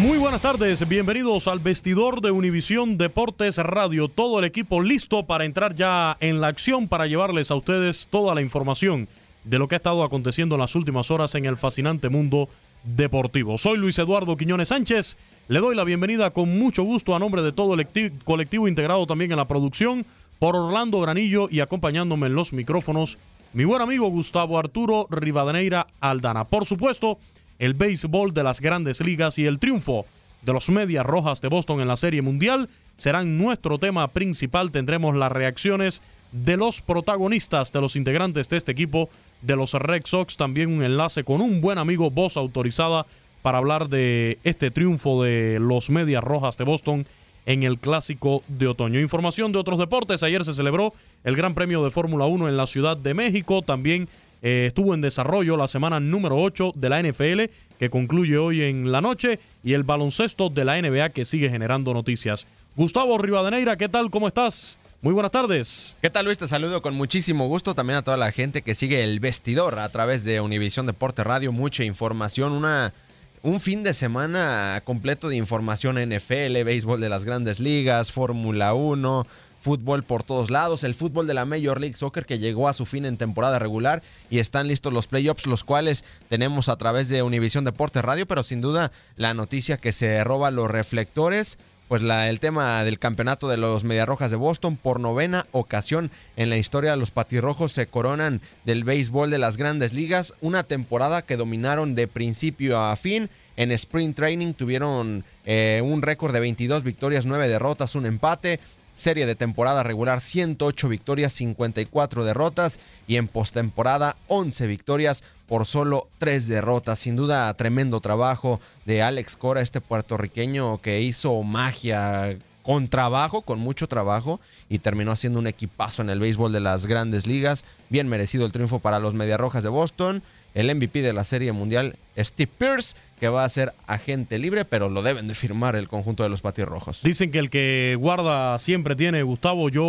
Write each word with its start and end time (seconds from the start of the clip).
Muy 0.00 0.18
buenas 0.18 0.40
tardes, 0.40 0.88
bienvenidos 0.88 1.46
al 1.48 1.58
vestidor 1.60 2.22
de 2.22 2.30
Univisión 2.30 2.96
Deportes 2.96 3.58
Radio. 3.58 4.08
Todo 4.08 4.38
el 4.38 4.44
equipo 4.46 4.80
listo 4.80 5.24
para 5.24 5.44
entrar 5.44 5.74
ya 5.74 6.16
en 6.20 6.40
la 6.40 6.48
acción 6.48 6.88
para 6.88 7.06
llevarles 7.06 7.50
a 7.50 7.56
ustedes 7.56 8.08
toda 8.10 8.34
la 8.34 8.40
información 8.40 9.06
de 9.44 9.58
lo 9.58 9.68
que 9.68 9.74
ha 9.74 9.76
estado 9.76 10.02
aconteciendo 10.02 10.54
en 10.54 10.62
las 10.62 10.74
últimas 10.74 11.10
horas 11.10 11.34
en 11.34 11.44
el 11.44 11.56
fascinante 11.56 12.08
mundo 12.08 12.48
deportivo. 12.84 13.58
Soy 13.58 13.76
Luis 13.76 13.98
Eduardo 13.98 14.36
Quiñones 14.36 14.68
Sánchez. 14.68 15.18
Le 15.48 15.60
doy 15.60 15.76
la 15.76 15.84
bienvenida 15.84 16.30
con 16.30 16.58
mucho 16.58 16.84
gusto 16.84 17.14
a 17.14 17.18
nombre 17.18 17.42
de 17.42 17.52
todo 17.52 17.74
el 17.74 17.80
lecti- 17.80 18.12
colectivo 18.24 18.66
integrado 18.68 19.06
también 19.06 19.30
en 19.30 19.36
la 19.36 19.46
producción 19.48 20.06
por 20.38 20.56
Orlando 20.56 21.00
Granillo 21.00 21.48
y 21.50 21.60
acompañándome 21.60 22.28
en 22.28 22.34
los 22.34 22.52
micrófonos 22.52 23.18
mi 23.52 23.64
buen 23.64 23.82
amigo 23.82 24.08
Gustavo 24.08 24.58
Arturo 24.58 25.06
Rivadeneira 25.10 25.86
Aldana. 26.00 26.44
Por 26.44 26.64
supuesto, 26.64 27.18
el 27.62 27.74
béisbol 27.74 28.34
de 28.34 28.42
las 28.42 28.60
grandes 28.60 29.00
ligas 29.00 29.38
y 29.38 29.46
el 29.46 29.60
triunfo 29.60 30.04
de 30.42 30.52
los 30.52 30.68
Medias 30.68 31.06
Rojas 31.06 31.40
de 31.40 31.46
Boston 31.46 31.80
en 31.80 31.86
la 31.86 31.96
Serie 31.96 32.20
Mundial 32.20 32.68
serán 32.96 33.38
nuestro 33.38 33.78
tema 33.78 34.08
principal. 34.08 34.72
Tendremos 34.72 35.14
las 35.14 35.30
reacciones 35.30 36.02
de 36.32 36.56
los 36.56 36.80
protagonistas, 36.80 37.72
de 37.72 37.80
los 37.80 37.94
integrantes 37.94 38.48
de 38.48 38.56
este 38.56 38.72
equipo, 38.72 39.08
de 39.42 39.54
los 39.54 39.74
Red 39.74 40.02
Sox. 40.06 40.36
También 40.36 40.72
un 40.72 40.82
enlace 40.82 41.22
con 41.22 41.40
un 41.40 41.60
buen 41.60 41.78
amigo, 41.78 42.10
voz 42.10 42.36
autorizada, 42.36 43.06
para 43.42 43.58
hablar 43.58 43.88
de 43.88 44.38
este 44.42 44.72
triunfo 44.72 45.22
de 45.22 45.60
los 45.60 45.88
Medias 45.88 46.24
Rojas 46.24 46.56
de 46.56 46.64
Boston 46.64 47.06
en 47.46 47.62
el 47.62 47.78
Clásico 47.78 48.42
de 48.48 48.66
Otoño. 48.66 48.98
Información 48.98 49.52
de 49.52 49.60
otros 49.60 49.78
deportes. 49.78 50.24
Ayer 50.24 50.44
se 50.44 50.52
celebró 50.52 50.94
el 51.22 51.36
Gran 51.36 51.54
Premio 51.54 51.84
de 51.84 51.92
Fórmula 51.92 52.26
1 52.26 52.48
en 52.48 52.56
la 52.56 52.66
Ciudad 52.66 52.96
de 52.96 53.14
México. 53.14 53.62
También 53.62 54.08
eh, 54.42 54.64
estuvo 54.66 54.92
en 54.92 55.00
desarrollo 55.00 55.56
la 55.56 55.68
semana 55.68 56.00
número 56.00 56.36
8 56.36 56.72
de 56.74 56.88
la 56.88 57.00
NFL, 57.02 57.42
que 57.78 57.90
concluye 57.90 58.36
hoy 58.36 58.62
en 58.62 58.92
la 58.92 59.00
noche, 59.00 59.38
y 59.62 59.72
el 59.72 59.84
baloncesto 59.84 60.50
de 60.50 60.64
la 60.64 60.80
NBA, 60.82 61.10
que 61.10 61.24
sigue 61.24 61.48
generando 61.48 61.94
noticias. 61.94 62.46
Gustavo 62.76 63.18
Rivadeneira, 63.18 63.76
¿qué 63.76 63.88
tal? 63.88 64.10
¿Cómo 64.10 64.28
estás? 64.28 64.78
Muy 65.02 65.12
buenas 65.14 65.32
tardes. 65.32 65.96
¿Qué 66.00 66.10
tal 66.10 66.26
Luis? 66.26 66.38
Te 66.38 66.46
saludo 66.46 66.80
con 66.80 66.94
muchísimo 66.94 67.48
gusto 67.48 67.74
también 67.74 67.98
a 67.98 68.02
toda 68.02 68.16
la 68.16 68.30
gente 68.30 68.62
que 68.62 68.76
sigue 68.76 69.02
el 69.02 69.18
vestidor 69.18 69.80
a 69.80 69.88
través 69.88 70.22
de 70.22 70.40
Univisión 70.40 70.86
Deporte 70.86 71.24
Radio. 71.24 71.50
Mucha 71.50 71.82
información, 71.82 72.52
una, 72.52 72.94
un 73.42 73.58
fin 73.58 73.82
de 73.82 73.94
semana 73.94 74.80
completo 74.84 75.28
de 75.28 75.34
información 75.34 75.96
NFL, 75.96 76.62
béisbol 76.64 77.00
de 77.00 77.08
las 77.08 77.24
grandes 77.24 77.58
ligas, 77.58 78.12
Fórmula 78.12 78.74
1, 78.74 79.26
fútbol 79.62 80.02
por 80.02 80.24
todos 80.24 80.50
lados, 80.50 80.84
el 80.84 80.94
fútbol 80.94 81.26
de 81.26 81.34
la 81.34 81.44
Major 81.44 81.80
League 81.80 81.96
Soccer 81.96 82.26
que 82.26 82.38
llegó 82.38 82.68
a 82.68 82.74
su 82.74 82.84
fin 82.84 83.06
en 83.06 83.16
temporada 83.16 83.58
regular 83.58 84.02
y 84.28 84.40
están 84.40 84.68
listos 84.68 84.92
los 84.92 85.06
playoffs, 85.06 85.46
los 85.46 85.64
cuales 85.64 86.04
tenemos 86.28 86.68
a 86.68 86.76
través 86.76 87.08
de 87.08 87.22
Univisión 87.22 87.64
Deporte 87.64 88.02
Radio, 88.02 88.26
pero 88.26 88.42
sin 88.42 88.60
duda 88.60 88.92
la 89.16 89.34
noticia 89.34 89.76
que 89.76 89.92
se 89.92 90.22
roba 90.24 90.50
los 90.50 90.70
reflectores 90.70 91.58
pues 91.88 92.00
la, 92.00 92.30
el 92.30 92.40
tema 92.40 92.84
del 92.84 92.98
campeonato 92.98 93.48
de 93.48 93.58
los 93.58 93.84
Mediarrojas 93.84 94.30
de 94.30 94.38
Boston 94.38 94.78
por 94.78 94.98
novena 94.98 95.46
ocasión 95.52 96.10
en 96.36 96.48
la 96.48 96.56
historia 96.56 96.96
los 96.96 97.10
patirrojos 97.10 97.72
se 97.72 97.86
coronan 97.86 98.40
del 98.64 98.82
béisbol 98.82 99.30
de 99.30 99.38
las 99.38 99.58
grandes 99.58 99.92
ligas 99.92 100.32
una 100.40 100.62
temporada 100.62 101.20
que 101.20 101.36
dominaron 101.36 101.94
de 101.94 102.08
principio 102.08 102.80
a 102.80 102.96
fin 102.96 103.28
en 103.56 103.72
sprint 103.72 104.16
training 104.16 104.54
tuvieron 104.54 105.22
eh, 105.44 105.82
un 105.84 106.00
récord 106.00 106.32
de 106.32 106.40
22 106.40 106.82
victorias 106.82 107.26
9 107.26 107.46
derrotas 107.48 107.94
un 107.94 108.06
empate 108.06 108.58
serie 108.94 109.26
de 109.26 109.34
temporada 109.34 109.82
regular 109.82 110.20
108 110.20 110.88
victorias 110.88 111.32
54 111.32 112.24
derrotas 112.24 112.78
y 113.06 113.16
en 113.16 113.28
postemporada 113.28 114.16
11 114.28 114.66
victorias 114.66 115.24
por 115.46 115.66
solo 115.66 116.08
tres 116.18 116.48
derrotas. 116.48 116.98
Sin 116.98 117.16
duda, 117.16 117.52
tremendo 117.54 118.00
trabajo 118.00 118.60
de 118.86 119.02
Alex 119.02 119.36
Cora, 119.36 119.60
este 119.60 119.80
puertorriqueño 119.80 120.80
que 120.80 121.00
hizo 121.00 121.42
magia 121.42 122.36
con 122.62 122.88
trabajo, 122.88 123.42
con 123.42 123.58
mucho 123.58 123.88
trabajo, 123.88 124.40
y 124.68 124.78
terminó 124.78 125.12
haciendo 125.12 125.38
un 125.38 125.46
equipazo 125.46 126.02
en 126.02 126.10
el 126.10 126.20
béisbol 126.20 126.52
de 126.52 126.60
las 126.60 126.86
grandes 126.86 127.26
ligas. 127.26 127.64
Bien 127.90 128.08
merecido 128.08 128.46
el 128.46 128.52
triunfo 128.52 128.78
para 128.78 128.98
los 128.98 129.14
Mediarrojas 129.14 129.62
de 129.62 129.68
Boston. 129.68 130.22
El 130.54 130.74
MVP 130.74 131.02
de 131.02 131.12
la 131.12 131.24
Serie 131.24 131.52
Mundial, 131.52 131.96
Steve 132.18 132.50
Pierce, 132.58 132.94
que 133.18 133.28
va 133.28 133.44
a 133.44 133.48
ser 133.48 133.72
agente 133.86 134.38
libre, 134.38 134.64
pero 134.64 134.88
lo 134.88 135.02
deben 135.02 135.28
de 135.28 135.34
firmar 135.34 135.76
el 135.76 135.88
conjunto 135.88 136.22
de 136.22 136.28
los 136.28 136.40
Patirrojos. 136.42 137.02
Dicen 137.02 137.30
que 137.30 137.38
el 137.38 137.50
que 137.50 137.96
guarda 137.98 138.58
siempre 138.58 138.96
tiene, 138.96 139.22
Gustavo, 139.22 139.68
yo 139.68 139.84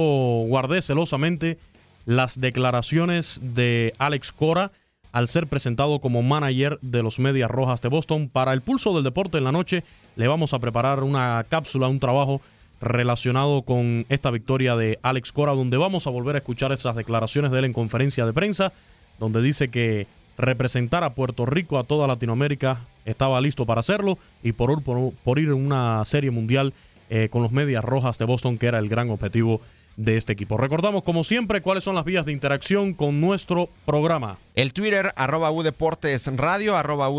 guardé 0.48 0.82
celosamente 0.82 1.58
las 2.06 2.40
declaraciones 2.40 3.40
de 3.42 3.94
Alex 3.98 4.32
Cora 4.32 4.72
al 5.12 5.28
ser 5.28 5.48
presentado 5.48 6.00
como 6.00 6.24
manager 6.24 6.80
de 6.82 7.04
los 7.04 7.20
Medias 7.20 7.50
Rojas 7.50 7.82
de 7.82 7.90
Boston. 7.90 8.30
Para 8.30 8.54
el 8.54 8.62
pulso 8.62 8.94
del 8.94 9.04
deporte 9.04 9.38
en 9.38 9.44
la 9.44 9.52
noche 9.52 9.84
le 10.16 10.28
vamos 10.28 10.54
a 10.54 10.60
preparar 10.60 11.04
una 11.04 11.46
cápsula, 11.48 11.88
un 11.88 12.00
trabajo 12.00 12.42
relacionado 12.82 13.62
con 13.62 14.06
esta 14.10 14.32
victoria 14.32 14.76
de 14.76 15.00
Alex 15.04 15.32
Cora, 15.32 15.54
donde 15.54 15.78
vamos 15.78 16.08
a 16.08 16.10
volver 16.10 16.36
a 16.36 16.40
escuchar 16.40 16.72
esas 16.72 16.96
declaraciones 16.96 17.52
de 17.52 17.60
él 17.60 17.66
en 17.66 17.74
conferencia 17.74 18.26
de 18.26 18.34
prensa, 18.34 18.74
donde 19.20 19.42
dice 19.42 19.70
que 19.70 20.08
representar 20.38 21.04
a 21.04 21.14
Puerto 21.14 21.46
Rico, 21.46 21.78
a 21.78 21.84
toda 21.84 22.08
Latinoamérica, 22.08 22.82
estaba 23.06 23.42
listo 23.42 23.66
para 23.66 23.80
hacerlo 23.80 24.18
y 24.42 24.54
por, 24.54 24.82
por, 24.82 25.40
ir 25.40 25.50
en 25.50 25.66
una 25.66 26.04
serie 26.06 26.32
mundial 26.32 26.74
eh, 27.10 27.30
con 27.30 27.44
los 27.44 27.52
Medias 27.52 27.84
Rojas 27.84 28.18
de 28.18 28.26
Boston, 28.26 28.58
que 28.58 28.68
era 28.68 28.80
el 28.80 28.90
gran 28.90 29.10
objetivo 29.10 29.62
de 29.96 30.18
este 30.18 30.34
equipo. 30.34 30.58
Recordamos, 30.58 31.04
como 31.04 31.24
siempre, 31.24 31.62
cuáles 31.62 31.84
son 31.84 31.94
las 31.96 32.06
vías 32.06 32.26
de 32.26 32.32
interacción 32.32 32.94
con 32.94 33.22
nuestro 33.22 33.70
programa. 33.86 34.40
El 34.56 34.74
Twitter, 34.74 35.14
arroba 35.16 35.52
Deportes 35.64 36.28
Radio, 36.36 36.76
arroba 36.76 37.12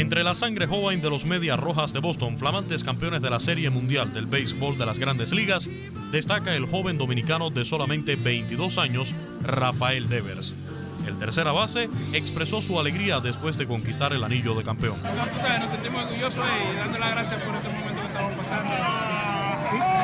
Entre 0.01 0.25
la 0.25 0.35
sangre 0.35 0.67
joven 0.67 1.03
de 1.03 1.11
los 1.11 1.27
Medias 1.27 1.61
Rojas 1.61 1.93
de 1.93 2.01
Boston, 2.01 2.39
flamantes 2.39 2.83
campeones 2.83 3.21
de 3.21 3.29
la 3.29 3.39
Serie 3.39 3.69
Mundial 3.69 4.15
del 4.15 4.25
Béisbol 4.25 4.79
de 4.79 4.87
las 4.87 4.99
Grandes 4.99 5.31
Ligas, 5.31 5.69
destaca 6.11 6.55
el 6.55 6.65
joven 6.65 6.97
dominicano 6.97 7.51
de 7.51 7.67
solamente 7.67 8.17
22 8.17 8.79
años, 8.79 9.15
Rafael 9.43 10.09
Devers. 10.09 10.55
El 11.07 11.19
tercera 11.19 11.53
base 11.53 11.91
expresó 12.15 12.63
su 12.63 12.81
alegría 12.81 13.21
después 13.21 13.59
de 13.59 13.67
conquistar 13.67 14.15
el 14.15 14.25
anillo 14.25 14.55
de 14.55 14.63
campeón. 14.63 15.03
nos 15.03 15.71
sentimos 15.71 16.03
orgullosos 16.03 16.47
y 16.47 16.79
dando 16.79 16.99
las 16.99 17.11
gracias 17.11 17.41
por 17.43 17.55
este 17.57 17.69
momento 17.69 18.01
que 18.01 18.07
estamos 18.07 18.33
pasando. 18.37 18.71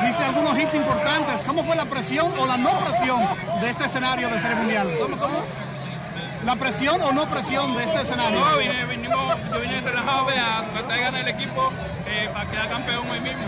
Dice 0.05 0.23
algunos 0.23 0.59
hits 0.59 0.75
importantes. 0.75 1.43
¿Cómo 1.43 1.63
fue 1.63 1.75
la 1.75 1.85
presión 1.85 2.31
o 2.39 2.45
la 2.45 2.57
no 2.57 2.69
presión 2.81 3.19
de 3.61 3.69
este 3.71 3.85
escenario 3.85 4.29
de 4.29 4.37
Serie 4.37 4.57
Mundial? 4.57 4.87
¿La 6.47 6.55
presión 6.55 6.95
o 7.01 7.11
no 7.11 7.25
presión 7.25 7.75
de 7.75 7.83
este 7.83 8.03
escenario? 8.03 8.39
No, 8.39 8.57
vine, 8.57 8.85
vinimos, 8.85 9.35
yo 9.51 9.59
vine 9.59 9.81
relajado 9.81 10.29
a 10.29 10.63
tratar 10.71 10.95
de 10.95 11.03
ganar 11.03 11.19
el 11.19 11.27
equipo 11.27 11.69
eh, 12.07 12.29
para 12.31 12.49
quedar 12.49 12.69
campeón 12.69 13.03
hoy 13.11 13.19
mismo. 13.19 13.43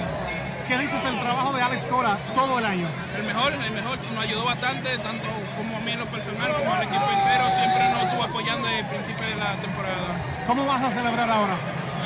¿Qué 0.68 0.78
dices 0.78 1.02
del 1.06 1.18
trabajo 1.18 1.54
de 1.54 1.62
Alex 1.62 1.86
Cora 1.86 2.18
todo 2.36 2.60
el 2.60 2.66
año? 2.66 2.86
El 3.16 3.24
mejor, 3.24 3.54
el 3.54 3.72
mejor, 3.72 3.98
nos 4.14 4.22
ayudó 4.22 4.44
bastante, 4.44 4.98
tanto 4.98 5.30
como 5.56 5.78
a 5.78 5.80
mí 5.80 5.92
en 5.94 6.00
lo 6.00 6.08
personal, 6.08 6.52
como 6.52 6.74
al 6.74 6.84
equipo 6.84 7.06
entero, 7.10 7.46
siempre 7.56 7.90
nos 7.90 8.04
estuvo 8.04 8.24
apoyando 8.24 8.68
desde 8.68 8.80
el 8.82 8.86
principio 8.88 9.28
de 9.28 9.36
la 9.38 9.56
temporada. 9.56 10.46
¿Cómo 10.46 10.66
vas 10.66 10.84
a 10.84 10.92
celebrar 10.92 11.32
ahora? 11.32 11.56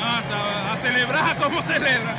A 0.04 0.76
celebrar 0.76 1.36
como 1.42 1.62
celebra. 1.62 2.16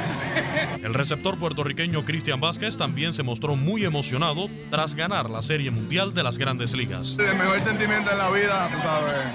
El 0.81 0.93
receptor 0.93 1.37
puertorriqueño 1.37 2.05
Cristian 2.05 2.39
Vázquez 2.39 2.77
también 2.77 3.13
se 3.13 3.23
mostró 3.23 3.55
muy 3.55 3.85
emocionado 3.85 4.47
tras 4.69 4.95
ganar 4.95 5.29
la 5.29 5.41
Serie 5.41 5.71
Mundial 5.71 6.13
de 6.13 6.23
las 6.23 6.37
Grandes 6.37 6.73
Ligas. 6.73 7.17
El 7.19 7.35
mejor 7.37 7.59
sentimiento 7.61 8.09
de 8.09 8.17
la 8.17 8.29
vida, 8.29 8.69
tú 8.71 8.81
sabes, 8.81 9.25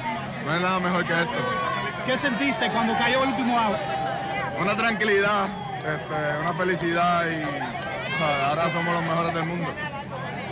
no 0.44 0.52
hay 0.52 0.60
nada 0.60 0.80
mejor 0.80 1.04
que 1.04 1.12
esto. 1.12 1.32
¿Qué 2.06 2.16
sentiste 2.16 2.68
cuando 2.70 2.96
cayó 2.96 3.22
el 3.22 3.30
último 3.30 3.58
out? 3.58 3.76
Una 4.60 4.76
tranquilidad, 4.76 5.48
este, 5.78 6.40
una 6.42 6.52
felicidad 6.54 7.24
y 7.26 7.70
ahora 8.46 8.68
somos 8.70 8.94
los 8.94 9.02
mejores 9.02 9.34
del 9.34 9.44
mundo. 9.46 9.66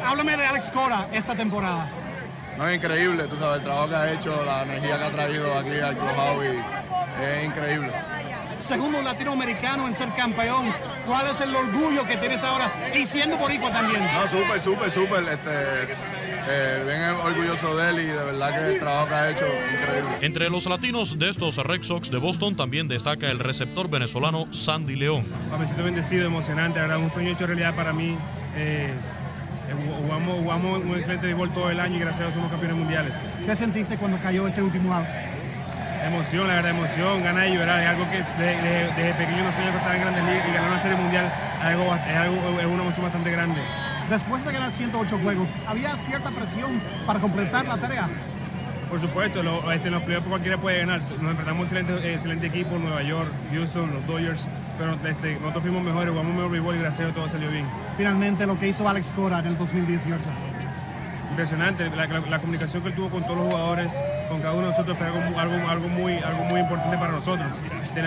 Háblame 0.04 0.36
de 0.36 0.46
Alex 0.46 0.70
Cora 0.70 1.08
esta 1.12 1.34
temporada. 1.34 1.90
No, 2.58 2.66
es 2.66 2.76
increíble, 2.76 3.22
tú 3.28 3.36
sabes, 3.36 3.58
el 3.58 3.62
trabajo 3.62 3.88
que 3.88 3.94
ha 3.94 4.12
hecho, 4.12 4.44
la 4.44 4.64
energía 4.64 4.98
que 4.98 5.04
ha 5.04 5.10
traído 5.10 5.58
aquí 5.58 5.78
al 5.78 5.96
Club 5.96 6.42
es 7.22 7.46
increíble. 7.46 7.92
Segundo 8.58 9.00
latinoamericano 9.00 9.86
en 9.86 9.94
ser 9.94 10.08
campeón. 10.16 10.66
¿Cuál 11.06 11.28
es 11.28 11.40
el 11.40 11.54
orgullo 11.54 12.04
que 12.04 12.16
tienes 12.16 12.42
ahora? 12.42 12.90
Y 12.92 13.06
siendo 13.06 13.36
boricua 13.36 13.70
también. 13.70 14.00
No, 14.02 14.26
súper, 14.26 14.58
súper, 14.58 14.90
súper. 14.90 15.22
Este, 15.22 15.94
eh, 16.50 16.82
bien 16.84 17.00
orgulloso 17.24 17.76
de 17.76 17.90
él 17.90 17.98
y 18.00 18.06
de 18.06 18.24
verdad 18.24 18.50
que 18.50 18.74
el 18.74 18.78
trabajo 18.80 19.06
que 19.06 19.14
ha 19.14 19.30
hecho 19.30 19.44
increíble. 19.46 20.10
Entre 20.22 20.50
los 20.50 20.66
latinos 20.66 21.16
de 21.16 21.30
estos 21.30 21.58
Red 21.58 21.84
Sox 21.84 22.10
de 22.10 22.18
Boston 22.18 22.56
también 22.56 22.88
destaca 22.88 23.30
el 23.30 23.38
receptor 23.38 23.88
venezolano 23.88 24.52
Sandy 24.52 24.96
León. 24.96 25.24
Me 25.56 25.64
siento 25.64 25.84
bendecido, 25.84 26.26
emocionante, 26.26 26.80
¿verdad? 26.80 26.98
un 26.98 27.10
sueño 27.10 27.30
hecho 27.30 27.46
realidad 27.46 27.76
para 27.76 27.92
mí. 27.92 28.16
Eh, 28.56 28.88
eh, 28.88 28.92
jugamos, 29.74 30.38
jugamos 30.38 30.78
un 30.84 30.96
excelente 30.96 31.26
béisbol 31.26 31.50
todo 31.50 31.70
el 31.70 31.80
año 31.80 31.96
y 31.96 32.00
gracias 32.00 32.20
a 32.20 32.24
Dios 32.24 32.34
somos 32.34 32.50
campeones 32.50 32.76
mundiales. 32.78 33.12
¿Qué 33.44 33.56
sentiste 33.56 33.96
cuando 33.96 34.18
cayó 34.18 34.46
ese 34.46 34.62
último 34.62 34.94
out? 34.94 35.06
Emoción, 36.06 36.46
la 36.46 36.54
verdad, 36.54 36.70
emoción, 36.70 37.22
ganar 37.22 37.48
y 37.48 37.54
llorar. 37.54 37.82
Es 37.82 37.88
algo 37.88 38.08
que 38.10 38.18
desde, 38.18 39.14
pequeño 39.14 39.44
no 39.44 39.52
soñaba 39.52 39.72
que 39.72 39.76
estaba 39.78 39.96
en 39.96 40.02
Grandes 40.02 40.24
Ligas 40.24 40.48
y 40.48 40.52
ganar 40.52 40.70
una 40.70 40.80
serie 40.80 40.96
mundial 40.96 41.32
es, 41.58 41.64
algo, 41.64 41.94
es, 41.94 42.16
algo, 42.16 42.60
es 42.60 42.66
una 42.66 42.82
emoción 42.82 43.02
bastante 43.02 43.30
grande. 43.30 43.60
Después 44.08 44.44
de 44.44 44.52
ganar 44.52 44.72
108 44.72 45.18
juegos, 45.18 45.62
¿había 45.66 45.94
cierta 45.96 46.30
presión 46.30 46.80
para 47.06 47.18
completar 47.18 47.66
la 47.66 47.76
tarea? 47.76 48.08
Por 48.88 49.00
supuesto, 49.00 49.42
lo, 49.42 49.70
este, 49.70 49.90
los 49.90 50.02
playoffs 50.02 50.28
cualquiera 50.28 50.56
puede 50.56 50.78
ganar. 50.78 51.00
Nos 51.00 51.30
enfrentamos 51.30 51.50
a 51.50 51.52
un 51.52 51.62
excelente, 51.64 52.12
excelente 52.14 52.46
equipo, 52.46 52.78
Nueva 52.78 53.02
York, 53.02 53.30
Houston, 53.52 53.92
los 53.92 54.06
Dodgers, 54.06 54.46
pero 54.78 54.94
este, 55.04 55.34
nosotros 55.34 55.62
fuimos 55.62 55.82
mejores, 55.82 56.10
jugamos 56.10 56.34
mejor 56.34 56.50
béisbol 56.50 56.76
y 56.76 56.78
gracias 56.78 57.00
a 57.00 57.02
Dios 57.04 57.14
todo 57.14 57.28
salió 57.28 57.50
bien. 57.50 57.66
Finalmente, 57.96 58.46
lo 58.46 58.58
que 58.58 58.68
hizo 58.68 58.88
Alex 58.88 59.10
Cora 59.10 59.40
en 59.40 59.46
el 59.46 59.58
2018. 59.58 60.30
Impresionante, 61.30 61.90
la, 61.90 62.38
comunicación 62.40 62.82
que 62.82 62.88
él 62.88 62.94
tuvo 62.94 63.10
con 63.10 63.22
todos 63.24 63.36
los 63.36 63.46
jugadores, 63.46 63.92
con 64.28 64.40
cada 64.40 64.54
uno 64.54 64.62
de 64.62 64.70
nosotros 64.70 64.96
fue 64.96 65.06
algo, 65.06 65.38
algo, 65.38 65.68
algo, 65.68 65.88
muy, 65.88 66.14
algo 66.18 66.44
muy 66.44 66.60
importante 66.60 66.96
para 66.96 67.12
nosotros. 67.12 67.46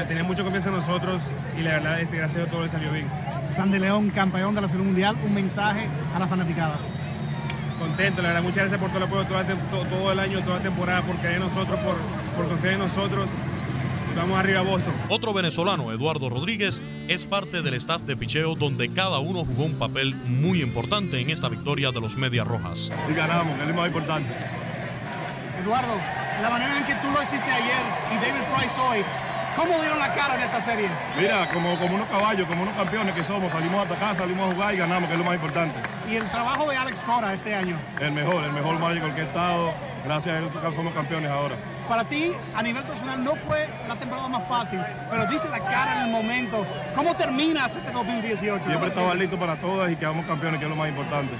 Tenía, 0.07 0.23
mucha 0.23 0.43
confianza 0.43 0.69
en 0.69 0.75
nosotros 0.75 1.21
y 1.57 1.61
la 1.61 1.71
verdad, 1.71 1.99
este, 1.99 2.17
gracias 2.17 2.37
a 2.37 2.39
Dios 2.39 2.51
todo 2.51 2.63
le 2.63 2.69
salió 2.69 2.91
bien. 2.91 3.07
Sandy 3.49 3.79
León, 3.79 4.09
campeón 4.09 4.55
de 4.55 4.61
la 4.61 4.69
Serie 4.69 4.85
Mundial, 4.85 5.15
un 5.25 5.33
mensaje 5.33 5.87
a 6.15 6.19
la 6.19 6.27
fanaticada 6.27 6.77
contento, 7.81 8.21
la 8.21 8.27
verdad, 8.29 8.43
muchas 8.43 8.57
gracias 8.57 8.79
por 8.79 8.89
todo 8.89 8.99
el 8.99 9.03
apoyo 9.05 9.25
todo, 9.25 9.85
todo, 9.85 10.11
el 10.11 10.19
año, 10.19 10.39
toda 10.41 10.57
la 10.57 10.61
temporada, 10.61 11.01
por 11.01 11.15
creer 11.15 11.35
en 11.35 11.41
nosotros, 11.41 11.79
por, 11.79 11.95
por 12.37 12.47
confiar 12.47 12.73
en 12.73 12.79
nosotros. 12.79 13.27
Vamos 14.15 14.39
arriba 14.39 14.59
a 14.59 14.63
Boston. 14.63 14.93
Otro 15.09 15.33
venezolano, 15.33 15.91
Eduardo 15.91 16.29
Rodríguez, 16.29 16.81
es 17.07 17.25
parte 17.25 17.61
del 17.61 17.73
staff 17.75 18.01
de 18.01 18.15
picheo 18.15 18.55
donde 18.55 18.91
cada 18.93 19.19
uno 19.19 19.45
jugó 19.45 19.63
un 19.63 19.79
papel 19.79 20.15
muy 20.15 20.61
importante 20.61 21.19
en 21.19 21.29
esta 21.29 21.49
victoria 21.49 21.91
de 21.91 22.01
los 22.01 22.17
Medias 22.17 22.47
Rojas. 22.47 22.91
Y 23.09 23.13
ganamos, 23.13 23.55
que 23.55 23.63
es 23.63 23.67
lo 23.69 23.73
más 23.75 23.87
importante. 23.87 24.29
Eduardo, 25.61 25.95
la 26.41 26.49
manera 26.49 26.77
en 26.77 26.85
que 26.85 26.95
tú 26.95 27.11
lo 27.11 27.21
hiciste 27.21 27.51
ayer 27.51 27.83
y 28.11 28.15
David 28.15 28.45
Price 28.55 28.81
hoy, 28.81 29.03
¿Cómo 29.55 29.77
dieron 29.81 29.99
la 29.99 30.13
cara 30.13 30.35
en 30.35 30.41
esta 30.43 30.61
serie? 30.61 30.87
Mira, 31.19 31.47
como, 31.49 31.77
como 31.77 31.95
unos 31.95 32.07
caballos, 32.07 32.47
como 32.47 32.63
unos 32.63 32.73
campeones 32.73 33.13
que 33.13 33.23
somos, 33.23 33.51
salimos 33.51 33.79
a 33.79 33.83
atacar, 33.83 34.15
salimos 34.15 34.49
a 34.49 34.53
jugar 34.53 34.73
y 34.73 34.77
ganamos, 34.77 35.07
que 35.09 35.13
es 35.13 35.19
lo 35.19 35.25
más 35.25 35.35
importante. 35.35 35.75
¿Y 36.09 36.15
el 36.15 36.29
trabajo 36.29 36.69
de 36.69 36.77
Alex 36.77 37.03
Cora 37.03 37.33
este 37.33 37.53
año? 37.53 37.77
El 37.99 38.13
mejor, 38.13 38.45
el 38.45 38.53
mejor 38.53 38.79
manager 38.79 39.13
que 39.13 39.21
he 39.21 39.23
estado. 39.25 39.73
Gracias 40.05 40.35
a 40.35 40.37
él 40.39 40.45
somos 40.73 40.93
campeones 40.93 41.29
ahora. 41.29 41.55
Para 41.91 42.05
ti, 42.05 42.31
a 42.55 42.63
nivel 42.63 42.83
personal, 42.83 43.21
no 43.21 43.35
fue 43.35 43.67
la 43.85 43.95
temporada 43.97 44.29
más 44.29 44.47
fácil, 44.47 44.79
pero 45.09 45.25
dice 45.25 45.49
la 45.49 45.59
cara 45.59 45.97
en 45.97 46.05
el 46.05 46.11
momento. 46.13 46.65
¿Cómo 46.95 47.13
terminas 47.15 47.75
este 47.75 47.91
2018? 47.91 48.63
Siempre 48.63 48.87
estaba 48.87 49.13
listo 49.13 49.37
para 49.37 49.57
todas 49.59 49.91
y 49.91 49.97
quedamos 49.97 50.25
campeones, 50.25 50.59
que 50.61 50.67
es 50.67 50.69
lo 50.69 50.77
más 50.77 50.87
importante. 50.87 51.33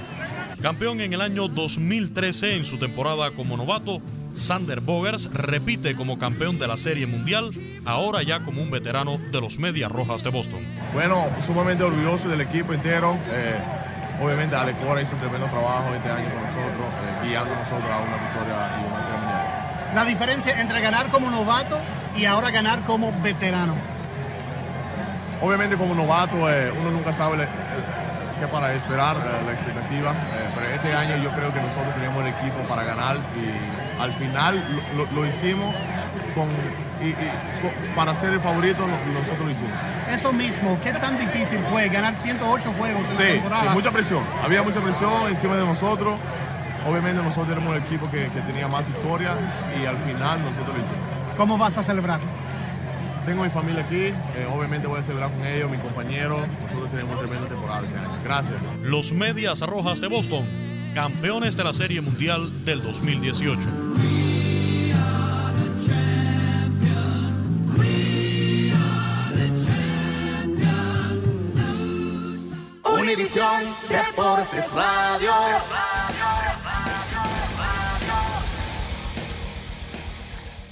Campeón 0.60 1.00
en 1.00 1.14
el 1.14 1.22
año 1.22 1.48
2013 1.48 2.56
en 2.56 2.64
su 2.64 2.76
temporada 2.76 3.30
como 3.30 3.56
novato, 3.56 4.02
Sander 4.34 4.82
Bogers 4.82 5.30
repite 5.32 5.96
como 5.96 6.18
campeón 6.18 6.58
de 6.58 6.68
la 6.68 6.76
Serie 6.76 7.06
Mundial, 7.06 7.48
ahora 7.86 8.22
ya 8.22 8.44
como 8.44 8.60
un 8.60 8.70
veterano 8.70 9.16
de 9.16 9.40
los 9.40 9.58
Medias 9.58 9.90
Rojas 9.90 10.22
de 10.22 10.28
Boston. 10.28 10.60
Bueno, 10.92 11.28
sumamente 11.40 11.82
orgulloso 11.82 12.28
del 12.28 12.42
equipo 12.42 12.74
entero. 12.74 13.16
Eh, 13.30 13.58
obviamente 14.20 14.54
Alex 14.54 14.78
Cora 14.84 15.00
hizo 15.00 15.14
un 15.14 15.20
tremendo 15.20 15.46
trabajo 15.46 15.94
este 15.94 16.10
año 16.10 16.28
con 16.28 16.42
nosotros, 16.42 16.86
eh, 17.22 17.26
guiando 17.26 17.54
a 17.54 17.56
nosotros 17.56 17.90
a 17.90 18.00
una 18.00 18.16
victoria 18.18 18.82
y 18.82 18.92
una 18.92 19.02
Serie 19.02 19.18
Mundial. 19.18 19.61
La 19.94 20.04
diferencia 20.04 20.58
entre 20.60 20.80
ganar 20.80 21.06
como 21.08 21.30
novato 21.30 21.78
y 22.16 22.24
ahora 22.24 22.50
ganar 22.50 22.80
como 22.80 23.12
veterano. 23.22 23.74
Obviamente 25.42 25.76
como 25.76 25.94
novato 25.94 26.48
eh, 26.50 26.72
uno 26.80 26.90
nunca 26.90 27.12
sabe 27.12 27.46
qué 28.40 28.46
para 28.46 28.72
esperar, 28.72 29.16
la 29.46 29.52
expectativa, 29.52 30.12
pero 30.54 30.66
este 30.74 30.94
año 30.94 31.16
yo 31.22 31.30
creo 31.30 31.52
que 31.52 31.60
nosotros 31.60 31.94
tenemos 31.94 32.22
el 32.22 32.28
equipo 32.28 32.58
para 32.68 32.84
ganar 32.84 33.16
y 33.36 34.00
al 34.02 34.12
final 34.12 34.62
lo, 35.14 35.26
hicimos 35.26 35.74
con, 36.34 36.48
y, 37.00 37.08
y, 37.10 37.14
con- 37.60 37.94
para 37.94 38.14
ser 38.14 38.32
el 38.32 38.40
favorito, 38.40 38.86
lo- 38.86 39.12
nosotros 39.20 39.44
lo 39.46 39.50
hicimos. 39.50 39.72
Eso 40.10 40.32
mismo, 40.32 40.78
¿qué 40.82 40.92
tan 40.92 41.18
difícil 41.18 41.58
fue 41.60 41.88
ganar 41.88 42.14
108 42.14 42.72
juegos 42.78 43.02
en 43.10 43.16
Sí, 43.16 43.22
la 43.22 43.28
sí, 43.28 43.32
temporada? 43.34 43.72
mucha 43.74 43.90
presión. 43.90 44.22
Había 44.44 44.62
mucha 44.62 44.80
presión 44.80 45.12
encima 45.28 45.56
de 45.56 45.64
nosotros. 45.66 46.18
Obviamente 46.86 47.22
nosotros 47.22 47.56
éramos 47.56 47.76
el 47.76 47.82
equipo 47.82 48.10
que, 48.10 48.28
que 48.28 48.40
tenía 48.40 48.68
más 48.68 48.86
victorias 48.86 49.36
y 49.80 49.86
al 49.86 49.96
final 49.98 50.42
nosotros 50.42 50.76
lo 50.76 50.82
hicimos. 50.82 51.08
¿Cómo 51.36 51.58
vas 51.58 51.78
a 51.78 51.82
celebrar? 51.82 52.20
Tengo 53.24 53.44
mi 53.44 53.50
familia 53.50 53.82
aquí, 53.82 54.06
eh, 54.06 54.48
obviamente 54.52 54.88
voy 54.88 54.98
a 54.98 55.02
celebrar 55.02 55.30
con 55.30 55.46
ellos, 55.46 55.70
mis 55.70 55.78
compañeros. 55.80 56.40
Nosotros 56.62 56.90
tenemos 56.90 57.18
tremenda 57.18 57.48
temporada 57.48 57.82
este 57.86 57.98
año. 57.98 58.18
Gracias. 58.24 58.60
Los 58.82 59.12
Medias 59.12 59.60
Rojas 59.60 60.00
de 60.00 60.08
Boston, 60.08 60.48
campeones 60.92 61.56
de 61.56 61.64
la 61.64 61.72
Serie 61.72 62.00
Mundial 62.00 62.64
del 62.64 62.82
2018. 62.82 63.68
Univisión 72.84 73.74
Deportes 73.88 74.72
Radio. 74.72 75.30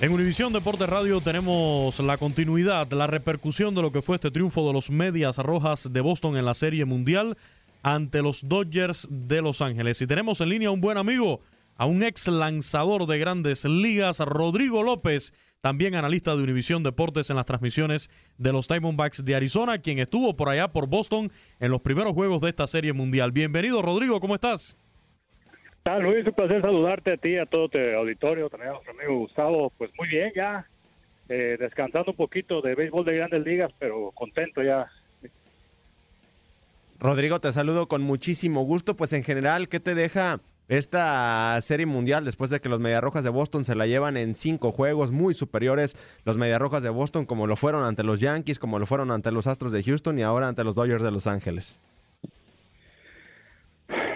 En 0.01 0.13
Univisión 0.13 0.51
Deportes 0.51 0.89
Radio 0.89 1.21
tenemos 1.21 2.01
la 2.01 2.17
continuidad, 2.17 2.91
la 2.91 3.07
repercusión 3.07 3.75
de 3.75 3.83
lo 3.83 3.93
que 3.93 4.01
fue 4.01 4.15
este 4.15 4.31
triunfo 4.31 4.67
de 4.67 4.73
los 4.73 4.91
Medias 4.91 5.37
Rojas 5.37 5.93
de 5.93 6.01
Boston 6.01 6.39
en 6.39 6.47
la 6.47 6.55
Serie 6.55 6.87
Mundial 6.87 7.37
ante 7.83 8.23
los 8.23 8.49
Dodgers 8.49 9.09
de 9.11 9.43
Los 9.43 9.61
Ángeles. 9.61 10.01
Y 10.01 10.07
tenemos 10.07 10.41
en 10.41 10.49
línea 10.49 10.69
a 10.69 10.73
un 10.73 10.81
buen 10.81 10.97
amigo, 10.97 11.43
a 11.77 11.85
un 11.85 12.03
ex 12.03 12.29
lanzador 12.29 13.07
de 13.07 13.19
grandes 13.19 13.67
ligas, 13.67 14.21
Rodrigo 14.21 14.83
López, 14.83 15.35
también 15.61 15.95
analista 15.95 16.35
de 16.35 16.45
Univisión 16.45 16.83
Deportes 16.83 17.29
en 17.29 17.37
las 17.37 17.45
transmisiones 17.45 18.09
de 18.39 18.53
los 18.53 18.69
Diamondbacks 18.69 19.23
de 19.27 19.35
Arizona, 19.35 19.81
quien 19.81 19.99
estuvo 19.99 20.35
por 20.35 20.49
allá 20.49 20.73
por 20.73 20.87
Boston 20.87 21.31
en 21.59 21.71
los 21.71 21.83
primeros 21.83 22.15
juegos 22.15 22.41
de 22.41 22.49
esta 22.49 22.67
Serie 22.67 22.95
Mundial. 22.95 23.33
Bienvenido, 23.33 23.83
Rodrigo, 23.83 24.19
¿cómo 24.19 24.35
estás? 24.35 24.79
Ah, 25.85 25.99
Luis, 25.99 26.27
un 26.27 26.33
placer 26.33 26.61
saludarte 26.61 27.13
a 27.13 27.17
ti, 27.17 27.37
a 27.39 27.47
todo 27.47 27.69
tu 27.69 27.79
auditorio, 27.79 28.51
también 28.51 28.71
a 28.71 28.73
nuestro 28.75 28.93
amigo 28.93 29.19
Gustavo. 29.21 29.71
Pues 29.79 29.91
muy 29.99 30.09
bien, 30.09 30.31
ya 30.35 30.67
eh, 31.29 31.57
descansando 31.59 32.11
un 32.11 32.17
poquito 32.17 32.61
de 32.61 32.75
béisbol 32.75 33.05
de 33.05 33.17
grandes 33.17 33.45
ligas, 33.45 33.71
pero 33.79 34.11
contento 34.13 34.63
ya. 34.63 34.91
Rodrigo, 36.99 37.41
te 37.41 37.51
saludo 37.53 37.89
con 37.89 38.03
muchísimo 38.03 38.63
gusto. 38.63 38.95
Pues 38.95 39.13
en 39.15 39.25
general, 39.25 39.69
¿qué 39.69 39.81
te 39.81 39.95
deja 39.95 40.41
esta 40.69 41.59
serie 41.63 41.87
mundial 41.87 42.25
después 42.27 42.51
de 42.51 42.61
que 42.61 42.69
los 42.69 42.79
Mediarrojas 42.79 43.25
de 43.25 43.31
Boston 43.31 43.65
se 43.65 43.75
la 43.75 43.87
llevan 43.87 44.19
en 44.19 44.35
cinco 44.35 44.73
juegos 44.73 45.13
muy 45.13 45.33
superiores? 45.33 45.97
Los 46.25 46.37
Mediarrojas 46.37 46.83
de 46.83 46.91
Boston, 46.91 47.25
como 47.25 47.47
lo 47.47 47.57
fueron 47.57 47.85
ante 47.85 48.05
los 48.05 48.21
Yankees, 48.21 48.59
como 48.59 48.79
lo 48.79 48.85
fueron 48.85 49.11
ante 49.11 49.33
los 49.33 49.47
Astros 49.47 49.73
de 49.73 49.83
Houston 49.83 50.19
y 50.19 50.23
ahora 50.23 50.49
ante 50.49 50.63
los 50.63 50.75
Dodgers 50.75 51.03
de 51.03 51.11
Los 51.11 51.27
Ángeles. 51.27 51.81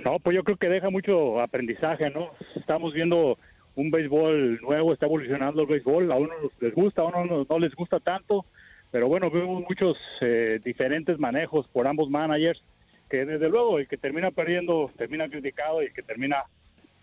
No, 0.05 0.19
pues 0.19 0.37
yo 0.37 0.45
creo 0.45 0.59
que 0.59 0.69
deja 0.69 0.91
mucho 0.91 1.41
aprendizaje, 1.41 2.11
¿no? 2.11 2.31
Estamos 2.57 2.93
viendo 2.93 3.39
un 3.75 3.91
béisbol 3.91 4.61
nuevo, 4.61 4.93
está 4.93 5.07
evolucionando 5.07 5.63
el 5.63 5.67
béisbol, 5.67 6.13
a 6.13 6.17
unos 6.17 6.53
les 6.61 6.75
gusta, 6.75 7.01
a 7.01 7.07
unos 7.07 7.49
no, 7.49 7.59
les 7.59 7.75
gusta 7.75 7.99
tanto, 8.01 8.45
pero 8.91 9.09
bueno, 9.09 9.31
vemos 9.31 9.65
muchos 9.67 9.97
eh, 10.21 10.61
diferentes 10.63 11.19
manejos 11.19 11.67
por 11.69 11.87
ambos 11.87 12.11
managers, 12.11 12.63
que 13.09 13.25
desde 13.25 13.49
luego 13.49 13.79
el 13.79 13.89
que 13.89 13.97
termina 13.97 14.31
perdiendo 14.31 14.91
termina 14.99 15.27
criticado 15.29 15.83
y 15.83 15.87
el 15.87 15.95
que 15.95 16.03
termina 16.03 16.45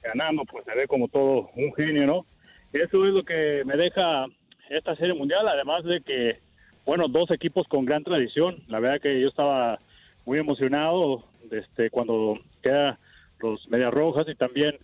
ganando, 0.03 0.46
pues 0.46 0.63
se 0.65 0.75
ve 0.75 0.88
como 0.88 1.08
todo 1.08 1.50
un 1.55 1.74
genio, 1.74 2.05
¿no? 2.05 2.25
Eso 2.72 3.05
es 3.08 3.13
lo 3.13 3.24
que 3.24 3.63
me 3.65 3.77
deja 3.77 4.27
esta 4.70 4.96
serie 4.96 5.15
mundial, 5.15 5.48
además 5.48 5.84
de 5.86 6.01
que, 6.01 6.38
bueno, 6.86 7.08
dos 7.08 7.31
equipos 7.31 7.67
con 7.67 7.84
gran 7.84 8.03
tradición, 8.03 8.58
la 8.67 8.79
verdad 8.79 9.01
que 9.01 9.20
yo 9.20 9.27
estaba 9.27 9.79
muy 10.25 10.39
emocionado 10.39 11.23
este, 11.49 11.89
cuando 11.89 12.39
queda 12.61 12.99
los 13.39 13.67
Medias 13.69 13.93
Rojas 13.93 14.27
y 14.27 14.35
también 14.35 14.77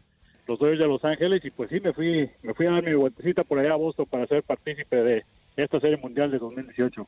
los 0.48 0.60
Dodgers 0.60 0.80
de 0.80 0.88
Los 0.88 1.04
Ángeles 1.04 1.44
y 1.44 1.52
pues 1.52 1.70
sí 1.70 1.80
me 1.80 1.94
fui 1.94 2.30
me 2.42 2.54
fui 2.54 2.66
a 2.66 2.72
dar 2.72 2.84
mi 2.84 2.94
vueltecita 2.94 3.44
por 3.44 3.60
allá 3.60 3.74
a 3.74 3.78
Boston 3.78 4.06
para 4.10 4.28
ser 4.28 4.44
partícipe 4.44 4.96
de 4.96 5.24
esta 5.58 5.80
serie 5.80 5.98
mundial 5.98 6.32
de 6.32 6.40
2018. 6.40 7.08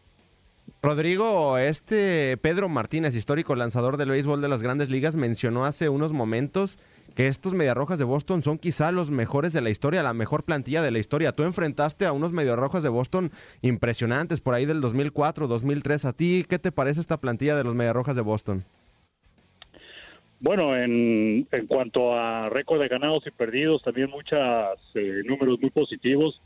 Rodrigo, 0.81 1.57
este 1.57 2.37
Pedro 2.37 2.69
Martínez, 2.69 3.15
histórico 3.15 3.55
lanzador 3.55 3.97
del 3.97 4.09
béisbol 4.09 4.41
de 4.41 4.47
las 4.47 4.63
grandes 4.63 4.89
ligas, 4.89 5.15
mencionó 5.15 5.65
hace 5.65 5.89
unos 5.89 6.13
momentos 6.13 6.79
que 7.19 7.27
estos 7.27 7.53
Mediarrojas 7.53 7.99
de 7.99 8.05
Boston 8.05 8.41
son 8.41 8.57
quizá 8.57 8.93
los 8.93 9.11
mejores 9.11 9.51
de 9.51 9.59
la 9.59 9.69
historia, 9.69 10.01
la 10.03 10.13
mejor 10.13 10.45
plantilla 10.45 10.81
de 10.81 10.89
la 10.89 10.99
historia. 10.99 11.33
Tú 11.33 11.43
enfrentaste 11.43 12.05
a 12.05 12.13
unos 12.13 12.31
Mediarrojas 12.31 12.81
de 12.81 12.87
Boston 12.87 13.31
impresionantes 13.61 14.39
por 14.39 14.53
ahí 14.53 14.65
del 14.65 14.79
2004, 14.79 15.47
2003. 15.47 16.05
¿A 16.05 16.13
ti 16.13 16.45
qué 16.47 16.59
te 16.59 16.71
parece 16.71 17.01
esta 17.01 17.17
plantilla 17.17 17.57
de 17.57 17.65
los 17.65 17.75
Mediarrojas 17.75 18.15
de 18.15 18.21
Boston? 18.21 18.63
Bueno, 20.39 20.77
en, 20.77 21.45
en 21.51 21.67
cuanto 21.67 22.15
a 22.17 22.47
récord 22.47 22.79
de 22.79 22.87
ganados 22.87 23.27
y 23.27 23.31
perdidos, 23.31 23.83
también 23.83 24.09
muchos 24.09 24.39
números 25.25 25.59
muy 25.59 25.71
positivos, 25.71 26.39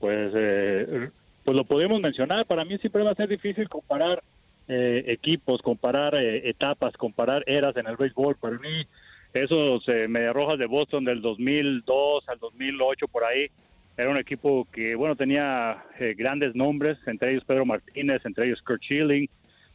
pues, 0.00 0.32
eh, 0.34 1.10
pues 1.44 1.54
lo 1.54 1.64
podemos 1.64 2.00
mencionar. 2.00 2.46
Para 2.46 2.64
mí 2.64 2.78
siempre 2.78 3.02
va 3.02 3.10
a 3.10 3.14
ser 3.14 3.28
difícil 3.28 3.68
comparar 3.68 4.22
eh, 4.68 5.04
equipos, 5.08 5.60
comparar 5.60 6.14
eh, 6.14 6.48
etapas, 6.48 6.96
comparar 6.96 7.44
eras 7.46 7.76
en 7.76 7.86
el 7.86 7.96
béisbol. 7.96 8.36
Para 8.36 8.56
mí, 8.56 8.86
esos 9.34 9.86
eh, 9.88 10.06
Mediarrojas 10.08 10.58
de 10.58 10.66
Boston 10.66 11.04
del 11.04 11.20
2002 11.20 12.28
al 12.28 12.38
2008 12.38 13.08
por 13.08 13.24
ahí, 13.24 13.48
era 13.96 14.10
un 14.10 14.16
equipo 14.16 14.66
que, 14.72 14.94
bueno, 14.94 15.14
tenía 15.16 15.84
eh, 16.00 16.14
grandes 16.16 16.54
nombres, 16.54 16.98
entre 17.06 17.32
ellos 17.32 17.44
Pedro 17.44 17.64
Martínez, 17.66 18.24
entre 18.24 18.46
ellos 18.46 18.60
Kurt 18.62 18.82
Schilling, 18.82 19.28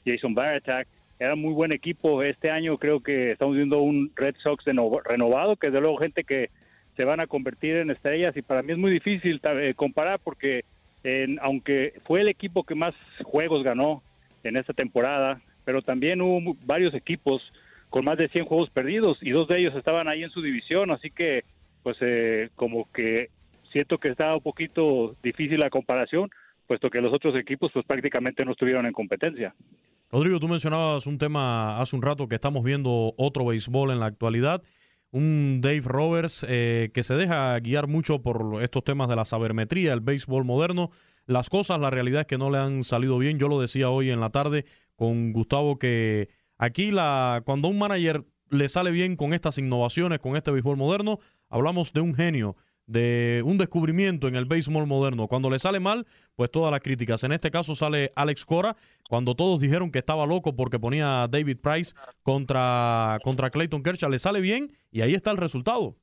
Jason 0.05 0.33
Baratak. 0.33 0.87
Era 1.19 1.35
muy 1.35 1.53
buen 1.53 1.71
equipo. 1.73 2.23
Este 2.23 2.49
año 2.49 2.77
creo 2.77 3.01
que 3.01 3.31
estamos 3.31 3.55
viendo 3.55 3.79
un 3.81 4.11
Red 4.15 4.35
Sox 4.41 4.63
reno- 4.65 5.01
renovado, 5.03 5.55
que 5.57 5.69
de 5.69 5.79
luego 5.81 5.97
gente 5.97 6.23
que 6.23 6.49
se 6.97 7.05
van 7.05 7.19
a 7.19 7.27
convertir 7.27 7.77
en 7.77 7.91
estrellas 7.91 8.35
y 8.35 8.41
para 8.41 8.61
mí 8.61 8.73
es 8.73 8.77
muy 8.77 8.91
difícil 8.91 9.39
eh, 9.43 9.73
comparar 9.75 10.19
porque 10.21 10.63
en- 11.03 11.39
aunque 11.41 11.93
fue 12.05 12.21
el 12.21 12.27
equipo 12.27 12.63
que 12.63 12.75
más 12.75 12.93
juegos 13.23 13.63
ganó 13.63 14.01
en 14.43 14.57
esta 14.57 14.73
temporada, 14.73 15.41
pero 15.65 15.81
también 15.81 16.21
hubo 16.21 16.55
varios 16.65 16.93
equipos 16.93 17.41
con 17.89 18.05
más 18.05 18.17
de 18.17 18.29
100 18.29 18.45
juegos 18.45 18.69
perdidos 18.69 19.17
y 19.21 19.31
dos 19.31 19.47
de 19.47 19.59
ellos 19.59 19.75
estaban 19.75 20.07
ahí 20.07 20.23
en 20.23 20.29
su 20.29 20.41
división, 20.41 20.91
así 20.91 21.09
que 21.09 21.43
pues 21.83 21.97
eh, 22.01 22.49
como 22.55 22.91
que 22.91 23.29
siento 23.71 23.97
que 23.97 24.09
estaba 24.09 24.35
un 24.35 24.41
poquito 24.41 25.15
difícil 25.23 25.59
la 25.59 25.69
comparación, 25.69 26.29
puesto 26.67 26.89
que 26.89 27.01
los 27.01 27.13
otros 27.13 27.35
equipos 27.35 27.71
pues 27.73 27.85
prácticamente 27.85 28.45
no 28.45 28.51
estuvieron 28.51 28.85
en 28.85 28.93
competencia. 28.93 29.55
Rodrigo, 30.11 30.39
tú 30.39 30.47
mencionabas 30.47 31.05
un 31.07 31.17
tema 31.17 31.79
hace 31.79 31.95
un 31.95 32.01
rato 32.01 32.27
que 32.27 32.35
estamos 32.35 32.63
viendo 32.63 33.13
otro 33.17 33.45
béisbol 33.45 33.91
en 33.91 33.99
la 33.99 34.07
actualidad. 34.07 34.63
Un 35.11 35.59
Dave 35.61 35.81
Roberts 35.85 36.45
eh, 36.47 36.89
que 36.93 37.03
se 37.03 37.15
deja 37.15 37.59
guiar 37.59 37.87
mucho 37.87 38.21
por 38.21 38.61
estos 38.61 38.83
temas 38.83 39.09
de 39.09 39.15
la 39.15 39.25
sabermetría, 39.25 39.93
el 39.93 40.01
béisbol 40.01 40.45
moderno. 40.45 40.89
Las 41.25 41.49
cosas, 41.49 41.79
la 41.79 41.89
realidad 41.89 42.21
es 42.21 42.27
que 42.27 42.37
no 42.37 42.49
le 42.49 42.57
han 42.57 42.83
salido 42.83 43.17
bien. 43.17 43.39
Yo 43.39 43.47
lo 43.47 43.59
decía 43.59 43.89
hoy 43.89 44.09
en 44.09 44.19
la 44.19 44.29
tarde 44.29 44.65
con 44.95 45.31
Gustavo 45.31 45.77
que 45.77 46.29
aquí 46.59 46.91
la 46.91 47.41
cuando 47.45 47.67
un 47.67 47.79
manager 47.79 48.23
le 48.51 48.69
sale 48.69 48.91
bien 48.91 49.15
con 49.15 49.33
estas 49.33 49.57
innovaciones, 49.57 50.19
con 50.19 50.35
este 50.35 50.51
béisbol 50.51 50.77
moderno, 50.77 51.17
hablamos 51.49 51.91
de 51.93 52.01
un 52.01 52.13
genio 52.13 52.55
de 52.89 53.43
un 53.45 53.59
descubrimiento 53.59 54.27
en 54.27 54.35
el 54.35 54.45
béisbol 54.45 54.87
moderno. 54.87 55.27
Cuando 55.27 55.51
le 55.51 55.59
sale 55.59 55.79
mal, 55.79 56.07
pues 56.35 56.49
todas 56.49 56.71
las 56.71 56.81
críticas. 56.81 57.23
En 57.23 57.31
este 57.31 57.51
caso 57.51 57.75
sale 57.75 58.09
Alex 58.15 58.45
Cora, 58.45 58.75
cuando 59.07 59.35
todos 59.35 59.61
dijeron 59.61 59.91
que 59.91 59.99
estaba 59.99 60.25
loco 60.25 60.55
porque 60.55 60.79
ponía 60.79 61.23
a 61.23 61.27
David 61.27 61.57
Price 61.61 61.95
contra, 62.23 63.19
contra 63.23 63.51
Clayton 63.51 63.83
Kershaw. 63.83 64.09
Le 64.09 64.17
sale 64.17 64.41
bien 64.41 64.71
y 64.91 65.01
ahí 65.01 65.13
está 65.13 65.29
el 65.29 65.37
resultado. 65.37 65.97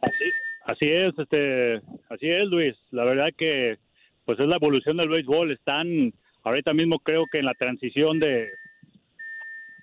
Así, 0.00 0.24
así 0.64 0.86
es, 0.88 1.18
este, 1.18 1.76
así 2.08 2.26
es, 2.30 2.46
Luis. 2.46 2.74
La 2.90 3.04
verdad 3.04 3.28
que, 3.36 3.78
pues 4.24 4.40
es 4.40 4.46
la 4.46 4.56
evolución 4.56 4.96
del 4.96 5.10
béisbol. 5.10 5.52
Están 5.52 6.14
ahorita 6.42 6.72
mismo 6.72 6.98
creo 6.98 7.26
que 7.26 7.38
en 7.38 7.46
la 7.46 7.54
transición 7.54 8.18
de, 8.18 8.48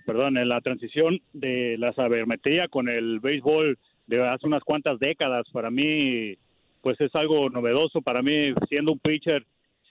perdón, 0.05 0.37
en 0.37 0.49
la 0.49 0.61
transición 0.61 1.19
de 1.33 1.77
la 1.77 1.93
sabermetría 1.93 2.67
con 2.67 2.89
el 2.89 3.19
béisbol 3.19 3.77
de 4.07 4.27
hace 4.27 4.47
unas 4.47 4.63
cuantas 4.63 4.99
décadas. 4.99 5.47
Para 5.51 5.69
mí, 5.69 6.35
pues 6.81 6.99
es 6.99 7.13
algo 7.15 7.49
novedoso. 7.49 8.01
Para 8.01 8.21
mí, 8.21 8.53
siendo 8.67 8.91
un 8.91 8.99
pitcher, 8.99 9.45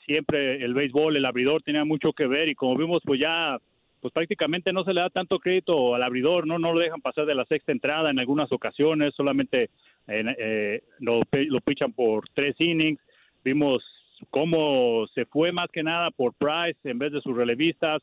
siempre 0.06 0.64
el 0.64 0.75
béisbol, 0.75 1.16
el 1.16 1.25
abridor 1.25 1.62
tenía 1.62 1.84
mucho 1.84 2.12
que 2.12 2.26
ver 2.26 2.48
y 2.48 2.54
como 2.54 2.76
vimos, 2.76 3.02
pues 3.04 3.20
ya 3.20 3.58
pues 4.00 4.12
prácticamente 4.12 4.72
no 4.72 4.84
se 4.84 4.92
le 4.92 5.00
da 5.00 5.10
tanto 5.10 5.40
crédito 5.40 5.94
al 5.94 6.04
abridor, 6.04 6.46
no 6.46 6.58
no 6.58 6.72
lo 6.72 6.78
dejan 6.78 7.00
pasar 7.00 7.26
de 7.26 7.34
la 7.34 7.44
sexta 7.46 7.72
entrada 7.72 8.10
en 8.10 8.20
algunas 8.20 8.50
ocasiones, 8.52 9.12
solamente 9.14 9.70
eh, 10.06 10.25
eh, 10.38 10.82
lo, 11.00 11.20
lo 11.32 11.60
pichan 11.60 11.92
por 11.92 12.28
tres 12.32 12.54
innings. 12.60 13.00
Vimos 13.44 13.82
cómo 14.30 15.06
se 15.14 15.25
fue 15.26 15.52
más 15.52 15.70
que 15.70 15.82
nada 15.82 16.10
por 16.10 16.34
Price 16.34 16.78
en 16.84 16.98
vez 16.98 17.12
de 17.12 17.20
sus 17.20 17.37
relevistas. 17.37 18.02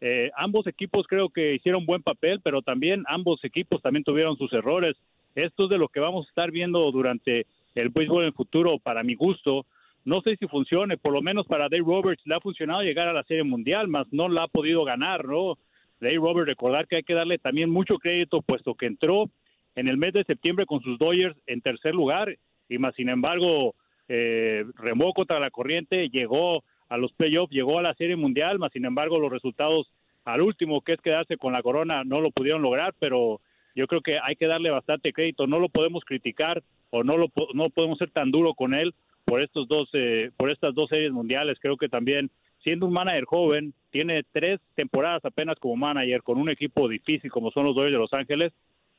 Eh, 0.00 0.30
ambos 0.36 0.66
equipos 0.66 1.06
creo 1.06 1.28
que 1.30 1.54
hicieron 1.54 1.86
buen 1.86 2.02
papel, 2.02 2.40
pero 2.42 2.62
también 2.62 3.04
ambos 3.06 3.42
equipos 3.44 3.80
también 3.82 4.04
tuvieron 4.04 4.36
sus 4.36 4.52
errores. 4.52 4.96
Esto 5.34 5.64
es 5.64 5.70
de 5.70 5.78
lo 5.78 5.88
que 5.88 6.00
vamos 6.00 6.26
a 6.26 6.28
estar 6.28 6.50
viendo 6.50 6.90
durante 6.92 7.46
el 7.74 7.88
béisbol 7.88 8.22
en 8.22 8.28
el 8.28 8.34
futuro, 8.34 8.78
para 8.78 9.02
mi 9.02 9.14
gusto, 9.14 9.66
no 10.04 10.20
sé 10.20 10.36
si 10.36 10.46
funcione, 10.46 10.98
por 10.98 11.12
lo 11.12 11.22
menos 11.22 11.46
para 11.46 11.68
Dave 11.68 11.82
Roberts 11.84 12.22
le 12.26 12.34
ha 12.34 12.40
funcionado 12.40 12.82
llegar 12.82 13.08
a 13.08 13.14
la 13.14 13.24
Serie 13.24 13.42
Mundial, 13.42 13.88
más 13.88 14.06
no 14.12 14.28
la 14.28 14.44
ha 14.44 14.48
podido 14.48 14.84
ganar, 14.84 15.24
¿no? 15.24 15.56
Dave 16.00 16.16
Roberts, 16.16 16.48
recordar 16.48 16.86
que 16.86 16.96
hay 16.96 17.02
que 17.02 17.14
darle 17.14 17.38
también 17.38 17.70
mucho 17.70 17.98
crédito, 17.98 18.42
puesto 18.42 18.74
que 18.74 18.86
entró 18.86 19.30
en 19.74 19.88
el 19.88 19.96
mes 19.96 20.12
de 20.12 20.24
septiembre 20.24 20.66
con 20.66 20.82
sus 20.82 20.98
Dodgers 20.98 21.36
en 21.46 21.62
tercer 21.62 21.94
lugar, 21.94 22.36
y 22.68 22.78
más 22.78 22.94
sin 22.94 23.08
embargo, 23.08 23.74
eh, 24.08 24.64
remó 24.76 25.12
contra 25.12 25.40
la 25.40 25.50
corriente, 25.50 26.08
llegó 26.08 26.64
a 26.88 26.96
los 26.96 27.12
playoffs, 27.12 27.52
llegó 27.52 27.78
a 27.78 27.82
la 27.82 27.94
Serie 27.94 28.16
Mundial, 28.16 28.58
más 28.58 28.72
sin 28.72 28.84
embargo 28.84 29.18
los 29.18 29.32
resultados 29.32 29.90
al 30.24 30.40
último, 30.40 30.80
que 30.80 30.94
es 30.94 31.00
quedarse 31.00 31.36
con 31.36 31.52
la 31.52 31.62
corona, 31.62 32.04
no 32.04 32.20
lo 32.20 32.30
pudieron 32.30 32.62
lograr, 32.62 32.94
pero 32.98 33.40
yo 33.74 33.86
creo 33.86 34.00
que 34.00 34.18
hay 34.18 34.36
que 34.36 34.46
darle 34.46 34.70
bastante 34.70 35.12
crédito, 35.12 35.46
no 35.46 35.58
lo 35.58 35.68
podemos 35.68 36.04
criticar 36.04 36.62
o 36.90 37.02
no 37.02 37.16
lo 37.16 37.28
no 37.54 37.70
podemos 37.70 37.98
ser 37.98 38.10
tan 38.10 38.30
duro 38.30 38.54
con 38.54 38.74
él 38.74 38.94
por 39.24 39.42
estos 39.42 39.66
dos 39.68 39.88
eh, 39.94 40.30
por 40.36 40.50
estas 40.50 40.74
dos 40.74 40.88
series 40.88 41.12
mundiales, 41.12 41.58
creo 41.60 41.76
que 41.76 41.88
también 41.88 42.30
siendo 42.64 42.86
un 42.86 42.92
manager 42.94 43.24
joven, 43.24 43.74
tiene 43.90 44.22
tres 44.32 44.60
temporadas 44.74 45.24
apenas 45.24 45.58
como 45.58 45.76
manager 45.76 46.22
con 46.22 46.38
un 46.38 46.48
equipo 46.48 46.88
difícil 46.88 47.30
como 47.30 47.50
son 47.50 47.66
los 47.66 47.76
Dodgers 47.76 47.92
de 47.92 47.98
Los 47.98 48.14
Ángeles, 48.14 48.52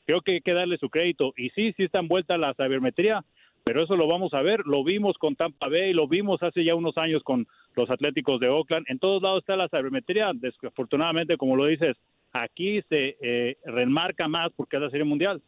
creo 0.05 0.21
que 0.21 0.33
hay 0.33 0.41
que 0.41 0.53
darle 0.53 0.77
su 0.77 0.89
crédito. 0.89 1.33
Y 1.35 1.49
sí, 1.49 1.73
sí 1.75 1.83
está 1.83 1.99
envuelta 1.99 2.37
la 2.37 2.53
sabermetría, 2.53 3.25
pero 3.65 3.83
eso 3.83 3.95
lo 3.95 4.07
vamos 4.07 4.31
a 4.35 4.43
ver, 4.43 4.61
lo 4.65 4.83
vimos 4.83 5.17
con 5.17 5.35
Tampa 5.35 5.67
Bay, 5.67 5.91
lo 5.91 6.07
vimos 6.07 6.41
hace 6.43 6.63
ya 6.63 6.75
unos 6.75 6.95
años 6.99 7.23
con 7.23 7.47
los 7.75 7.89
Atléticos 7.89 8.39
de 8.39 8.47
Oakland, 8.47 8.85
en 8.89 8.99
todos 8.99 9.23
lados 9.23 9.39
está 9.39 9.55
la 9.55 9.67
sabermetría, 9.69 10.31
desafortunadamente, 10.35 11.35
como 11.35 11.55
lo 11.55 11.65
dices, 11.65 11.97
aquí 12.31 12.83
se 12.89 13.17
eh, 13.19 13.57
remarca 13.65 14.27
más 14.27 14.51
porque 14.55 14.75
es 14.75 14.83
la 14.83 14.89
Serie 14.91 15.03
Mundial. 15.03 15.41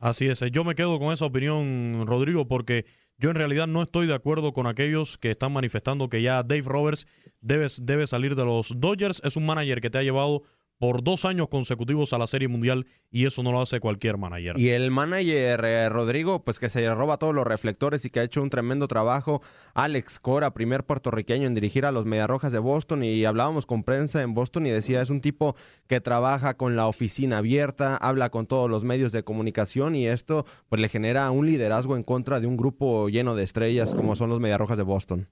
Así 0.00 0.26
es, 0.26 0.40
yo 0.50 0.64
me 0.64 0.74
quedo 0.74 0.98
con 0.98 1.12
esa 1.12 1.26
opinión, 1.26 2.06
Rodrigo, 2.06 2.48
porque 2.48 2.86
yo 3.18 3.28
en 3.28 3.36
realidad 3.36 3.66
no 3.66 3.82
estoy 3.82 4.06
de 4.06 4.14
acuerdo 4.14 4.54
con 4.54 4.66
aquellos 4.66 5.18
que 5.18 5.30
están 5.30 5.52
manifestando 5.52 6.08
que 6.08 6.22
ya 6.22 6.42
Dave 6.42 6.64
Roberts 6.64 7.06
debe, 7.42 7.66
debe 7.82 8.06
salir 8.06 8.34
de 8.34 8.44
los 8.44 8.80
Dodgers. 8.80 9.22
Es 9.22 9.36
un 9.36 9.46
manager 9.46 9.80
que 9.80 9.90
te 9.90 9.98
ha 9.98 10.02
llevado 10.02 10.42
por 10.84 11.02
dos 11.02 11.24
años 11.24 11.48
consecutivos 11.48 12.12
a 12.12 12.18
la 12.18 12.26
Serie 12.26 12.46
Mundial 12.46 12.84
y 13.10 13.24
eso 13.24 13.42
no 13.42 13.52
lo 13.52 13.62
hace 13.62 13.80
cualquier 13.80 14.18
manager. 14.18 14.58
Y 14.58 14.68
el 14.68 14.90
manager 14.90 15.64
eh, 15.64 15.88
Rodrigo, 15.88 16.44
pues 16.44 16.60
que 16.60 16.68
se 16.68 16.94
roba 16.94 17.16
todos 17.16 17.34
los 17.34 17.46
reflectores 17.46 18.04
y 18.04 18.10
que 18.10 18.20
ha 18.20 18.22
hecho 18.22 18.42
un 18.42 18.50
tremendo 18.50 18.86
trabajo. 18.86 19.40
Alex 19.72 20.20
Cora, 20.20 20.52
primer 20.52 20.84
puertorriqueño 20.84 21.46
en 21.46 21.54
dirigir 21.54 21.86
a 21.86 21.90
los 21.90 22.04
Mediarrojas 22.04 22.52
de 22.52 22.58
Boston 22.58 23.02
y 23.02 23.24
hablábamos 23.24 23.64
con 23.64 23.82
prensa 23.82 24.20
en 24.20 24.34
Boston 24.34 24.66
y 24.66 24.70
decía 24.72 25.00
es 25.00 25.08
un 25.08 25.22
tipo 25.22 25.56
que 25.86 26.02
trabaja 26.02 26.58
con 26.58 26.76
la 26.76 26.86
oficina 26.86 27.38
abierta, 27.38 27.96
habla 27.96 28.28
con 28.28 28.46
todos 28.46 28.68
los 28.68 28.84
medios 28.84 29.10
de 29.10 29.24
comunicación 29.24 29.96
y 29.96 30.06
esto 30.06 30.44
pues 30.68 30.82
le 30.82 30.90
genera 30.90 31.30
un 31.30 31.46
liderazgo 31.46 31.96
en 31.96 32.02
contra 32.02 32.40
de 32.40 32.46
un 32.46 32.58
grupo 32.58 33.08
lleno 33.08 33.34
de 33.34 33.44
estrellas 33.44 33.94
como 33.94 34.16
son 34.16 34.28
los 34.28 34.38
Mediarrojas 34.38 34.76
de 34.76 34.84
Boston. 34.84 35.28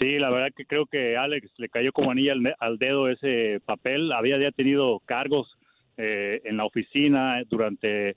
Sí, 0.00 0.18
la 0.18 0.30
verdad 0.30 0.52
que 0.54 0.64
creo 0.64 0.86
que 0.86 1.16
Alex 1.16 1.52
le 1.58 1.68
cayó 1.68 1.92
como 1.92 2.10
anilla 2.10 2.34
al, 2.58 2.78
dedo 2.78 3.08
ese 3.08 3.60
papel. 3.64 4.12
Había 4.12 4.38
ya 4.38 4.50
tenido 4.50 5.00
cargos 5.04 5.56
eh, 5.96 6.40
en 6.44 6.56
la 6.56 6.64
oficina 6.64 7.42
durante 7.48 8.16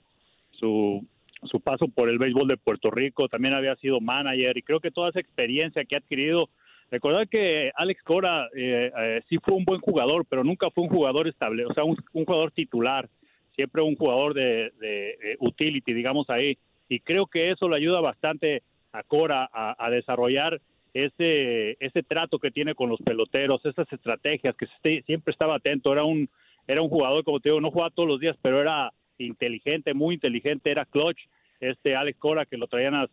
su, 0.50 1.06
su 1.44 1.60
paso 1.60 1.86
por 1.86 2.08
el 2.08 2.18
béisbol 2.18 2.48
de 2.48 2.56
Puerto 2.56 2.90
Rico. 2.90 3.28
También 3.28 3.54
había 3.54 3.76
sido 3.76 4.00
manager 4.00 4.56
y 4.56 4.62
creo 4.62 4.80
que 4.80 4.90
toda 4.90 5.10
esa 5.10 5.20
experiencia 5.20 5.84
que 5.84 5.94
ha 5.94 5.98
adquirido. 5.98 6.48
Recordar 6.90 7.28
que 7.28 7.70
Alex 7.76 8.02
Cora 8.02 8.48
eh, 8.56 8.90
eh, 8.96 9.22
sí 9.28 9.36
fue 9.38 9.54
un 9.54 9.64
buen 9.64 9.80
jugador, 9.80 10.24
pero 10.28 10.42
nunca 10.42 10.70
fue 10.70 10.84
un 10.84 10.90
jugador 10.90 11.28
estable, 11.28 11.66
o 11.66 11.74
sea, 11.74 11.84
un, 11.84 11.96
jugador 12.12 12.50
titular. 12.50 13.08
Siempre 13.54 13.82
un 13.82 13.94
jugador 13.94 14.34
de, 14.34 14.72
de, 14.80 15.36
utility, 15.38 15.92
digamos 15.92 16.30
ahí. 16.30 16.56
Y 16.88 17.00
creo 17.00 17.26
que 17.26 17.50
eso 17.50 17.68
le 17.68 17.76
ayuda 17.76 18.00
bastante 18.00 18.62
a 18.92 19.02
Cora 19.02 19.48
a 19.52 19.90
desarrollar 19.90 20.60
ese, 20.94 21.76
ese 21.80 22.02
trato 22.02 22.38
que 22.38 22.50
tiene 22.50 22.74
con 22.74 22.88
los 22.88 23.00
peloteros, 23.00 23.64
esas 23.64 23.92
estrategias, 23.92 24.56
que 24.56 25.02
siempre 25.02 25.32
estaba 25.32 25.56
atento, 25.56 25.92
era 25.92 26.04
un, 26.04 26.28
era 26.66 26.82
un 26.82 26.88
jugador, 26.88 27.24
como 27.24 27.40
te 27.40 27.48
digo, 27.48 27.60
no 27.60 27.70
jugaba 27.70 27.90
todos 27.90 28.08
los 28.08 28.20
días, 28.20 28.36
pero 28.42 28.60
era 28.60 28.92
inteligente, 29.18 29.94
muy 29.94 30.14
inteligente, 30.14 30.70
era 30.70 30.84
clutch, 30.84 31.18
este 31.60 31.96
Alex 31.96 32.18
Cora 32.18 32.46
que 32.46 32.56
lo 32.56 32.68
traían 32.68 32.94
a, 32.94 33.08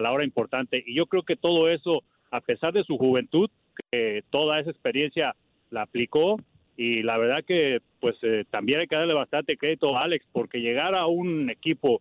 la 0.00 0.12
hora 0.12 0.24
importante. 0.24 0.82
Y 0.86 0.94
yo 0.94 1.06
creo 1.06 1.22
que 1.22 1.36
todo 1.36 1.68
eso, 1.68 2.04
a 2.30 2.40
pesar 2.40 2.72
de 2.72 2.84
su 2.84 2.96
juventud, 2.96 3.50
que 3.90 4.22
toda 4.30 4.60
esa 4.60 4.70
experiencia 4.70 5.34
la 5.70 5.82
aplicó 5.82 6.36
y 6.76 7.02
la 7.02 7.18
verdad 7.18 7.44
que 7.44 7.80
pues 8.00 8.16
eh, 8.22 8.44
también 8.50 8.80
hay 8.80 8.86
que 8.86 8.96
darle 8.96 9.14
bastante 9.14 9.56
crédito 9.56 9.96
a 9.96 10.04
Alex 10.04 10.24
porque 10.32 10.60
llegar 10.60 10.94
a 10.94 11.06
un 11.06 11.50
equipo 11.50 12.00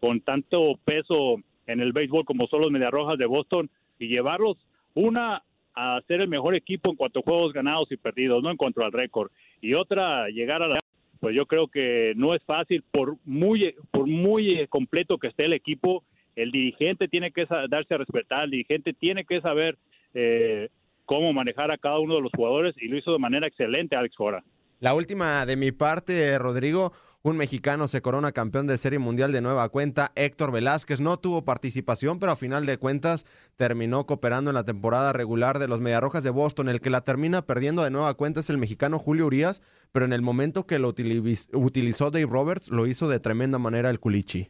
con 0.00 0.20
tanto 0.20 0.78
peso 0.84 1.36
en 1.66 1.80
el 1.80 1.92
béisbol 1.92 2.24
como 2.24 2.46
son 2.46 2.62
los 2.62 2.70
Mediarrojas 2.70 3.18
de 3.18 3.26
Boston 3.26 3.70
y 3.98 4.08
llevarlos 4.08 4.56
una, 4.94 5.42
a 5.74 6.00
ser 6.06 6.20
el 6.20 6.28
mejor 6.28 6.54
equipo 6.54 6.90
en 6.90 6.96
cuanto 6.96 7.20
a 7.20 7.22
juegos 7.22 7.52
ganados 7.52 7.90
y 7.92 7.96
perdidos, 7.96 8.42
no 8.42 8.50
en 8.50 8.56
cuanto 8.56 8.84
al 8.84 8.92
récord. 8.92 9.30
Y 9.60 9.74
otra, 9.74 10.28
llegar 10.28 10.62
a 10.62 10.68
la... 10.68 10.78
Pues 11.20 11.36
yo 11.36 11.44
creo 11.44 11.68
que 11.68 12.14
no 12.16 12.34
es 12.34 12.42
fácil, 12.44 12.82
por 12.90 13.16
muy, 13.26 13.74
por 13.90 14.06
muy 14.06 14.66
completo 14.68 15.18
que 15.18 15.26
esté 15.26 15.44
el 15.44 15.52
equipo, 15.52 16.02
el 16.34 16.50
dirigente 16.50 17.08
tiene 17.08 17.30
que 17.30 17.46
darse 17.68 17.94
a 17.94 17.98
respetar, 17.98 18.44
el 18.44 18.52
dirigente 18.52 18.94
tiene 18.94 19.26
que 19.26 19.42
saber 19.42 19.76
eh, 20.14 20.70
cómo 21.04 21.32
manejar 21.34 21.70
a 21.70 21.76
cada 21.76 21.98
uno 21.98 22.14
de 22.14 22.22
los 22.22 22.32
jugadores 22.34 22.74
y 22.78 22.88
lo 22.88 22.96
hizo 22.96 23.12
de 23.12 23.18
manera 23.18 23.46
excelente 23.46 23.96
Alex 23.96 24.16
Cora. 24.16 24.42
La 24.80 24.94
última 24.94 25.44
de 25.44 25.56
mi 25.56 25.72
parte, 25.72 26.38
Rodrigo, 26.38 26.92
un 27.22 27.36
mexicano 27.36 27.86
se 27.86 28.00
corona 28.00 28.32
campeón 28.32 28.66
de 28.66 28.78
Serie 28.78 28.98
Mundial 28.98 29.30
de 29.32 29.42
nueva 29.42 29.68
cuenta. 29.68 30.10
Héctor 30.14 30.52
Velázquez 30.52 31.00
no 31.00 31.18
tuvo 31.18 31.44
participación, 31.44 32.18
pero 32.18 32.32
a 32.32 32.36
final 32.36 32.64
de 32.64 32.78
cuentas 32.78 33.26
terminó 33.56 34.06
cooperando 34.06 34.50
en 34.50 34.54
la 34.54 34.64
temporada 34.64 35.12
regular 35.12 35.58
de 35.58 35.68
los 35.68 35.80
Mediarrojas 35.80 36.24
de 36.24 36.30
Boston. 36.30 36.70
El 36.70 36.80
que 36.80 36.88
la 36.88 37.02
termina 37.02 37.42
perdiendo 37.42 37.84
de 37.84 37.90
nueva 37.90 38.14
cuenta 38.14 38.40
es 38.40 38.48
el 38.48 38.56
mexicano 38.56 38.98
Julio 38.98 39.26
Urias, 39.26 39.60
pero 39.92 40.06
en 40.06 40.14
el 40.14 40.22
momento 40.22 40.66
que 40.66 40.78
lo 40.78 40.88
utilizó 40.88 42.10
Dave 42.10 42.26
Roberts, 42.26 42.70
lo 42.70 42.86
hizo 42.86 43.08
de 43.08 43.20
tremenda 43.20 43.58
manera 43.58 43.90
el 43.90 44.00
Culichi. 44.00 44.48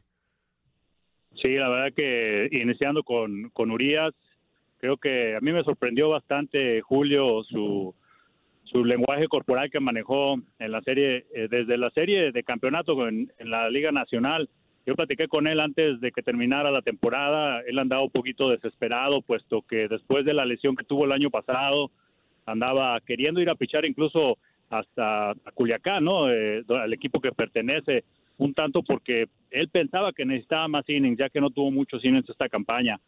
Sí, 1.42 1.54
la 1.54 1.68
verdad 1.68 1.92
que 1.96 2.48
iniciando 2.52 3.02
con, 3.02 3.50
con 3.50 3.70
Urias, 3.70 4.14
creo 4.78 4.96
que 4.96 5.36
a 5.36 5.40
mí 5.40 5.52
me 5.52 5.64
sorprendió 5.64 6.08
bastante 6.10 6.80
Julio 6.82 7.42
su 7.44 7.94
su 8.70 8.84
lenguaje 8.84 9.26
corporal 9.26 9.70
que 9.70 9.80
manejó 9.80 10.36
en 10.58 10.72
la 10.72 10.80
serie, 10.82 11.26
eh, 11.34 11.48
desde 11.50 11.76
la 11.76 11.90
serie 11.90 12.32
de 12.32 12.42
campeonato 12.42 13.08
en, 13.08 13.32
la 13.40 13.68
Liga 13.68 13.90
Nacional. 13.90 14.48
Yo 14.86 14.94
platiqué 14.94 15.28
con 15.28 15.46
él 15.46 15.60
antes 15.60 16.00
de 16.00 16.12
que 16.12 16.22
terminara 16.22 16.70
la 16.70 16.82
temporada. 16.82 17.60
Él 17.66 17.78
andaba 17.78 18.02
un 18.02 18.10
poquito 18.10 18.48
desesperado, 18.48 19.22
puesto 19.22 19.62
que 19.62 19.88
después 19.88 20.24
de 20.24 20.34
la 20.34 20.44
lesión 20.44 20.76
que 20.76 20.84
tuvo 20.84 21.04
el 21.04 21.12
año 21.12 21.30
pasado, 21.30 21.90
andaba 22.46 23.00
queriendo 23.00 23.40
ir 23.40 23.50
a 23.50 23.54
pichar 23.54 23.84
incluso 23.84 24.38
hasta 24.70 25.30
a 25.30 25.52
Culiacán, 25.52 26.04
¿no? 26.04 26.30
Eh, 26.30 26.64
al 26.68 26.92
equipo 26.92 27.20
que 27.20 27.32
pertenece, 27.32 28.04
un 28.38 28.54
tanto 28.54 28.82
porque 28.82 29.26
él 29.50 29.68
pensaba 29.68 30.12
que 30.12 30.24
necesitaba 30.24 30.68
más 30.68 30.88
innings, 30.88 31.18
ya 31.18 31.28
que 31.28 31.40
no 31.40 31.50
tuvo 31.50 31.70
muchos 31.70 32.04
innings 32.04 32.28
esta 32.28 32.48
campaña. 32.48 33.00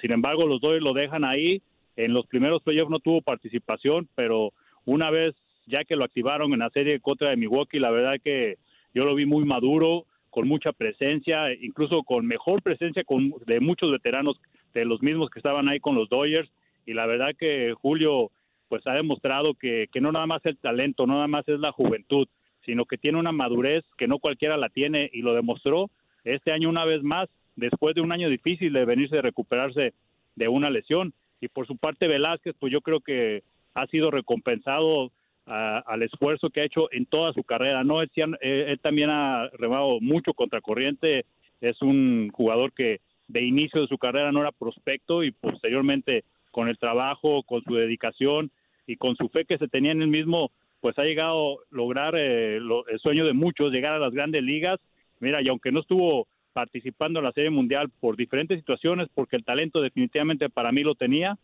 Sin 0.00 0.12
embargo, 0.12 0.46
los 0.46 0.60
dos 0.60 0.80
lo 0.80 0.92
dejan 0.92 1.24
ahí. 1.24 1.62
En 1.96 2.12
los 2.12 2.26
primeros 2.26 2.62
playoffs 2.62 2.90
no 2.90 2.98
tuvo 2.98 3.22
participación, 3.22 4.08
pero 4.14 4.52
una 4.86 5.10
vez 5.10 5.34
ya 5.66 5.84
que 5.84 5.96
lo 5.96 6.04
activaron 6.04 6.52
en 6.52 6.60
la 6.60 6.70
serie 6.70 7.00
contra 7.00 7.30
de 7.30 7.36
Milwaukee, 7.36 7.78
la 7.78 7.90
verdad 7.90 8.20
que 8.22 8.56
yo 8.94 9.04
lo 9.04 9.14
vi 9.14 9.26
muy 9.26 9.44
maduro, 9.44 10.06
con 10.30 10.48
mucha 10.48 10.72
presencia, 10.72 11.52
incluso 11.52 12.02
con 12.02 12.26
mejor 12.26 12.62
presencia 12.62 13.04
con, 13.04 13.32
de 13.46 13.60
muchos 13.60 13.90
veteranos, 13.90 14.40
de 14.74 14.84
los 14.84 15.02
mismos 15.02 15.30
que 15.30 15.38
estaban 15.38 15.68
ahí 15.68 15.80
con 15.80 15.94
los 15.94 16.08
Dodgers. 16.08 16.50
Y 16.84 16.92
la 16.92 17.06
verdad 17.06 17.34
que 17.38 17.74
Julio 17.80 18.30
pues 18.68 18.86
ha 18.86 18.92
demostrado 18.92 19.54
que, 19.54 19.86
que 19.92 20.00
no 20.00 20.12
nada 20.12 20.26
más 20.26 20.44
el 20.44 20.58
talento, 20.58 21.06
no 21.06 21.14
nada 21.14 21.26
más 21.26 21.48
es 21.48 21.58
la 21.58 21.72
juventud, 21.72 22.28
sino 22.66 22.84
que 22.84 22.98
tiene 22.98 23.18
una 23.18 23.32
madurez 23.32 23.84
que 23.96 24.08
no 24.08 24.18
cualquiera 24.18 24.56
la 24.56 24.68
tiene 24.68 25.08
y 25.12 25.22
lo 25.22 25.34
demostró 25.34 25.88
este 26.24 26.52
año 26.52 26.68
una 26.68 26.84
vez 26.84 27.02
más, 27.02 27.28
después 27.54 27.94
de 27.94 28.02
un 28.02 28.12
año 28.12 28.28
difícil 28.28 28.72
de 28.72 28.84
venirse 28.84 29.18
a 29.18 29.22
recuperarse 29.22 29.94
de 30.34 30.48
una 30.48 30.68
lesión. 30.68 31.14
Y 31.40 31.48
por 31.48 31.66
su 31.66 31.76
parte 31.76 32.08
Velázquez, 32.08 32.54
pues 32.58 32.72
yo 32.72 32.82
creo 32.82 33.00
que 33.00 33.42
ha 33.76 33.86
sido 33.88 34.10
recompensado 34.10 35.12
al 35.44 36.02
esfuerzo 36.02 36.50
que 36.50 36.60
ha 36.60 36.64
hecho 36.64 36.90
en 36.90 37.06
toda 37.06 37.32
su 37.32 37.44
carrera. 37.44 37.84
No, 37.84 38.02
él, 38.02 38.10
él 38.40 38.80
también 38.80 39.10
ha 39.10 39.48
remado 39.52 40.00
mucho 40.00 40.34
contra 40.34 40.60
corriente. 40.60 41.24
Es 41.60 41.80
un 41.82 42.30
jugador 42.30 42.72
que 42.72 43.00
de 43.28 43.42
inicio 43.42 43.82
de 43.82 43.86
su 43.86 43.98
carrera 43.98 44.32
no 44.32 44.40
era 44.40 44.50
prospecto 44.50 45.22
y 45.22 45.30
posteriormente 45.30 46.24
con 46.50 46.68
el 46.68 46.78
trabajo, 46.78 47.42
con 47.42 47.62
su 47.62 47.74
dedicación 47.74 48.50
y 48.86 48.96
con 48.96 49.14
su 49.14 49.28
fe 49.28 49.44
que 49.44 49.58
se 49.58 49.68
tenía 49.68 49.92
en 49.92 50.02
él 50.02 50.08
mismo, 50.08 50.50
pues 50.80 50.98
ha 50.98 51.04
llegado 51.04 51.60
a 51.60 51.62
lograr 51.70 52.14
eh, 52.16 52.56
el 52.56 52.98
sueño 53.00 53.26
de 53.26 53.34
muchos, 53.34 53.72
llegar 53.72 53.92
a 53.92 53.98
las 53.98 54.12
grandes 54.12 54.42
ligas. 54.42 54.80
Mira, 55.20 55.42
y 55.42 55.48
aunque 55.48 55.70
no 55.70 55.80
estuvo 55.80 56.26
participando 56.54 57.18
en 57.18 57.26
la 57.26 57.32
Serie 57.32 57.50
Mundial 57.50 57.90
por 58.00 58.16
diferentes 58.16 58.58
situaciones, 58.58 59.08
porque 59.14 59.36
el 59.36 59.44
talento 59.44 59.82
definitivamente 59.82 60.48
para 60.48 60.72
mí 60.72 60.82
lo 60.82 60.94
tenía, 60.94 61.36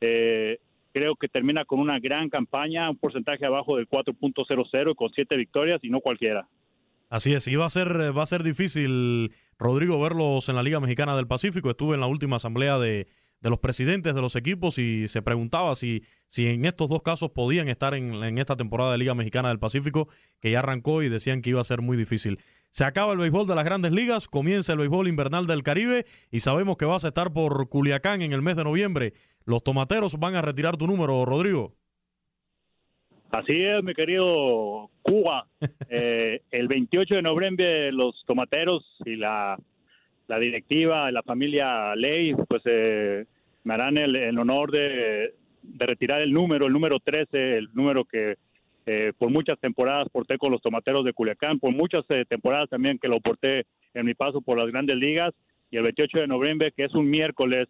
eh, 0.00 0.58
creo 0.96 1.14
que 1.14 1.28
termina 1.28 1.66
con 1.66 1.78
una 1.78 1.98
gran 1.98 2.30
campaña, 2.30 2.88
un 2.88 2.96
porcentaje 2.96 3.44
abajo 3.44 3.76
del 3.76 3.86
4.00 3.86 4.94
con 4.94 5.10
siete 5.10 5.36
victorias 5.36 5.78
y 5.82 5.90
no 5.90 6.00
cualquiera. 6.00 6.48
Así 7.10 7.34
es, 7.34 7.46
y 7.48 7.54
va 7.54 7.66
a 7.66 7.70
ser, 7.70 8.16
va 8.16 8.22
a 8.22 8.26
ser 8.26 8.42
difícil 8.42 9.30
Rodrigo, 9.58 10.00
verlos 10.00 10.48
en 10.48 10.56
la 10.56 10.62
Liga 10.62 10.80
Mexicana 10.80 11.14
del 11.14 11.26
Pacífico. 11.26 11.68
Estuve 11.68 11.96
en 11.96 12.00
la 12.00 12.06
última 12.06 12.36
asamblea 12.36 12.78
de, 12.78 13.08
de 13.42 13.50
los 13.50 13.58
presidentes 13.58 14.14
de 14.14 14.22
los 14.22 14.36
equipos 14.36 14.78
y 14.78 15.06
se 15.08 15.20
preguntaba 15.20 15.74
si, 15.74 16.02
si 16.28 16.46
en 16.46 16.64
estos 16.64 16.88
dos 16.88 17.02
casos 17.02 17.30
podían 17.30 17.68
estar 17.68 17.94
en, 17.94 18.14
en 18.14 18.38
esta 18.38 18.56
temporada 18.56 18.92
de 18.92 18.98
Liga 18.98 19.14
Mexicana 19.14 19.50
del 19.50 19.58
Pacífico, 19.58 20.08
que 20.40 20.50
ya 20.50 20.60
arrancó 20.60 21.02
y 21.02 21.10
decían 21.10 21.42
que 21.42 21.50
iba 21.50 21.60
a 21.60 21.64
ser 21.64 21.82
muy 21.82 21.98
difícil. 21.98 22.38
Se 22.70 22.84
acaba 22.84 23.12
el 23.12 23.18
béisbol 23.18 23.46
de 23.46 23.54
las 23.54 23.64
grandes 23.64 23.92
ligas, 23.92 24.28
comienza 24.28 24.72
el 24.72 24.78
béisbol 24.78 25.08
invernal 25.08 25.46
del 25.46 25.62
Caribe 25.62 26.06
y 26.30 26.40
sabemos 26.40 26.76
que 26.76 26.86
vas 26.86 27.04
a 27.04 27.08
estar 27.08 27.32
por 27.32 27.68
Culiacán 27.68 28.22
en 28.22 28.32
el 28.32 28.42
mes 28.42 28.56
de 28.56 28.64
noviembre. 28.64 29.12
Los 29.46 29.62
tomateros 29.62 30.18
van 30.18 30.34
a 30.34 30.42
retirar 30.42 30.76
tu 30.76 30.86
número, 30.86 31.24
Rodrigo. 31.24 31.72
Así 33.30 33.62
es, 33.62 33.82
mi 33.82 33.94
querido 33.94 34.90
Cuba. 35.02 35.46
Eh, 35.88 36.42
el 36.50 36.66
28 36.66 37.14
de 37.14 37.22
noviembre 37.22 37.92
los 37.92 38.24
tomateros 38.26 38.84
y 39.04 39.14
la, 39.14 39.56
la 40.26 40.38
directiva, 40.38 41.10
la 41.12 41.22
familia 41.22 41.94
Ley, 41.94 42.34
pues 42.48 42.60
eh, 42.64 43.24
me 43.62 43.74
harán 43.74 43.96
el, 43.98 44.16
el 44.16 44.36
honor 44.38 44.72
de, 44.72 45.32
de, 45.62 45.86
retirar 45.86 46.22
el 46.22 46.32
número, 46.32 46.66
el 46.66 46.72
número 46.72 46.98
13, 46.98 47.58
el 47.58 47.68
número 47.72 48.04
que 48.04 48.36
eh, 48.86 49.12
por 49.16 49.30
muchas 49.30 49.58
temporadas 49.60 50.08
porté 50.10 50.38
con 50.38 50.50
los 50.50 50.60
tomateros 50.60 51.04
de 51.04 51.12
Culiacán, 51.12 51.60
por 51.60 51.72
muchas 51.72 52.04
eh, 52.08 52.24
temporadas 52.28 52.68
también 52.68 52.98
que 52.98 53.08
lo 53.08 53.20
porté 53.20 53.66
en 53.94 54.06
mi 54.06 54.14
paso 54.14 54.40
por 54.40 54.58
las 54.58 54.68
grandes 54.68 54.96
ligas. 54.96 55.34
Y 55.70 55.76
el 55.76 55.84
28 55.84 56.18
de 56.18 56.26
noviembre, 56.26 56.72
que 56.72 56.84
es 56.84 56.94
un 56.94 57.08
miércoles, 57.08 57.68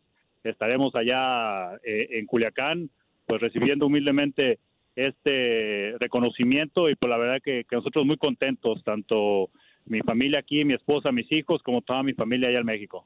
estaremos 0.51 0.95
allá 0.95 1.75
eh, 1.85 2.09
en 2.13 2.27
Culiacán, 2.27 2.91
pues 3.27 3.41
recibiendo 3.41 3.87
humildemente 3.87 4.59
este 4.95 5.95
reconocimiento 5.99 6.89
y 6.89 6.95
pues 6.95 7.11
la 7.11 7.19
verdad 7.19 7.43
que, 7.43 7.65
que, 7.69 7.77
nosotros 7.77 8.07
muy 8.07 8.17
contentos, 8.17 8.83
tanto 8.85 9.51
mi 9.85 10.01
familia 10.01 10.39
aquí, 10.39 10.65
mi 10.65 10.75
esposa, 10.75 11.13
mis 11.13 11.31
hijos, 11.33 11.63
como 11.63 11.83
toda 11.83 12.03
mi 12.03 12.15
familia 12.15 12.49
allá 12.49 12.61
en 12.61 12.67
México. 12.67 13.05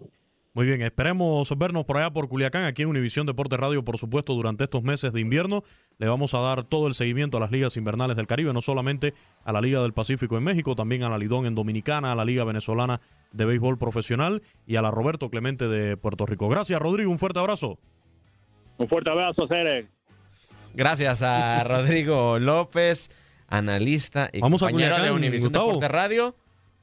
Muy 0.52 0.66
bien, 0.66 0.82
esperemos 0.82 1.56
vernos 1.56 1.84
por 1.84 1.96
allá 1.96 2.10
por 2.10 2.28
Culiacán, 2.28 2.64
aquí 2.64 2.82
en 2.82 2.88
Univisión 2.88 3.24
Deporte 3.24 3.56
Radio, 3.56 3.84
por 3.84 3.98
supuesto, 3.98 4.34
durante 4.34 4.64
estos 4.64 4.82
meses 4.82 5.12
de 5.12 5.20
invierno. 5.20 5.62
Le 5.98 6.08
vamos 6.08 6.34
a 6.34 6.40
dar 6.40 6.64
todo 6.64 6.88
el 6.88 6.94
seguimiento 6.94 7.36
a 7.36 7.40
las 7.40 7.52
ligas 7.52 7.76
invernales 7.76 8.16
del 8.16 8.26
Caribe, 8.26 8.52
no 8.52 8.60
solamente 8.60 9.14
a 9.44 9.52
la 9.52 9.60
Liga 9.60 9.80
del 9.80 9.92
Pacífico 9.92 10.36
en 10.36 10.42
México, 10.42 10.74
también 10.74 11.04
a 11.04 11.08
la 11.08 11.18
Lidón 11.18 11.46
en 11.46 11.54
Dominicana, 11.54 12.10
a 12.10 12.14
la 12.16 12.24
Liga 12.24 12.42
Venezolana 12.42 13.00
de 13.30 13.44
Béisbol 13.44 13.78
Profesional 13.78 14.42
y 14.66 14.74
a 14.74 14.82
la 14.82 14.90
Roberto 14.90 15.30
Clemente 15.30 15.68
de 15.68 15.96
Puerto 15.96 16.26
Rico. 16.26 16.48
Gracias, 16.48 16.80
Rodrigo, 16.82 17.12
un 17.12 17.18
fuerte 17.18 17.38
abrazo. 17.38 17.78
Un 18.78 18.88
fuerte 18.88 19.08
abrazo, 19.08 19.46
Cere. 19.46 19.86
Gracias 20.74 21.22
a 21.22 21.62
Rodrigo 21.68 22.40
López, 22.40 23.08
analista 23.46 24.30
y 24.32 24.40
Vamos 24.40 24.62
compañero 24.62 24.94
a 24.94 24.98
Culiacán, 24.98 25.20
de 25.20 25.26
Univisión. 25.28 25.52
Deporte 25.52 25.86
Radio. 25.86 26.34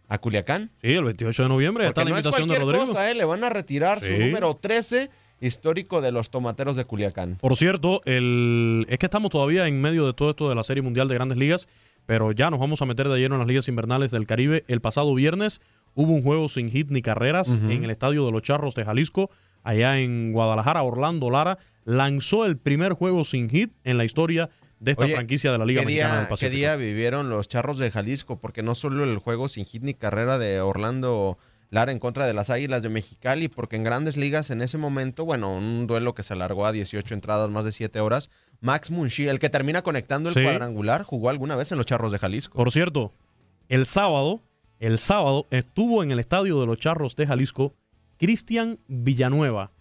¿A 0.09 0.17
Culiacán? 0.19 0.71
Sí, 0.81 0.93
el 0.93 1.03
28 1.03 1.43
de 1.43 1.49
noviembre 1.49 1.85
Porque 1.85 1.99
está 1.99 2.03
la 2.05 2.09
no 2.11 2.17
es 2.17 2.25
invitación 2.25 2.47
de 2.47 2.55
cualquier 2.55 2.75
Rodrigo. 2.77 2.93
cosa, 2.93 3.11
¿eh? 3.11 3.15
Le 3.15 3.25
van 3.25 3.43
a 3.43 3.49
retirar 3.49 3.99
su 3.99 4.11
número 4.13 4.55
13 4.55 5.09
histórico 5.41 6.01
de 6.01 6.11
los 6.11 6.29
tomateros 6.29 6.75
de 6.75 6.85
Culiacán. 6.85 7.35
Por 7.39 7.55
cierto, 7.57 8.01
el, 8.05 8.85
es 8.89 8.97
que 8.97 9.05
estamos 9.05 9.31
todavía 9.31 9.67
en 9.67 9.81
medio 9.81 10.05
de 10.05 10.13
todo 10.13 10.31
esto 10.31 10.49
de 10.49 10.55
la 10.55 10.63
Serie 10.63 10.81
Mundial 10.81 11.07
de 11.07 11.15
Grandes 11.15 11.37
Ligas, 11.37 11.67
pero 12.05 12.31
ya 12.31 12.49
nos 12.49 12.59
vamos 12.59 12.81
a 12.81 12.85
meter 12.85 13.07
de 13.09 13.19
lleno 13.19 13.35
en 13.35 13.39
las 13.39 13.47
ligas 13.47 13.67
invernales 13.67 14.11
del 14.11 14.25
Caribe. 14.25 14.63
El 14.67 14.81
pasado 14.81 15.13
viernes 15.13 15.61
hubo 15.93 16.13
un 16.13 16.23
juego 16.23 16.47
sin 16.47 16.69
hit 16.69 16.89
ni 16.89 17.01
carreras 17.01 17.59
en 17.59 17.83
el 17.83 17.89
estadio 17.89 18.25
de 18.25 18.31
los 18.31 18.41
Charros 18.41 18.75
de 18.75 18.85
Jalisco, 18.85 19.29
allá 19.63 19.99
en 19.99 20.31
Guadalajara. 20.31 20.83
Orlando 20.83 21.29
Lara 21.29 21.57
lanzó 21.85 22.45
el 22.45 22.57
primer 22.57 22.93
juego 22.93 23.23
sin 23.23 23.49
hit 23.49 23.71
en 23.83 23.97
la 23.97 24.05
historia 24.05 24.45
de 24.45 24.51
esta 24.85 25.05
Oye, 25.05 25.15
franquicia 25.15 25.51
de 25.51 25.57
la 25.57 25.65
Liga 25.65 25.81
¿qué 25.81 25.85
Mexicana 25.87 26.13
día, 26.21 26.27
del 26.29 26.39
¿Qué 26.39 26.49
día 26.49 26.75
vivieron 26.75 27.29
los 27.29 27.47
charros 27.47 27.77
de 27.77 27.89
Jalisco? 27.91 28.39
Porque 28.39 28.61
no 28.63 28.75
solo 28.75 29.03
el 29.03 29.17
juego 29.17 29.47
sin 29.49 29.65
hit 29.65 29.83
ni 29.83 29.93
carrera 29.93 30.37
de 30.37 30.61
Orlando 30.61 31.37
Lara 31.69 31.91
en 31.91 31.99
contra 31.99 32.25
de 32.25 32.33
las 32.33 32.49
Águilas 32.49 32.81
de 32.83 32.89
Mexicali, 32.89 33.47
porque 33.49 33.75
en 33.75 33.83
grandes 33.83 34.15
ligas 34.15 34.51
en 34.51 34.61
ese 34.61 34.77
momento, 34.77 35.25
bueno, 35.25 35.53
un 35.53 35.85
duelo 35.87 36.13
que 36.13 36.23
se 36.23 36.33
alargó 36.33 36.65
a 36.65 36.71
18 36.71 37.13
entradas, 37.13 37.49
más 37.49 37.65
de 37.65 37.71
7 37.73 37.99
horas, 37.99 38.29
Max 38.61 38.89
Munshi, 38.89 39.27
el 39.27 39.39
que 39.39 39.49
termina 39.49 39.81
conectando 39.81 40.29
el 40.29 40.35
Sí. 40.35 40.43
cuadrangular, 40.43 41.03
jugó 41.03 41.29
alguna 41.29 41.55
vez 41.57 41.71
en 41.71 41.77
los 41.77 41.85
charros 41.85 42.11
de 42.13 42.19
Jalisco. 42.19 42.55
Por 42.57 42.71
cierto, 42.71 43.11
el 43.67 43.85
sábado, 43.85 44.41
el 44.79 44.97
sábado 44.97 45.45
estuvo 45.51 46.03
en 46.03 46.11
el 46.11 46.19
estadio 46.19 46.59
de 46.61 46.67
los 46.67 46.77
Charros 46.77 47.15
de 47.17 47.27
Jalisco 47.27 47.73
Cristian 48.17 48.79
Villanueva. 48.87 49.71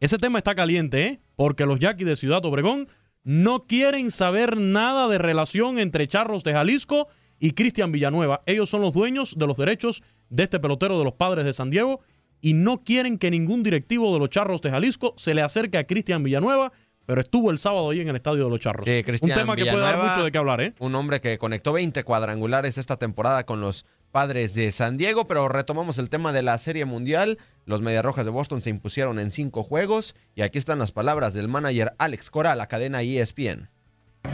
Ese 0.00 0.18
tema 0.18 0.38
está 0.38 0.54
caliente, 0.54 1.06
¿eh? 1.06 1.20
Porque 1.36 1.66
los 1.66 1.78
Yaquis 1.78 2.06
de 2.06 2.16
Ciudad 2.16 2.44
Obregón 2.44 2.88
no 3.24 3.64
quieren 3.64 4.10
saber 4.10 4.58
nada 4.58 5.08
de 5.08 5.18
relación 5.18 5.78
entre 5.78 6.06
Charros 6.06 6.44
de 6.44 6.52
Jalisco 6.52 7.08
y 7.40 7.52
Cristian 7.52 7.90
Villanueva. 7.90 8.40
Ellos 8.46 8.70
son 8.70 8.82
los 8.82 8.94
dueños 8.94 9.34
de 9.36 9.46
los 9.46 9.56
derechos 9.56 10.02
de 10.28 10.44
este 10.44 10.60
pelotero 10.60 10.98
de 10.98 11.04
los 11.04 11.14
Padres 11.14 11.44
de 11.44 11.52
San 11.52 11.70
Diego 11.70 12.00
y 12.40 12.52
no 12.52 12.84
quieren 12.84 13.18
que 13.18 13.30
ningún 13.30 13.62
directivo 13.62 14.12
de 14.12 14.18
los 14.18 14.28
Charros 14.28 14.60
de 14.60 14.70
Jalisco 14.70 15.14
se 15.16 15.34
le 15.34 15.40
acerque 15.40 15.78
a 15.78 15.86
Cristian 15.86 16.22
Villanueva, 16.22 16.72
pero 17.06 17.22
estuvo 17.22 17.50
el 17.50 17.58
sábado 17.58 17.90
ahí 17.90 18.00
en 18.00 18.08
el 18.08 18.16
estadio 18.16 18.44
de 18.44 18.50
los 18.50 18.60
Charros. 18.60 18.84
Sí, 18.84 19.02
Un 19.22 19.30
tema 19.30 19.56
que 19.56 19.64
puede 19.64 19.78
dar 19.82 20.06
mucho 20.06 20.22
de 20.22 20.30
qué 20.30 20.38
hablar, 20.38 20.60
¿eh? 20.60 20.74
Un 20.78 20.94
hombre 20.94 21.20
que 21.22 21.38
conectó 21.38 21.72
20 21.72 22.04
cuadrangulares 22.04 22.76
esta 22.76 22.98
temporada 22.98 23.44
con 23.44 23.62
los 23.62 23.86
padres 24.14 24.54
de 24.54 24.70
San 24.70 24.96
Diego, 24.96 25.26
pero 25.26 25.48
retomamos 25.48 25.98
el 25.98 26.08
tema 26.08 26.30
de 26.32 26.44
la 26.44 26.56
Serie 26.58 26.84
Mundial. 26.84 27.36
Los 27.66 27.82
Mediarrojas 27.82 28.24
de 28.24 28.30
Boston 28.30 28.62
se 28.62 28.70
impusieron 28.70 29.18
en 29.18 29.32
cinco 29.32 29.64
juegos 29.64 30.14
y 30.36 30.42
aquí 30.42 30.56
están 30.56 30.78
las 30.78 30.92
palabras 30.92 31.34
del 31.34 31.48
manager 31.48 31.94
Alex 31.98 32.30
Cora 32.30 32.54
la 32.54 32.68
cadena 32.68 33.02
ESPN. 33.02 33.68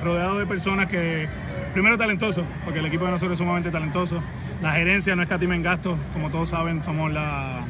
rodeado 0.05 0.39
de 0.39 0.47
personas 0.47 0.87
que, 0.89 1.27
primero 1.73 1.97
talentosos, 1.97 2.45
porque 2.67 2.81
el 2.81 2.87
equipo 2.87 3.07
de 3.07 3.13
nosotros 3.13 3.33
es 3.33 3.39
sumamente 3.39 3.71
talentoso. 3.71 4.23
La 4.61 4.73
gerencia 4.73 5.17
no 5.17 5.23
escatima 5.23 5.55
en 5.57 5.63
gastos, 5.63 5.99
como 6.13 6.31
todos 6.31 6.51
saben, 6.51 6.83
somos 6.83 7.11
la, 7.11 7.65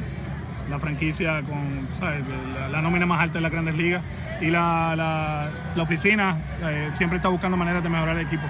la 0.69 0.79
franquicia 0.79 1.41
con 1.43 1.69
¿sabes? 1.97 2.25
La, 2.53 2.67
la 2.67 2.81
nómina 2.81 3.05
más 3.05 3.21
alta 3.21 3.35
de 3.35 3.41
las 3.41 3.51
grandes 3.51 3.75
ligas. 3.77 4.03
Y 4.41 4.47
la, 4.51 4.95
la- 4.97 5.49
la 5.77 5.83
oficina 5.83 6.37
eh, 6.61 6.89
siempre 6.93 7.15
está 7.15 7.29
buscando 7.29 7.55
maneras 7.55 7.81
de 7.83 7.89
mejorar 7.89 8.17
el 8.17 8.25
equipo. 8.27 8.43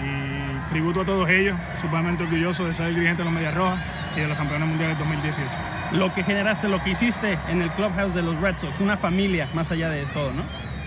Y 0.00 0.70
tributo 0.70 1.00
a 1.00 1.04
todos 1.04 1.28
ellos, 1.28 1.56
sumamente 1.80 2.24
orgulloso 2.24 2.66
de 2.66 2.74
ser 2.74 2.88
el 2.88 2.94
dirigente 2.94 3.22
de 3.22 3.24
los 3.24 3.34
Medias 3.34 3.54
Rojas 3.54 3.80
y 4.16 4.20
de 4.20 4.28
los 4.28 4.36
campeones 4.36 4.68
mundiales 4.68 4.98
2018. 4.98 5.50
Lo 5.92 6.12
que 6.14 6.22
generaste, 6.22 6.68
lo 6.68 6.82
que 6.82 6.90
hiciste 6.90 7.38
en 7.48 7.62
el 7.62 7.70
clubhouse 7.70 8.14
de 8.14 8.22
los 8.22 8.38
Red 8.40 8.56
Sox, 8.56 8.80
una 8.80 8.96
familia 8.96 9.48
más 9.54 9.70
allá 9.70 9.88
de 9.88 10.04
todo, 10.04 10.32
¿no? 10.32 10.42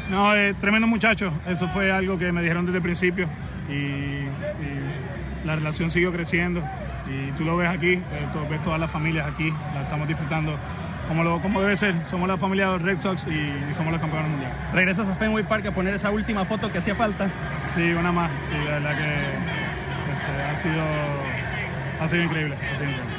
No, 0.10 0.36
eh, 0.36 0.54
tremendo 0.54 0.88
muchacho. 0.88 1.32
Eso 1.47 1.67
fue 1.67 1.91
algo 1.91 2.17
que 2.17 2.32
me 2.32 2.41
dijeron 2.41 2.65
desde 2.65 2.78
el 2.78 2.84
principio 2.84 3.28
y, 3.69 3.74
y 3.74 4.26
la 5.45 5.56
relación 5.56 5.89
siguió 5.89 6.12
creciendo. 6.12 6.63
Y 7.08 7.32
tú 7.32 7.43
lo 7.43 7.58
ves 7.58 7.69
aquí, 7.69 7.93
eh, 7.93 8.28
tú 8.32 8.39
ves 8.50 8.62
todas 8.62 8.80
las 8.80 8.89
familias 8.89 9.28
aquí, 9.28 9.54
la 9.74 9.82
estamos 9.82 10.08
disfrutando 10.08 10.58
como, 11.12 11.26
lo, 11.26 11.41
como 11.41 11.60
debe 11.62 11.76
ser. 11.76 11.93
Somos 12.06 12.26
la 12.26 12.38
familia 12.38 12.67
de 12.67 12.71
los 12.74 12.82
Red 12.84 13.02
Sox 13.02 13.28
y, 13.28 13.69
y 13.69 13.74
somos 13.74 13.91
los 13.91 14.00
campeones 14.00 14.30
mundiales. 14.30 14.58
Regresas 14.71 15.10
a 15.10 15.15
Fenway 15.15 15.43
Park 15.43 15.65
a 15.65 15.71
poner 15.74 15.93
esa 15.93 16.10
última 16.10 16.45
foto 16.45 16.71
que 16.71 16.78
hacía 16.78 16.95
falta. 16.95 17.30
Sí, 17.67 17.91
una 17.91 18.13
más. 18.13 18.32
Y 18.50 18.65
la 18.65 18.80
verdad 18.80 18.97
que 18.97 19.13
este, 20.13 20.43
ha, 20.43 20.56
sido, 20.56 20.84
ha 22.00 22.08
sido 22.08 22.24
increíble. 22.24 22.56
Ha 22.56 22.76
sido 22.78 22.91
increíble. 22.91 23.15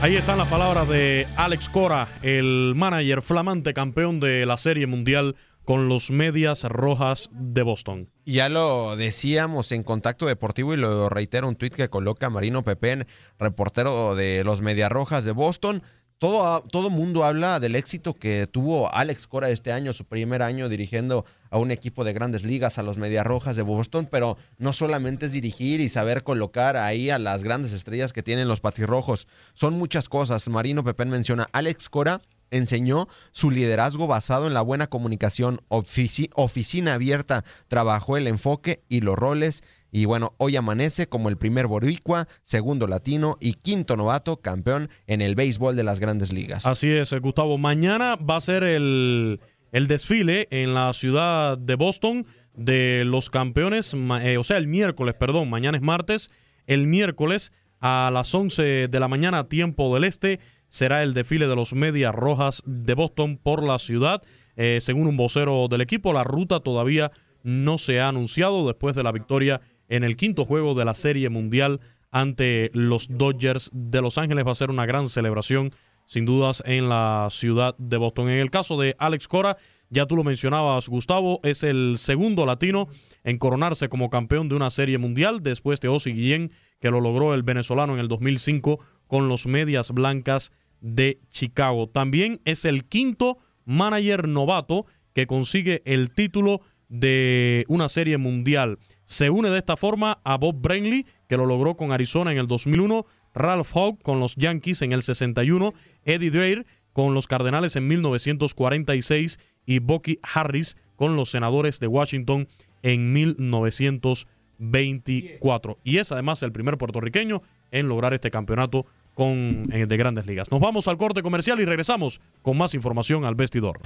Ahí 0.00 0.16
están 0.16 0.38
las 0.38 0.48
palabras 0.48 0.88
de 0.88 1.26
Alex 1.36 1.68
Cora, 1.68 2.08
el 2.22 2.72
manager 2.74 3.20
flamante 3.20 3.74
campeón 3.74 4.18
de 4.18 4.46
la 4.46 4.56
Serie 4.56 4.86
Mundial 4.86 5.36
con 5.64 5.88
los 5.88 6.10
Medias 6.10 6.64
Rojas 6.64 7.28
de 7.32 7.62
Boston. 7.62 8.06
Ya 8.24 8.48
lo 8.48 8.96
decíamos 8.96 9.72
en 9.72 9.82
Contacto 9.82 10.26
Deportivo 10.26 10.72
y 10.72 10.78
lo 10.78 11.08
reitero, 11.08 11.48
un 11.48 11.56
tuit 11.56 11.74
que 11.74 11.88
coloca 11.88 12.30
Marino 12.30 12.62
Pepén, 12.62 13.06
reportero 13.38 14.14
de 14.14 14.42
los 14.44 14.62
Mediarrojas 14.62 15.24
de 15.24 15.32
Boston. 15.32 15.82
Todo, 16.24 16.62
todo 16.70 16.88
mundo 16.88 17.22
habla 17.22 17.60
del 17.60 17.76
éxito 17.76 18.14
que 18.14 18.46
tuvo 18.50 18.90
Alex 18.94 19.26
Cora 19.26 19.50
este 19.50 19.72
año, 19.72 19.92
su 19.92 20.06
primer 20.06 20.40
año 20.40 20.70
dirigiendo 20.70 21.26
a 21.50 21.58
un 21.58 21.70
equipo 21.70 22.02
de 22.02 22.14
grandes 22.14 22.44
ligas, 22.44 22.78
a 22.78 22.82
los 22.82 22.96
Mediarrojas 22.96 23.56
de 23.56 23.62
Boston, 23.62 24.08
pero 24.10 24.38
no 24.56 24.72
solamente 24.72 25.26
es 25.26 25.32
dirigir 25.32 25.82
y 25.82 25.90
saber 25.90 26.22
colocar 26.24 26.78
ahí 26.78 27.10
a 27.10 27.18
las 27.18 27.44
grandes 27.44 27.74
estrellas 27.74 28.14
que 28.14 28.22
tienen 28.22 28.48
los 28.48 28.60
patirrojos. 28.60 29.28
Son 29.52 29.74
muchas 29.74 30.08
cosas. 30.08 30.48
Marino 30.48 30.82
Pepén 30.82 31.10
menciona, 31.10 31.46
Alex 31.52 31.90
Cora 31.90 32.22
enseñó 32.50 33.06
su 33.32 33.50
liderazgo 33.50 34.06
basado 34.06 34.46
en 34.46 34.54
la 34.54 34.62
buena 34.62 34.86
comunicación, 34.86 35.60
ofici- 35.68 36.30
oficina 36.36 36.94
abierta, 36.94 37.44
trabajó 37.68 38.16
el 38.16 38.28
enfoque 38.28 38.82
y 38.88 39.02
los 39.02 39.16
roles. 39.16 39.62
Y 39.94 40.06
bueno, 40.06 40.34
hoy 40.38 40.56
amanece 40.56 41.06
como 41.06 41.28
el 41.28 41.36
primer 41.36 41.68
boricua, 41.68 42.26
segundo 42.42 42.88
latino 42.88 43.38
y 43.40 43.54
quinto 43.54 43.96
novato 43.96 44.38
campeón 44.38 44.90
en 45.06 45.22
el 45.22 45.36
béisbol 45.36 45.76
de 45.76 45.84
las 45.84 46.00
grandes 46.00 46.32
ligas. 46.32 46.66
Así 46.66 46.90
es, 46.90 47.14
Gustavo. 47.20 47.58
Mañana 47.58 48.16
va 48.16 48.34
a 48.34 48.40
ser 48.40 48.64
el, 48.64 49.38
el 49.70 49.86
desfile 49.86 50.48
en 50.50 50.74
la 50.74 50.92
ciudad 50.94 51.56
de 51.56 51.76
Boston 51.76 52.26
de 52.56 53.04
los 53.06 53.30
campeones, 53.30 53.94
eh, 54.20 54.36
o 54.36 54.42
sea, 54.42 54.56
el 54.56 54.66
miércoles, 54.66 55.14
perdón, 55.14 55.48
mañana 55.48 55.78
es 55.78 55.82
martes. 55.84 56.32
El 56.66 56.88
miércoles 56.88 57.52
a 57.78 58.10
las 58.12 58.34
11 58.34 58.88
de 58.88 59.00
la 59.00 59.06
mañana, 59.06 59.48
tiempo 59.48 59.94
del 59.94 60.02
este, 60.02 60.40
será 60.66 61.04
el 61.04 61.14
desfile 61.14 61.46
de 61.46 61.54
los 61.54 61.72
Medias 61.72 62.12
Rojas 62.12 62.64
de 62.66 62.94
Boston 62.94 63.38
por 63.40 63.62
la 63.62 63.78
ciudad. 63.78 64.20
Eh, 64.56 64.78
según 64.80 65.06
un 65.06 65.16
vocero 65.16 65.68
del 65.70 65.82
equipo, 65.82 66.12
la 66.12 66.24
ruta 66.24 66.58
todavía 66.58 67.12
no 67.44 67.78
se 67.78 68.00
ha 68.00 68.08
anunciado 68.08 68.66
después 68.66 68.96
de 68.96 69.04
la 69.04 69.12
victoria 69.12 69.60
en 69.88 70.04
el 70.04 70.16
quinto 70.16 70.44
juego 70.44 70.74
de 70.74 70.84
la 70.84 70.94
Serie 70.94 71.28
Mundial 71.28 71.80
ante 72.10 72.70
los 72.74 73.08
Dodgers 73.10 73.70
de 73.72 74.00
Los 74.00 74.18
Ángeles. 74.18 74.46
Va 74.46 74.52
a 74.52 74.56
ser 74.56 74.70
una 74.70 74.86
gran 74.86 75.08
celebración, 75.08 75.72
sin 76.06 76.26
dudas, 76.26 76.62
en 76.66 76.88
la 76.88 77.28
ciudad 77.30 77.74
de 77.78 77.96
Boston. 77.96 78.28
En 78.28 78.38
el 78.38 78.50
caso 78.50 78.78
de 78.78 78.94
Alex 78.98 79.26
Cora, 79.26 79.56
ya 79.90 80.06
tú 80.06 80.16
lo 80.16 80.24
mencionabas, 80.24 80.88
Gustavo, 80.88 81.40
es 81.42 81.62
el 81.62 81.96
segundo 81.98 82.46
latino 82.46 82.88
en 83.24 83.38
coronarse 83.38 83.88
como 83.88 84.10
campeón 84.10 84.48
de 84.48 84.54
una 84.54 84.70
serie 84.70 84.98
mundial 84.98 85.42
después 85.42 85.80
de 85.80 85.88
Ozzy 85.88 86.12
Guillén, 86.12 86.52
que 86.80 86.90
lo 86.90 87.00
logró 87.00 87.34
el 87.34 87.42
venezolano 87.42 87.94
en 87.94 88.00
el 88.00 88.08
2005 88.08 88.78
con 89.06 89.28
los 89.28 89.46
Medias 89.46 89.92
Blancas 89.92 90.52
de 90.80 91.20
Chicago. 91.30 91.88
También 91.88 92.40
es 92.44 92.64
el 92.64 92.84
quinto 92.84 93.38
manager 93.64 94.28
novato 94.28 94.86
que 95.14 95.26
consigue 95.26 95.82
el 95.84 96.10
título 96.10 96.60
de 96.88 97.64
una 97.68 97.88
serie 97.88 98.18
mundial. 98.18 98.78
Se 99.04 99.30
une 99.30 99.50
de 99.50 99.58
esta 99.58 99.76
forma 99.76 100.18
a 100.24 100.36
Bob 100.36 100.60
Brenly, 100.60 101.06
que 101.28 101.36
lo 101.36 101.46
logró 101.46 101.76
con 101.76 101.92
Arizona 101.92 102.32
en 102.32 102.38
el 102.38 102.46
2001, 102.46 103.06
Ralph 103.34 103.70
Hogg 103.74 104.00
con 104.02 104.20
los 104.20 104.36
Yankees 104.36 104.82
en 104.82 104.92
el 104.92 105.02
61, 105.02 105.74
Eddie 106.04 106.30
Dreyer 106.30 106.64
con 106.92 107.12
los 107.12 107.26
Cardenales 107.26 107.74
en 107.76 107.88
1946 107.88 109.40
y 109.66 109.80
Bucky 109.80 110.20
Harris 110.22 110.76
con 110.96 111.16
los 111.16 111.30
Senadores 111.30 111.80
de 111.80 111.88
Washington 111.88 112.48
en 112.82 113.12
1924. 113.12 115.78
Y 115.82 115.98
es 115.98 116.12
además 116.12 116.42
el 116.42 116.52
primer 116.52 116.78
puertorriqueño 116.78 117.42
en 117.72 117.88
lograr 117.88 118.14
este 118.14 118.30
campeonato 118.30 118.86
con, 119.14 119.68
eh, 119.72 119.86
de 119.86 119.96
grandes 119.96 120.26
ligas. 120.26 120.50
Nos 120.50 120.60
vamos 120.60 120.88
al 120.88 120.96
corte 120.96 121.22
comercial 121.22 121.60
y 121.60 121.64
regresamos 121.64 122.20
con 122.42 122.56
más 122.56 122.74
información 122.74 123.24
al 123.24 123.34
vestidor. 123.34 123.80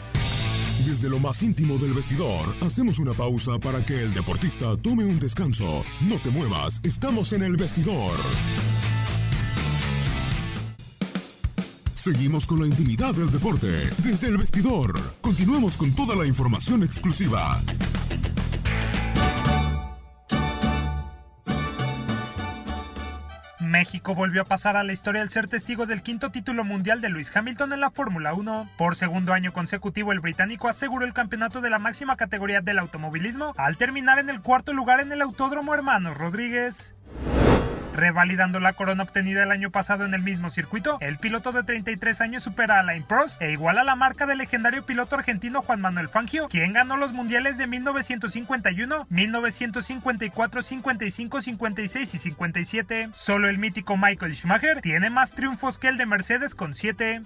Desde 0.84 1.10
lo 1.10 1.18
más 1.18 1.42
íntimo 1.42 1.76
del 1.76 1.92
vestidor, 1.92 2.54
hacemos 2.60 2.98
una 2.98 3.12
pausa 3.12 3.58
para 3.58 3.84
que 3.84 4.02
el 4.02 4.14
deportista 4.14 4.76
tome 4.76 5.04
un 5.04 5.18
descanso. 5.18 5.84
No 6.02 6.18
te 6.18 6.30
muevas, 6.30 6.80
estamos 6.82 7.32
en 7.32 7.42
el 7.42 7.56
vestidor. 7.56 8.12
Seguimos 11.94 12.46
con 12.46 12.60
la 12.60 12.66
intimidad 12.66 13.12
del 13.14 13.30
deporte 13.30 13.90
desde 13.98 14.28
el 14.28 14.38
vestidor. 14.38 14.98
Continuamos 15.20 15.76
con 15.76 15.92
toda 15.92 16.14
la 16.14 16.26
información 16.26 16.82
exclusiva. 16.82 17.60
México 23.68 24.14
volvió 24.14 24.42
a 24.42 24.44
pasar 24.44 24.76
a 24.76 24.83
la 24.83 24.92
historia 24.92 25.22
al 25.22 25.31
ser 25.31 25.46
testigo 25.46 25.87
del 25.87 26.02
quinto 26.02 26.31
título 26.31 26.64
mundial 26.64 27.00
de 27.00 27.11
Lewis 27.11 27.35
Hamilton 27.35 27.72
en 27.74 27.81
la 27.81 27.90
Fórmula 27.90 28.35
1. 28.35 28.70
Por 28.76 28.96
segundo 28.96 29.33
año 29.33 29.52
consecutivo, 29.52 30.12
el 30.12 30.20
británico 30.20 30.68
aseguró 30.68 31.04
el 31.04 31.12
campeonato 31.12 31.61
de 31.61 31.70
la 31.70 31.78
máxima 31.78 32.16
categoría 32.16 32.61
del 32.61 32.78
automovilismo 32.78 33.52
al 33.57 33.76
terminar 33.76 34.18
en 34.18 34.31
el 34.31 34.40
cuarto 34.40 34.72
lugar 34.72 35.00
en 35.00 35.12
el 35.12 35.22
Autódromo 35.22 35.74
Hermanos 35.74 36.16
Rodríguez. 36.16 36.96
Revalidando 37.98 38.61
la 38.61 38.74
corona 38.74 39.02
obtenida 39.02 39.42
el 39.42 39.50
año 39.50 39.72
pasado 39.72 40.04
en 40.04 40.14
el 40.14 40.22
mismo 40.22 40.50
circuito, 40.50 40.98
el 41.00 41.18
piloto 41.18 41.50
de 41.50 41.64
33 41.64 42.20
años 42.20 42.44
supera 42.44 42.76
a 42.76 42.80
Alain 42.80 43.02
Prost 43.02 43.42
e 43.42 43.50
iguala 43.50 43.82
la 43.82 43.96
marca 43.96 44.24
del 44.24 44.38
legendario 44.38 44.87
piloto 44.87 45.16
argentino 45.16 45.62
Juan 45.62 45.80
Manuel 45.80 46.06
Fangio, 46.06 46.46
quien 46.46 46.74
ganó 46.74 46.96
los 46.96 47.12
mundiales 47.12 47.58
de 47.58 47.66
1951, 47.66 49.08
1954, 49.11 50.62
55, 50.62 51.40
56 51.40 52.14
y 52.14 52.18
57. 52.18 53.08
Solo 53.14 53.48
el 53.48 53.58
mítico 53.58 53.96
Michael 53.96 54.37
Schumacher 54.37 54.80
tiene 54.80 55.11
más 55.11 55.32
triunfos 55.32 55.80
que 55.80 55.88
el 55.88 55.96
de 55.96 56.06
Mercedes 56.06 56.54
con 56.54 56.74
7. 56.74 57.22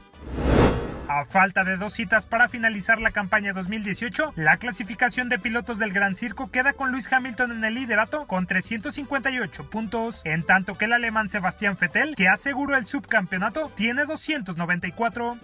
A 1.14 1.26
falta 1.26 1.62
de 1.62 1.76
dos 1.76 1.92
citas 1.92 2.26
para 2.26 2.48
finalizar 2.48 2.98
la 2.98 3.10
campaña 3.10 3.52
2018, 3.52 4.32
la 4.34 4.56
clasificación 4.56 5.28
de 5.28 5.38
pilotos 5.38 5.78
del 5.78 5.92
Gran 5.92 6.14
Circo 6.14 6.50
queda 6.50 6.72
con 6.72 6.90
Luis 6.90 7.12
Hamilton 7.12 7.52
en 7.52 7.64
el 7.64 7.74
liderato 7.74 8.26
con 8.26 8.46
358 8.46 9.68
puntos, 9.68 10.22
en 10.24 10.42
tanto 10.42 10.78
que 10.78 10.86
el 10.86 10.94
alemán 10.94 11.28
Sebastián 11.28 11.76
Vettel, 11.78 12.14
que 12.14 12.30
aseguró 12.30 12.78
el 12.78 12.86
subcampeonato, 12.86 13.70
tiene 13.76 14.06
294. 14.06 15.36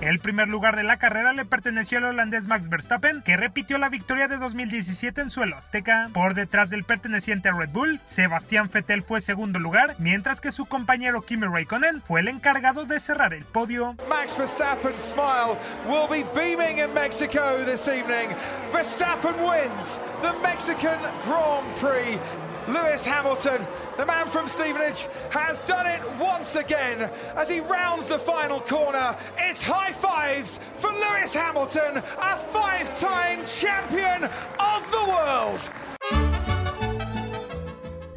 El 0.00 0.18
primer 0.18 0.48
lugar 0.48 0.76
de 0.76 0.82
la 0.82 0.98
carrera 0.98 1.34
le 1.34 1.44
perteneció 1.44 1.98
al 1.98 2.06
holandés 2.06 2.48
Max 2.48 2.70
Verstappen, 2.70 3.20
que 3.20 3.36
repitió 3.36 3.76
la 3.76 3.90
victoria 3.90 4.28
de 4.28 4.38
2017 4.38 5.20
en 5.20 5.28
suelo 5.28 5.56
azteca. 5.56 6.08
Por 6.14 6.32
detrás 6.32 6.70
del 6.70 6.84
perteneciente 6.84 7.50
a 7.50 7.52
Red 7.52 7.68
Bull, 7.68 8.00
Sebastián 8.06 8.70
Vettel 8.72 9.02
fue 9.02 9.20
segundo 9.20 9.58
lugar, 9.58 9.96
mientras 9.98 10.40
que 10.40 10.52
su 10.52 10.64
compañero 10.64 11.20
Kimi 11.20 11.46
Raikkonen 11.46 12.00
fue 12.00 12.20
el 12.20 12.28
encargado 12.28 12.86
de 12.86 12.98
cerrar 12.98 13.34
el 13.34 13.44
podio. 13.44 13.94
Max 14.08 14.38
Verstappen's 14.38 15.02
smile 15.02 15.58
will 15.86 16.08
be 16.08 16.24
beaming 16.34 16.78
in 16.78 16.94
Mexico 16.94 17.62
this 17.66 17.86
evening. 17.86 18.34
Verstappen 18.72 19.34
wins 19.44 20.00
the 20.22 20.32
Mexican 20.42 20.98
Grand 21.26 21.66
Prix. 21.78 22.18
Lewis 22.72 23.04
Hamilton, 23.04 23.66
the 23.96 24.06
man 24.06 24.28
from 24.28 24.48
Stevenage, 24.48 25.08
has 25.30 25.60
done 25.60 25.86
it 25.86 26.00
once 26.18 26.56
again 26.56 27.10
as 27.36 27.48
he 27.48 27.60
rounds 27.60 28.06
the 28.06 28.18
final 28.18 28.60
corner. 28.60 29.16
It's 29.38 29.62
high 29.62 29.92
fives 29.92 30.60
for 30.74 30.90
Lewis 30.90 31.34
Hamilton, 31.34 31.98
a 31.98 32.36
five 32.36 32.98
time 32.98 33.44
champion 33.46 34.24
of 34.58 34.90
the 34.90 35.04
world. 35.08 36.39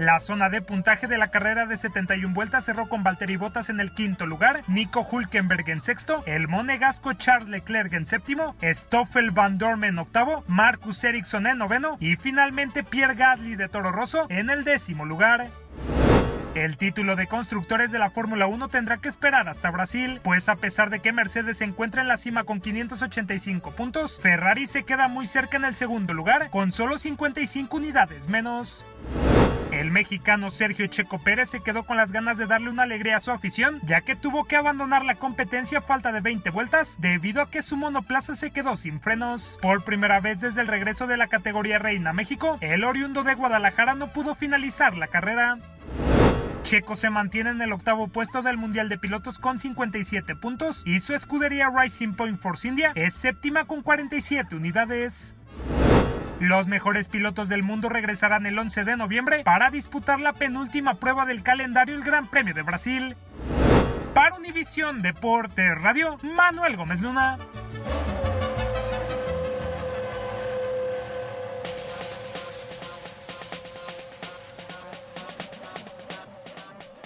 La 0.04 0.20
zona 0.20 0.50
de 0.50 0.62
puntaje 0.62 1.08
de 1.08 1.18
la 1.18 1.30
carrera 1.30 1.66
de 1.66 1.78
71 1.78 2.34
vueltas 2.34 2.66
cerró 2.66 2.90
con 2.90 3.04
Valtteri 3.04 3.38
Bottas 3.38 3.70
en 3.70 3.80
el 3.80 3.94
quinto 3.94 4.26
lugar, 4.26 4.62
Nico 4.68 5.08
Hulkenberg 5.10 5.70
en 5.70 5.82
sexto, 5.82 6.24
el 6.26 6.50
monegasco 6.50 7.14
Charles 7.14 7.48
Leclerc 7.48 7.94
en 7.94 8.06
séptimo, 8.06 8.58
Stoffel 8.62 9.32
Van 9.32 9.58
Dorme 9.58 9.88
en 9.88 10.00
octavo, 10.00 10.44
Marcus 10.46 11.02
Ericsson 11.06 11.48
en 11.48 11.58
noveno 11.58 11.96
y 12.02 12.18
finalmente 12.18 12.84
Pierre 12.84 13.16
Gasly 13.16 13.56
de 13.56 13.70
Toro 13.70 13.94
Rosso 13.94 14.26
en 14.28 14.50
el 14.50 14.66
décimo 14.66 15.06
lugar. 15.06 15.48
El 16.54 16.76
título 16.76 17.16
de 17.16 17.28
constructores 17.28 17.94
de 17.94 18.00
la 18.00 18.10
Fórmula 18.10 18.46
1 18.46 18.68
tendrá 18.68 18.98
que 18.98 19.08
esperar 19.08 19.48
hasta 19.48 19.72
Brasil, 19.72 20.20
pues 20.22 20.50
a 20.50 20.58
pesar 20.58 20.90
de 20.90 21.00
que 21.00 21.14
Mercedes 21.14 21.60
se 21.60 21.64
encuentra 21.64 22.02
en 22.02 22.10
la 22.10 22.18
cima 22.18 22.44
con 22.44 22.60
585 22.60 23.72
puntos, 23.72 24.20
Ferrari 24.22 24.68
se 24.68 24.84
queda 24.84 25.08
muy 25.08 25.28
cerca 25.28 25.56
en 25.56 25.64
el 25.64 25.76
segundo 25.76 26.14
lugar 26.14 26.50
con 26.50 26.74
solo 26.74 26.98
55 26.98 27.78
unidades 27.78 28.28
menos. 28.28 28.86
El 29.74 29.90
mexicano 29.90 30.52
Sergio 30.52 30.86
Checo 30.86 31.18
Pérez 31.18 31.50
se 31.50 31.62
quedó 31.62 31.82
con 31.84 31.98
las 31.98 32.12
ganas 32.12 32.38
de 32.38 32.46
darle 32.46 32.70
una 32.70 32.84
alegría 32.84 33.16
a 33.16 33.20
su 33.20 33.32
afición, 33.32 33.80
ya 33.84 34.02
que 34.02 34.16
tuvo 34.16 34.46
que 34.46 34.56
abandonar 34.56 35.04
la 35.04 35.16
competencia 35.16 35.80
a 35.80 35.82
falta 35.82 36.12
de 36.12 36.22
20 36.22 36.52
vueltas 36.52 36.98
debido 37.02 37.42
a 37.42 37.50
que 37.50 37.64
su 37.64 37.76
monoplaza 37.76 38.36
se 38.36 38.52
quedó 38.52 38.76
sin 38.76 39.02
frenos. 39.02 39.58
Por 39.64 39.84
primera 39.84 40.20
vez 40.20 40.42
desde 40.42 40.62
el 40.62 40.68
regreso 40.68 41.08
de 41.08 41.18
la 41.18 41.26
categoría 41.26 41.80
Reina 41.80 42.14
México, 42.14 42.60
el 42.62 42.84
oriundo 42.84 43.24
de 43.24 43.34
Guadalajara 43.34 43.96
no 43.96 44.10
pudo 44.10 44.36
finalizar 44.36 44.96
la 44.96 45.08
carrera. 45.08 45.58
Checo 46.62 46.96
se 46.96 47.10
mantiene 47.10 47.50
en 47.50 47.62
el 47.62 47.74
octavo 47.74 48.08
puesto 48.08 48.44
del 48.44 48.58
Mundial 48.58 48.90
de 48.90 49.00
Pilotos 49.00 49.40
con 49.40 49.58
57 49.58 50.36
puntos 50.36 50.84
y 50.86 51.00
su 51.00 51.16
escudería 51.16 51.72
Rising 51.76 52.14
Point 52.14 52.40
Force 52.40 52.68
India 52.68 52.92
es 52.94 53.16
séptima 53.16 53.66
con 53.66 53.82
47 53.82 54.56
unidades. 54.56 55.36
Los 56.44 56.68
mejores 56.68 57.08
pilotos 57.08 57.48
del 57.48 57.64
mundo 57.64 57.88
regresarán 57.88 58.46
el 58.46 58.60
11 58.60 58.84
de 58.84 58.98
noviembre 58.98 59.44
para 59.46 59.70
disputar 59.72 60.20
la 60.20 60.34
penúltima 60.34 60.96
prueba 60.96 61.26
del 61.26 61.42
calendario 61.42 61.96
el 61.96 62.04
Gran 62.04 62.28
Premio 62.28 62.54
de 62.54 62.64
Brasil. 62.64 63.16
Para 64.14 64.36
Univisión 64.36 65.02
Deporte 65.02 65.74
Radio, 65.74 66.20
Manuel 66.22 66.76
Gómez 66.76 67.00
Luna. 67.00 67.38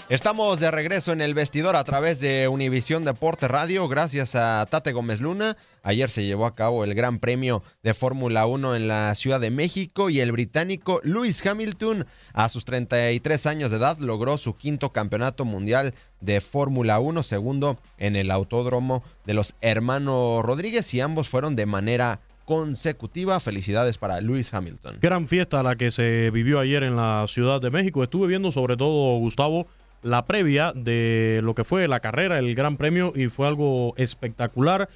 Estamos 0.10 0.62
de 0.62 0.72
regreso 0.72 1.12
en 1.12 1.20
el 1.20 1.34
vestidor 1.34 1.76
a 1.76 1.84
través 1.84 2.22
de 2.22 2.48
Univisión 2.48 3.04
Deporte 3.04 3.50
Radio, 3.50 3.90
gracias 3.90 4.36
a 4.36 4.66
Tate 4.70 4.94
Gómez 4.94 5.20
Luna. 5.20 5.58
Ayer 5.84 6.10
se 6.10 6.24
llevó 6.24 6.46
a 6.46 6.56
cabo 6.56 6.86
el 6.86 6.96
Gran 6.96 7.20
Premio 7.20 7.62
de 7.84 7.94
Fórmula 7.94 8.46
1 8.46 8.78
en 8.78 8.88
la 8.88 9.14
Ciudad 9.16 9.42
de 9.42 9.52
México 9.52 10.10
y 10.10 10.22
el 10.22 10.32
británico 10.32 11.02
Lewis 11.04 11.46
Hamilton, 11.46 12.06
a 12.32 12.48
sus 12.48 12.64
33 12.64 13.48
años 13.48 13.70
de 13.70 13.78
edad, 13.78 13.98
logró 13.98 14.38
su 14.38 14.56
quinto 14.56 14.94
campeonato 14.94 15.44
mundial 15.44 15.94
de 16.22 16.40
Fórmula 16.40 17.00
1, 17.00 17.22
segundo 17.24 17.78
en 17.98 18.16
el 18.16 18.32
Autódromo 18.32 19.04
de 19.26 19.34
los 19.34 19.56
Hermanos 19.60 20.42
Rodríguez 20.42 20.94
y 20.94 21.02
ambos 21.02 21.28
fueron 21.28 21.58
de 21.58 21.66
manera 21.66 22.22
consecutiva. 22.46 23.42
Felicidades 23.42 23.98
para 23.98 24.22
Lewis 24.22 24.54
Hamilton. 24.54 25.00
Gran 25.02 25.28
fiesta 25.28 25.62
la 25.64 25.76
que 25.76 25.92
se 25.92 26.32
vivió 26.32 26.62
ayer 26.62 26.84
en 26.84 26.96
la 26.96 27.26
Ciudad 27.28 27.60
de 27.60 27.72
México. 27.72 28.04
Estuve 28.04 28.28
viendo 28.28 28.54
sobre 28.54 28.78
todo, 28.78 29.20
Gustavo, 29.20 29.68
la 30.02 30.26
previa 30.26 30.74
de 30.76 31.42
lo 31.44 31.56
que 31.56 31.64
fue 31.64 31.88
la 31.88 32.00
carrera, 32.00 32.40
el 32.40 32.56
Gran 32.56 32.78
Premio, 32.78 33.14
y 33.16 33.28
fue 33.28 33.48
algo 33.48 33.94
espectacular, 33.98 34.90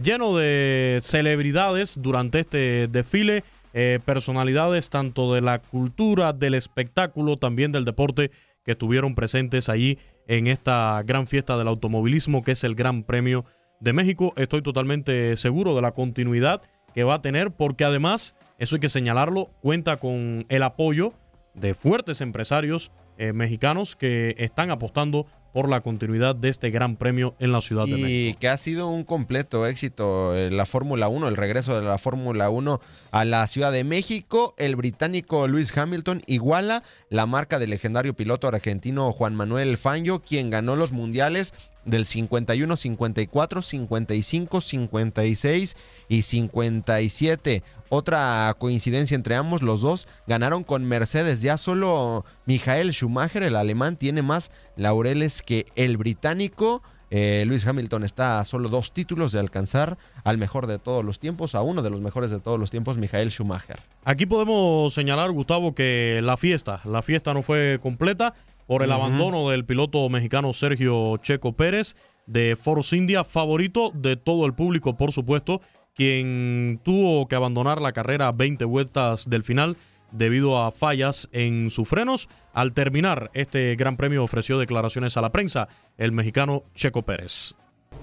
lleno 0.00 0.36
de 0.36 0.98
celebridades 1.02 2.00
durante 2.00 2.40
este 2.40 2.88
desfile, 2.88 3.44
eh, 3.72 4.00
personalidades 4.04 4.90
tanto 4.90 5.34
de 5.34 5.40
la 5.40 5.58
cultura, 5.58 6.32
del 6.32 6.54
espectáculo, 6.54 7.36
también 7.36 7.72
del 7.72 7.84
deporte, 7.84 8.30
que 8.64 8.72
estuvieron 8.72 9.14
presentes 9.14 9.68
allí 9.68 9.98
en 10.26 10.46
esta 10.48 11.02
gran 11.04 11.26
fiesta 11.26 11.56
del 11.56 11.68
automovilismo, 11.68 12.42
que 12.42 12.52
es 12.52 12.64
el 12.64 12.74
Gran 12.74 13.04
Premio 13.04 13.44
de 13.80 13.92
México. 13.92 14.32
Estoy 14.36 14.62
totalmente 14.62 15.36
seguro 15.36 15.74
de 15.74 15.82
la 15.82 15.92
continuidad 15.92 16.62
que 16.94 17.04
va 17.04 17.14
a 17.14 17.22
tener, 17.22 17.50
porque 17.52 17.84
además, 17.84 18.34
eso 18.58 18.76
hay 18.76 18.80
que 18.80 18.88
señalarlo, 18.88 19.50
cuenta 19.60 19.98
con 19.98 20.46
el 20.48 20.62
apoyo 20.62 21.12
de 21.54 21.74
fuertes 21.74 22.20
empresarios 22.20 22.90
eh, 23.18 23.32
mexicanos 23.32 23.96
que 23.96 24.34
están 24.38 24.70
apostando 24.70 25.26
por 25.56 25.70
la 25.70 25.80
continuidad 25.80 26.36
de 26.36 26.50
este 26.50 26.68
gran 26.68 26.96
premio 26.96 27.34
en 27.38 27.50
la 27.50 27.62
Ciudad 27.62 27.86
de 27.86 27.92
México. 27.92 28.08
Y 28.08 28.34
que 28.34 28.48
ha 28.48 28.58
sido 28.58 28.90
un 28.90 29.04
completo 29.04 29.66
éxito 29.66 30.36
eh, 30.36 30.50
la 30.50 30.66
Fórmula 30.66 31.08
1, 31.08 31.28
el 31.28 31.36
regreso 31.38 31.80
de 31.80 31.82
la 31.82 31.96
Fórmula 31.96 32.50
1 32.50 32.78
a 33.10 33.24
la 33.24 33.46
Ciudad 33.46 33.72
de 33.72 33.82
México. 33.82 34.54
El 34.58 34.76
británico 34.76 35.48
Lewis 35.48 35.74
Hamilton 35.74 36.20
iguala 36.26 36.82
la 37.08 37.24
marca 37.24 37.58
del 37.58 37.70
legendario 37.70 38.14
piloto 38.14 38.48
argentino 38.48 39.10
Juan 39.12 39.34
Manuel 39.34 39.78
Fangio, 39.78 40.20
quien 40.20 40.50
ganó 40.50 40.76
los 40.76 40.92
mundiales 40.92 41.54
del 41.86 42.04
51, 42.04 42.76
54, 42.76 43.62
55, 43.62 44.60
56 44.60 45.76
y 46.08 46.22
57. 46.22 47.62
Otra 47.88 48.54
coincidencia 48.58 49.14
entre 49.14 49.36
ambos, 49.36 49.62
los 49.62 49.80
dos 49.80 50.08
ganaron 50.26 50.64
con 50.64 50.84
Mercedes. 50.84 51.42
Ya 51.42 51.56
solo 51.56 52.24
Michael 52.46 52.92
Schumacher, 52.92 53.42
el 53.42 53.56
alemán, 53.56 53.96
tiene 53.96 54.22
más 54.22 54.50
laureles 54.76 55.42
que 55.42 55.66
el 55.76 55.96
británico. 55.96 56.82
Eh, 57.10 57.44
Luis 57.46 57.66
Hamilton 57.66 58.02
está 58.02 58.40
a 58.40 58.44
solo 58.44 58.68
dos 58.68 58.92
títulos 58.92 59.30
de 59.30 59.38
alcanzar 59.38 59.96
al 60.24 60.38
mejor 60.38 60.66
de 60.66 60.80
todos 60.80 61.04
los 61.04 61.20
tiempos, 61.20 61.54
a 61.54 61.62
uno 61.62 61.82
de 61.82 61.90
los 61.90 62.00
mejores 62.00 62.32
de 62.32 62.40
todos 62.40 62.58
los 62.58 62.70
tiempos, 62.70 62.98
Michael 62.98 63.30
Schumacher. 63.30 63.78
Aquí 64.04 64.26
podemos 64.26 64.92
señalar, 64.92 65.30
Gustavo, 65.30 65.74
que 65.74 66.20
la 66.22 66.36
fiesta, 66.36 66.80
la 66.84 67.02
fiesta 67.02 67.32
no 67.32 67.42
fue 67.42 67.78
completa 67.80 68.34
por 68.66 68.82
el 68.82 68.90
abandono 68.90 69.50
del 69.50 69.64
piloto 69.64 70.08
mexicano 70.08 70.52
Sergio 70.52 71.18
Checo 71.18 71.52
Pérez 71.52 71.94
de 72.26 72.56
Force 72.56 72.96
India, 72.96 73.22
favorito 73.22 73.92
de 73.94 74.16
todo 74.16 74.46
el 74.46 74.54
público, 74.54 74.96
por 74.96 75.12
supuesto, 75.12 75.60
quien 75.96 76.78
tuvo 76.84 77.26
que 77.26 77.34
abandonar 77.34 77.80
la 77.80 77.92
carrera 77.92 78.28
a 78.28 78.32
20 78.32 78.64
vueltas 78.66 79.28
del 79.28 79.42
final 79.42 79.76
debido 80.12 80.62
a 80.62 80.70
fallas 80.70 81.28
en 81.32 81.70
sus 81.70 81.88
frenos. 81.88 82.28
Al 82.52 82.72
terminar 82.74 83.30
este 83.34 83.74
gran 83.76 83.96
premio 83.96 84.22
ofreció 84.22 84.58
declaraciones 84.58 85.16
a 85.16 85.22
la 85.22 85.32
prensa 85.32 85.68
el 85.98 86.12
mexicano 86.12 86.64
Checo 86.74 87.02
Pérez. 87.02 87.54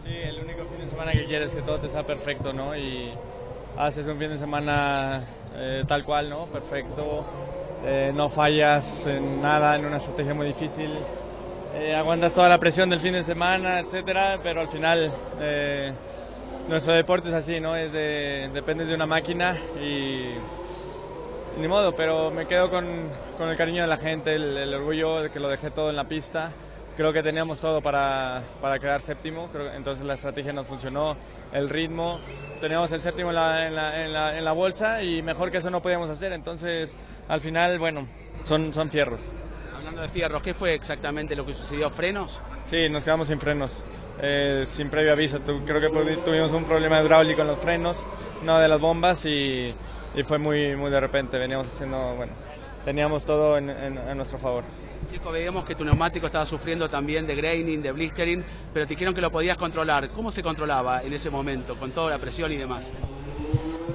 Sí, 0.03 0.09
el 0.09 0.39
único 0.43 0.65
fin 0.65 0.79
de 0.79 0.89
semana 0.89 1.11
que 1.11 1.25
quieres 1.25 1.51
es 1.51 1.55
que 1.55 1.61
todo 1.61 1.79
te 1.79 1.87
sea 1.87 2.05
perfecto, 2.05 2.51
¿no? 2.51 2.75
Y 2.75 3.11
haces 3.77 4.07
un 4.07 4.17
fin 4.17 4.29
de 4.29 4.39
semana 4.39 5.23
eh, 5.55 5.83
tal 5.87 6.03
cual, 6.03 6.29
¿no? 6.29 6.47
Perfecto. 6.47 7.25
Eh, 7.85 8.11
no 8.15 8.29
fallas 8.29 9.05
en 9.05 9.41
nada, 9.41 9.75
en 9.75 9.85
una 9.85 9.97
estrategia 9.97 10.33
muy 10.33 10.47
difícil. 10.47 10.89
Eh, 11.75 11.95
aguantas 11.95 12.33
toda 12.33 12.49
la 12.49 12.59
presión 12.59 12.89
del 12.89 12.99
fin 12.99 13.13
de 13.13 13.23
semana, 13.23 13.79
etcétera, 13.79 14.39
pero 14.43 14.61
al 14.61 14.67
final 14.67 15.11
eh, 15.41 15.91
nuestro 16.67 16.93
deporte 16.93 17.29
es 17.29 17.35
así, 17.35 17.59
¿no? 17.59 17.75
Es 17.75 17.91
de, 17.93 18.49
dependes 18.53 18.87
de 18.87 18.95
una 18.95 19.05
máquina 19.05 19.57
y 19.81 20.29
ni 21.59 21.67
modo, 21.67 21.95
pero 21.95 22.31
me 22.31 22.47
quedo 22.47 22.69
con, 22.69 22.85
con 23.37 23.49
el 23.49 23.57
cariño 23.57 23.83
de 23.83 23.87
la 23.87 23.97
gente, 23.97 24.35
el, 24.35 24.57
el 24.57 24.73
orgullo 24.73 25.21
de 25.21 25.29
que 25.29 25.39
lo 25.39 25.49
dejé 25.49 25.71
todo 25.71 25.89
en 25.89 25.95
la 25.95 26.05
pista. 26.05 26.51
Creo 26.95 27.11
que 27.11 27.23
teníamos 27.23 27.59
todo 27.59 27.81
para, 27.81 28.43
para 28.61 28.77
quedar 28.77 29.01
séptimo, 29.01 29.49
creo, 29.51 29.73
entonces 29.73 30.05
la 30.05 30.13
estrategia 30.13 30.53
no 30.53 30.63
funcionó, 30.63 31.17
el 31.51 31.67
ritmo, 31.67 32.19
teníamos 32.61 32.91
el 32.91 33.01
séptimo 33.01 33.29
en 33.29 33.35
la, 33.35 33.67
en, 33.67 33.75
la, 33.75 34.05
en, 34.05 34.13
la, 34.13 34.37
en 34.37 34.45
la 34.45 34.51
bolsa 34.51 35.01
y 35.01 35.23
mejor 35.23 35.49
que 35.49 35.57
eso 35.57 35.71
no 35.71 35.81
podíamos 35.81 36.07
hacer, 36.11 36.33
entonces 36.33 36.95
al 37.27 37.41
final, 37.41 37.79
bueno, 37.79 38.07
son, 38.43 38.71
son 38.75 38.91
fierros. 38.91 39.21
Hablando 39.75 40.03
de 40.03 40.09
fierros, 40.09 40.43
¿qué 40.43 40.53
fue 40.53 40.75
exactamente 40.75 41.35
lo 41.35 41.47
que 41.47 41.55
sucedió? 41.55 41.89
¿Frenos? 41.89 42.39
Sí, 42.65 42.89
nos 42.89 43.03
quedamos 43.03 43.27
sin 43.27 43.39
frenos, 43.39 43.83
eh, 44.21 44.65
sin 44.71 44.89
previo 44.89 45.11
aviso. 45.13 45.39
Creo 45.65 45.79
que 45.81 45.89
pu- 45.89 46.23
tuvimos 46.23 46.51
un 46.53 46.65
problema 46.65 47.01
hidráulico 47.01 47.41
en 47.41 47.47
los 47.47 47.59
frenos, 47.59 48.03
no 48.43 48.57
de 48.59 48.67
las 48.67 48.79
bombas, 48.79 49.25
y, 49.25 49.73
y 50.15 50.23
fue 50.23 50.37
muy, 50.37 50.75
muy 50.75 50.89
de 50.89 50.99
repente. 50.99 51.37
Veníamos 51.37 51.67
haciendo, 51.67 52.15
bueno, 52.15 52.31
teníamos 52.85 53.25
todo 53.25 53.57
en, 53.57 53.69
en- 53.69 53.97
a 53.97 54.15
nuestro 54.15 54.39
favor. 54.39 54.63
Chico, 55.07 55.31
veíamos 55.31 55.65
que 55.65 55.75
tu 55.75 55.83
neumático 55.83 56.25
estaba 56.25 56.45
sufriendo 56.45 56.89
también 56.89 57.27
de 57.27 57.35
graining, 57.35 57.81
de 57.81 57.91
blistering, 57.91 58.43
pero 58.73 58.87
te 58.87 58.91
dijeron 58.93 59.13
que 59.13 59.19
lo 59.21 59.31
podías 59.31 59.57
controlar. 59.57 60.09
¿Cómo 60.09 60.31
se 60.31 60.41
controlaba 60.41 61.03
en 61.03 61.11
ese 61.11 61.29
momento, 61.29 61.75
con 61.75 61.91
toda 61.91 62.09
la 62.11 62.17
presión 62.19 62.51
y 62.53 62.55
demás? 62.55 62.91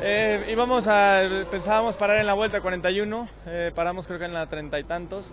Eh, 0.02 0.46
íbamos 0.52 0.87
a, 0.87 1.22
pensábamos 1.50 1.96
parar 1.96 2.18
en 2.18 2.26
la 2.26 2.35
vuelta 2.35 2.61
41, 2.61 3.28
eh, 3.46 3.72
paramos 3.74 4.07
creo 4.07 4.18
que 4.18 4.26
en 4.26 4.35
la 4.35 4.46
treinta 4.46 4.78
y 4.78 4.85
tantos, 4.85 5.24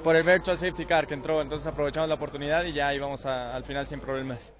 por 0.00 0.16
el 0.16 0.22
virtual 0.22 0.58
safety 0.58 0.86
car 0.86 1.06
que 1.06 1.14
entró, 1.14 1.40
entonces 1.42 1.66
aprovechamos 1.66 2.08
la 2.08 2.14
oportunidad 2.16 2.64
y 2.64 2.72
ya 2.72 2.92
íbamos 2.94 3.26
a- 3.26 3.54
al 3.54 3.64
final 3.64 3.86
sin 3.86 4.00
problemas. 4.00 4.52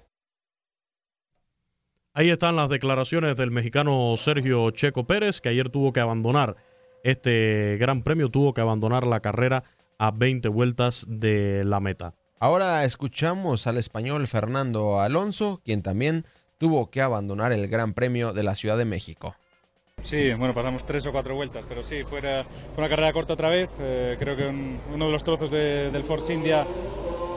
Ahí 2.13 2.29
están 2.29 2.55
las 2.57 2.69
declaraciones 2.69 3.37
del 3.37 3.51
mexicano 3.51 4.15
Sergio 4.17 4.69
Checo 4.71 5.05
Pérez, 5.05 5.39
que 5.39 5.49
ayer 5.49 5.69
tuvo 5.69 5.93
que 5.93 6.01
abandonar 6.01 6.57
este 7.03 7.77
gran 7.79 8.03
premio, 8.03 8.29
tuvo 8.29 8.53
que 8.53 8.61
abandonar 8.61 9.07
la 9.07 9.21
carrera 9.21 9.63
a 9.97 10.11
20 10.11 10.49
vueltas 10.49 11.05
de 11.07 11.63
la 11.63 11.79
meta. 11.79 12.13
Ahora 12.39 12.83
escuchamos 12.83 13.65
al 13.67 13.77
español 13.77 14.27
Fernando 14.27 14.99
Alonso, 14.99 15.61
quien 15.63 15.83
también 15.83 16.25
tuvo 16.57 16.89
que 16.91 17.01
abandonar 17.01 17.53
el 17.53 17.67
Gran 17.67 17.93
Premio 17.93 18.33
de 18.33 18.43
la 18.43 18.55
Ciudad 18.55 18.77
de 18.77 18.85
México. 18.85 19.35
Sí, 20.03 20.33
bueno, 20.33 20.53
pasamos 20.53 20.83
tres 20.83 21.05
o 21.05 21.11
cuatro 21.11 21.35
vueltas, 21.35 21.63
pero 21.69 21.83
sí, 21.83 22.03
fue 22.03 22.19
una, 22.19 22.43
fue 22.43 22.83
una 22.83 22.89
carrera 22.89 23.13
corta 23.13 23.33
otra 23.33 23.49
vez. 23.49 23.69
eh, 23.79 24.15
creo 24.19 24.35
que 24.35 24.47
un- 24.47 24.79
uno 24.93 25.05
de 25.05 25.11
los 25.11 25.23
trozos 25.23 25.51
de- 25.51 25.91
del 25.91 26.03
Force 26.03 26.33
India 26.33 26.65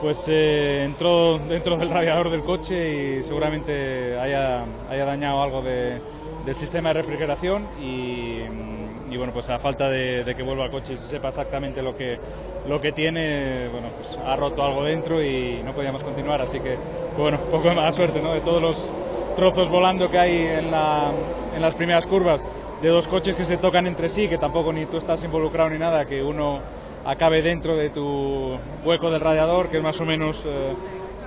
pues 0.01 0.25
eh, 0.27 0.83
entró 0.83 1.39
dentro 1.39 1.77
del 1.77 1.89
radiador 1.89 2.29
del 2.29 2.41
coche 2.43 3.19
y 3.19 3.23
seguramente 3.23 4.17
haya, 4.19 4.63
haya 4.89 5.05
dañado 5.05 5.41
algo 5.41 5.61
de- 5.61 5.99
del 6.45 6.55
sistema 6.55 6.89
de 6.89 7.01
refrigeración 7.01 7.63
y, 7.81 8.41
mm, 8.49 9.11
y, 9.13 9.17
bueno, 9.17 9.31
pues 9.33 9.49
a 9.49 9.57
falta 9.59 9.89
de, 9.89 10.23
de 10.23 10.35
que 10.35 10.43
vuelva 10.43 10.65
al 10.65 10.71
coche 10.71 10.93
y 10.93 10.97
se 10.97 11.07
sepa 11.07 11.29
exactamente 11.29 11.81
lo 11.81 11.95
que, 11.95 12.19
lo 12.67 12.81
que 12.81 12.91
tiene, 12.91 13.67
bueno, 13.69 13.87
pues 13.97 14.17
ha 14.25 14.35
roto 14.35 14.63
algo 14.63 14.83
dentro 14.83 15.23
y 15.23 15.61
no 15.63 15.73
podíamos 15.73 16.03
continuar, 16.03 16.41
así 16.41 16.59
que 16.59 16.77
bueno, 17.17 17.39
poco 17.51 17.69
de 17.69 17.75
mala 17.75 17.91
suerte, 17.91 18.21
¿no? 18.21 18.33
De 18.33 18.41
todos 18.41 18.61
los 18.61 18.89
trozos 19.35 19.69
volando 19.69 20.09
que 20.09 20.19
hay 20.19 20.37
en, 20.37 20.71
la- 20.71 21.11
en 21.55 21.61
las 21.61 21.75
primeras 21.75 22.05
curvas, 22.05 22.41
de 22.81 22.89
dos 22.89 23.07
coches 23.07 23.35
que 23.35 23.45
se 23.45 23.57
tocan 23.57 23.87
entre 23.87 24.09
sí, 24.09 24.27
que 24.27 24.37
tampoco 24.37 24.73
ni 24.73 24.85
tú 24.85 24.97
estás 24.97 25.23
involucrado 25.23 25.69
ni 25.69 25.79
nada, 25.79 26.05
que 26.05 26.21
uno 26.21 26.59
acabe 27.05 27.41
dentro 27.41 27.75
de 27.75 27.89
tu 27.89 28.57
hueco 28.83 29.09
del 29.09 29.21
radiador, 29.21 29.69
que 29.69 29.77
es 29.77 29.83
más 29.83 29.99
o 30.01 30.05
menos 30.05 30.43
eh, 30.45 30.73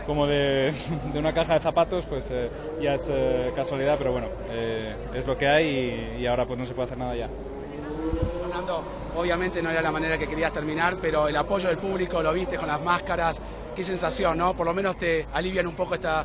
como 0.07 0.27
de, 0.27 0.73
de 1.13 1.19
una 1.19 1.33
caja 1.33 1.55
de 1.55 1.61
zapatos, 1.61 2.07
pues 2.07 2.31
eh, 2.31 2.51
ya 2.81 2.95
es 2.95 3.09
eh, 3.13 3.53
casualidad, 3.55 3.97
pero 3.99 4.13
bueno, 4.13 4.27
eh, 4.51 4.95
es 5.15 5.27
lo 5.27 5.37
que 5.37 5.47
hay 5.47 6.17
y, 6.19 6.23
y 6.23 6.27
ahora 6.27 6.47
pues 6.47 6.59
no 6.59 6.65
se 6.65 6.75
puede 6.75 6.87
hacer 6.87 6.99
nada 6.99 7.15
ya. 7.15 7.29
Fernando, 8.43 8.83
obviamente 9.17 9.63
no 9.63 9.71
era 9.71 9.83
la 9.83 9.93
manera 9.93 10.19
que 10.19 10.27
querías 10.27 10.53
terminar, 10.53 10.97
pero 11.01 11.29
el 11.29 11.37
apoyo 11.37 11.69
del 11.69 11.79
público, 11.79 12.23
lo 12.23 12.33
viste 12.33 12.57
con 12.57 12.67
las 12.67 12.81
máscaras, 12.81 13.41
qué 13.77 13.85
sensación, 13.85 14.39
¿no? 14.39 14.55
Por 14.55 14.67
lo 14.67 14.75
menos 14.75 14.97
te 14.97 15.27
alivian 15.33 15.67
un 15.67 15.75
poco 15.75 15.95
esta 15.95 16.25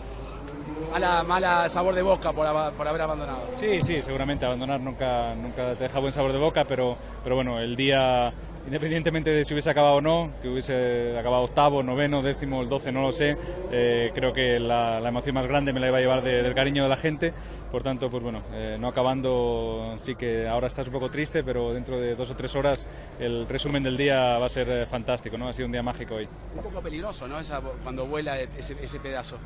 mala, 0.91 1.24
mala 1.24 1.69
sabor 1.69 1.96
de 1.96 2.02
boca 2.02 2.32
por, 2.32 2.46
por 2.74 2.88
haber 2.88 3.02
abandonado. 3.02 3.41
Sí, 3.56 3.82
sí, 3.82 4.02
seguramente 4.02 4.46
abandonar 4.46 4.80
nunca, 4.82 5.34
nunca 5.36 5.74
te 5.76 5.84
deja 5.84 6.00
buen 6.00 6.13
sabor 6.13 6.32
de 6.32 6.39
boca, 6.39 6.65
pero, 6.65 6.98
pero 7.24 7.36
bueno, 7.36 7.60
el 7.60 7.76
día, 7.76 8.32
independientemente 8.65 9.30
de 9.32 9.43
si 9.46 9.54
hubiese 9.54 9.69
acabado 9.69 9.96
o 9.96 10.02
no, 10.02 10.32
que 10.41 10.50
hubiese 10.50 11.17
acabado 11.17 11.43
octavo, 11.43 11.84
noveno, 11.84 12.22
décimo, 12.22 12.62
el 12.62 12.69
doce, 12.69 12.91
no 12.91 13.02
lo 13.02 13.12
sé, 13.12 13.38
eh, 13.72 14.12
creo 14.13 14.34
que 14.34 14.60
la, 14.60 15.00
la 15.00 15.10
emoción 15.10 15.36
más 15.36 15.48
grande 15.48 15.74
me 15.74 15.80
la 15.80 15.88
iba 15.88 15.98
a 15.98 16.02
llevar 16.02 16.22
de- 16.24 16.43
del 16.43 16.54
cariño 16.54 16.84
de 16.84 16.89
la 16.89 16.98
gente, 16.98 17.34
por 17.72 17.82
tanto, 17.84 18.10
pues 18.10 18.24
bueno, 18.24 18.41
eh, 18.54 18.78
no 18.80 18.88
acabando, 18.88 19.96
sí 19.98 20.15
que 20.15 20.48
ahora 20.48 20.67
estás 20.67 20.86
un 20.88 20.93
poco 20.93 21.10
triste, 21.10 21.43
pero 21.43 21.74
dentro 21.74 22.00
de 22.00 22.15
dos 22.15 22.30
o 22.30 22.36
tres 22.36 22.56
horas 22.56 22.88
el 23.19 23.48
resumen 23.48 23.82
del 23.84 23.98
día 23.98 24.38
va 24.38 24.46
a 24.46 24.50
ser 24.50 24.69
eh, 24.69 24.86
fantástico, 24.86 25.38
¿no? 25.38 25.48
Ha 25.48 25.54
sido 25.54 25.65
un 25.65 25.72
día 25.72 25.82
mágico 25.82 26.15
hoy. 26.15 26.28
Un 26.56 26.62
poco 26.62 26.82
peligroso, 26.82 27.28
¿no? 27.28 27.39
Esa, 27.39 27.62
cuando 27.82 28.06
vuela 28.06 28.39
ese, 28.39 28.76
ese 28.82 29.00
pedazo. 29.00 29.38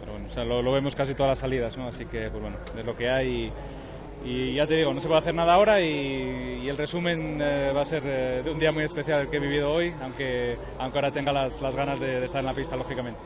Pero 0.00 0.12
bueno, 0.12 0.26
o 0.28 0.32
sea, 0.32 0.44
lo, 0.44 0.62
lo 0.62 0.72
vemos 0.72 0.94
casi 0.94 1.14
todas 1.14 1.30
las 1.30 1.38
salidas, 1.38 1.76
¿no? 1.76 1.88
Así 1.88 2.06
que, 2.06 2.28
pues 2.30 2.42
bueno, 2.42 2.56
es 2.78 2.84
lo 2.84 2.96
que 2.96 3.10
hay. 3.10 3.52
Y, 4.24 4.28
y 4.28 4.54
ya 4.54 4.66
te 4.66 4.74
digo, 4.74 4.92
no 4.92 5.00
se 5.00 5.08
puede 5.08 5.20
hacer 5.20 5.34
nada 5.34 5.54
ahora 5.54 5.80
y, 5.80 6.60
y 6.62 6.68
el 6.68 6.76
resumen 6.76 7.38
eh, 7.40 7.72
va 7.74 7.80
a 7.80 7.84
ser 7.86 8.02
eh, 8.04 8.42
de 8.44 8.50
un 8.50 8.58
día 8.58 8.70
muy 8.70 8.84
especial 8.84 9.28
que 9.30 9.36
he 9.38 9.40
vivido 9.40 9.72
hoy, 9.72 9.94
aunque, 10.02 10.56
aunque 10.78 10.98
ahora 10.98 11.10
tenga 11.10 11.32
las, 11.32 11.60
las 11.62 11.74
ganas 11.74 11.98
de, 12.00 12.20
de 12.20 12.26
estar 12.26 12.40
en 12.40 12.46
la 12.46 12.54
pista, 12.54 12.76
lógicamente. 12.76 13.18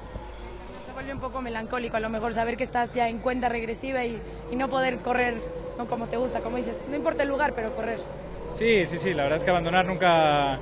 Se 0.86 0.92
vuelve 0.92 1.12
un 1.12 1.20
poco 1.20 1.42
melancólico 1.42 1.96
a 1.96 2.00
lo 2.00 2.10
mejor 2.10 2.32
saber 2.32 2.56
que 2.56 2.62
estás 2.62 2.92
ya 2.92 3.08
en 3.08 3.18
cuenta 3.18 3.48
regresiva 3.48 4.04
y, 4.04 4.20
y 4.52 4.56
no 4.56 4.68
poder 4.68 4.98
correr 4.98 5.34
no 5.76 5.86
como 5.88 6.06
te 6.06 6.16
gusta, 6.16 6.40
como 6.40 6.58
dices, 6.58 6.78
no 6.88 6.94
importa 6.94 7.24
el 7.24 7.28
lugar, 7.28 7.54
pero 7.56 7.74
correr. 7.74 7.98
Sí, 8.52 8.86
sí, 8.86 8.96
sí, 8.98 9.12
la 9.14 9.24
verdad 9.24 9.38
es 9.38 9.42
que 9.42 9.50
abandonar 9.50 9.84
nunca, 9.86 10.60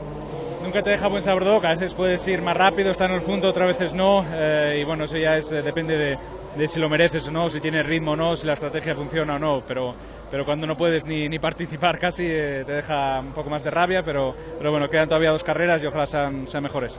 nunca 0.62 0.82
te 0.82 0.90
deja 0.90 1.08
buen 1.08 1.22
sabor 1.22 1.44
de 1.44 1.50
boca. 1.50 1.70
A 1.70 1.74
veces 1.74 1.94
puedes 1.94 2.26
ir 2.28 2.40
más 2.42 2.56
rápido, 2.56 2.90
estar 2.90 3.10
en 3.10 3.16
el 3.16 3.22
punto, 3.22 3.48
otras 3.48 3.68
veces 3.68 3.94
no. 3.94 4.24
eh, 4.32 4.78
y 4.80 4.84
bueno, 4.84 5.04
eso 5.04 5.16
ya 5.16 5.36
es, 5.36 5.50
eh, 5.52 5.62
depende 5.62 5.96
de, 5.96 6.18
de 6.56 6.68
si 6.68 6.80
lo 6.80 6.88
mereces 6.88 7.28
o 7.28 7.32
no, 7.32 7.50
si 7.50 7.60
tienes 7.60 7.84
ritmo 7.86 8.12
o 8.12 8.16
no, 8.16 8.36
si 8.36 8.46
la 8.46 8.54
estrategia 8.54 8.94
funciona 8.94 9.36
o 9.36 9.38
no. 9.38 9.62
Pero, 9.66 9.94
pero 10.30 10.44
cuando 10.44 10.66
no 10.66 10.76
puedes 10.76 11.04
ni, 11.04 11.28
ni 11.28 11.38
participar 11.38 11.98
casi, 11.98 12.26
eh, 12.26 12.62
te 12.64 12.72
deja 12.72 13.20
un 13.20 13.32
poco 13.32 13.50
más 13.50 13.64
de 13.64 13.70
rabia. 13.70 14.02
Pero, 14.04 14.34
pero 14.58 14.70
bueno, 14.70 14.88
quedan 14.88 15.08
todavía 15.08 15.30
dos 15.30 15.44
carreras 15.44 15.82
y 15.82 15.86
ojalá 15.86 16.06
sean, 16.06 16.46
sean 16.48 16.62
mejores. 16.62 16.98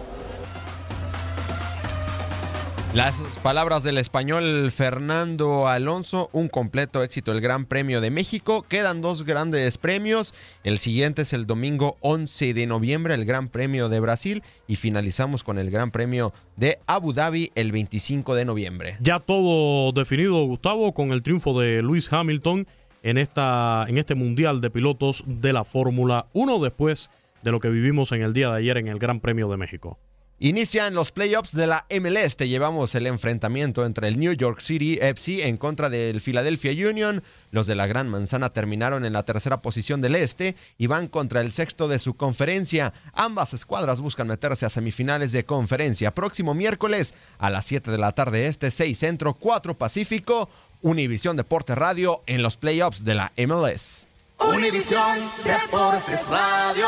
Las 2.94 3.40
palabras 3.42 3.82
del 3.82 3.98
español 3.98 4.70
Fernando 4.70 5.68
Alonso, 5.68 6.30
un 6.32 6.48
completo 6.48 7.02
éxito 7.02 7.32
el 7.32 7.42
Gran 7.42 7.66
Premio 7.66 8.02
de 8.02 8.12
México. 8.12 8.62
Quedan 8.70 9.02
dos 9.02 9.24
grandes 9.24 9.80
premios. 9.80 10.36
El 10.64 10.78
siguiente 10.78 11.24
es 11.24 11.34
el 11.34 11.48
domingo 11.48 11.98
11 12.02 12.54
de 12.54 12.68
noviembre, 12.68 13.16
el 13.16 13.26
Gran 13.26 13.50
Premio 13.50 13.90
de 13.90 14.00
Brasil. 14.00 14.44
Y 14.68 14.76
finalizamos 14.76 15.44
con 15.44 15.58
el 15.58 15.72
Gran 15.72 15.90
Premio 15.90 16.34
de 16.56 16.78
Abu 16.86 17.14
Dhabi 17.14 17.52
el 17.56 17.72
25 17.72 18.36
de 18.36 18.46
noviembre. 18.46 18.98
Ya 19.00 19.20
todo 19.20 19.92
definido, 19.92 20.46
Gustavo, 20.46 20.94
con 20.94 21.14
el 21.14 21.24
triunfo 21.24 21.60
de 21.60 21.82
Luis 21.82 22.14
Hamilton 22.14 22.68
en, 23.02 23.18
esta, 23.18 23.86
en 23.88 23.98
este 23.98 24.14
Mundial 24.14 24.62
de 24.62 24.70
Pilotos 24.70 25.24
de 25.26 25.52
la 25.52 25.64
Fórmula 25.64 26.28
1 26.34 26.60
después 26.60 27.10
de 27.42 27.52
lo 27.52 27.60
que 27.60 27.70
vivimos 27.70 28.12
en 28.12 28.22
el 28.22 28.34
día 28.34 28.52
de 28.52 28.58
ayer 28.58 28.78
en 28.78 28.88
el 28.88 29.00
Gran 29.00 29.20
Premio 29.20 29.50
de 29.50 29.58
México. 29.58 29.98
Inician 30.44 30.94
los 30.94 31.12
playoffs 31.12 31.56
de 31.56 31.68
la 31.68 31.86
MLS. 31.90 32.36
Te 32.36 32.50
llevamos 32.50 32.96
el 32.96 33.08
enfrentamiento 33.08 33.86
entre 33.86 34.10
el 34.10 34.20
New 34.20 34.34
York 34.34 34.60
City 34.60 35.00
FC 35.02 35.48
en 35.48 35.56
contra 35.56 35.90
del 35.90 36.20
Philadelphia 36.20 36.90
Union. 36.90 37.24
Los 37.52 37.66
de 37.66 37.76
la 37.76 37.88
Gran 37.88 38.10
Manzana 38.10 38.50
terminaron 38.50 39.06
en 39.06 39.14
la 39.14 39.24
tercera 39.24 39.62
posición 39.62 40.02
del 40.02 40.16
este 40.16 40.58
y 40.78 40.88
van 40.88 41.08
contra 41.08 41.40
el 41.40 41.54
sexto 41.54 41.88
de 41.88 41.98
su 41.98 42.16
conferencia. 42.16 42.92
Ambas 43.14 43.54
escuadras 43.54 44.02
buscan 44.02 44.28
meterse 44.28 44.66
a 44.66 44.70
semifinales 44.70 45.32
de 45.32 45.46
conferencia. 45.46 46.14
Próximo 46.14 46.54
miércoles 46.54 47.14
a 47.38 47.50
las 47.50 47.66
7 47.68 47.90
de 47.90 47.98
la 47.98 48.12
tarde 48.12 48.48
este, 48.48 48.70
6 48.70 49.00
centro, 49.00 49.36
4 49.36 49.78
pacífico. 49.78 50.50
Univisión 50.82 51.38
Deporte 51.38 51.74
Radio 51.74 52.22
en 52.26 52.42
los 52.42 52.58
playoffs 52.58 53.06
de 53.06 53.16
la 53.16 53.32
MLS. 53.38 54.08
Univisión 54.40 55.20
Deportes 55.46 56.28
Radio. 56.28 56.86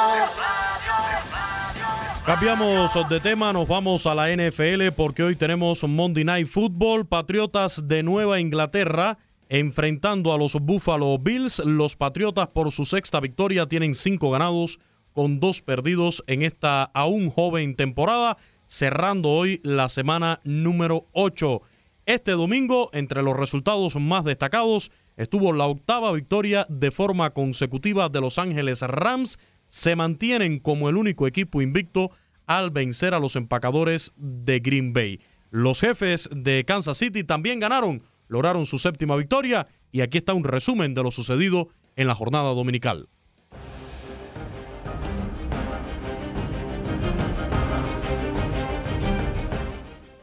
Cambiamos 2.25 2.91
de 3.07 3.19
tema, 3.19 3.53
nos 3.53 3.67
vamos 3.67 4.07
a 4.07 4.15
la 4.15 4.35
NFL 4.35 4.89
porque 4.95 5.21
hoy 5.21 5.35
tenemos 5.35 5.83
Monday 5.83 6.23
Night 6.23 6.47
Football, 6.47 7.05
Patriotas 7.05 7.87
de 7.87 8.01
Nueva 8.01 8.39
Inglaterra 8.39 9.19
enfrentando 9.47 10.33
a 10.33 10.37
los 10.39 10.55
Buffalo 10.55 11.19
Bills. 11.19 11.59
Los 11.59 11.95
Patriotas 11.95 12.47
por 12.47 12.71
su 12.71 12.85
sexta 12.85 13.19
victoria 13.19 13.67
tienen 13.67 13.93
cinco 13.93 14.31
ganados 14.31 14.79
con 15.13 15.39
dos 15.39 15.61
perdidos 15.61 16.23
en 16.25 16.41
esta 16.41 16.83
aún 16.83 17.29
joven 17.29 17.75
temporada, 17.75 18.37
cerrando 18.65 19.29
hoy 19.29 19.59
la 19.63 19.87
semana 19.87 20.39
número 20.43 21.05
8. 21.11 21.61
Este 22.07 22.31
domingo, 22.31 22.89
entre 22.93 23.21
los 23.21 23.37
resultados 23.37 23.97
más 23.97 24.23
destacados, 24.25 24.91
estuvo 25.15 25.53
la 25.53 25.67
octava 25.67 26.11
victoria 26.11 26.65
de 26.69 26.89
forma 26.89 27.29
consecutiva 27.31 28.09
de 28.09 28.21
Los 28.21 28.39
Ángeles 28.39 28.81
Rams. 28.81 29.37
Se 29.75 29.97
mantienen 29.97 30.59
como 30.59 30.87
el 30.87 30.95
único 30.95 31.27
equipo 31.27 31.61
invicto 31.61 32.09
al 32.45 32.71
vencer 32.71 33.13
a 33.13 33.19
los 33.19 33.35
empacadores 33.35 34.13
de 34.15 34.61
Green 34.61 34.93
Bay. 34.93 35.19
Los 35.51 35.81
jefes 35.81 36.29
de 36.31 36.63
Kansas 36.63 36.97
City 36.97 37.25
también 37.25 37.59
ganaron, 37.59 38.01
lograron 38.29 38.65
su 38.65 38.79
séptima 38.79 39.17
victoria 39.17 39.67
y 39.91 39.99
aquí 39.99 40.19
está 40.19 40.33
un 40.33 40.45
resumen 40.45 40.93
de 40.93 41.03
lo 41.03 41.11
sucedido 41.11 41.67
en 41.97 42.07
la 42.07 42.15
jornada 42.15 42.53
dominical. 42.53 43.09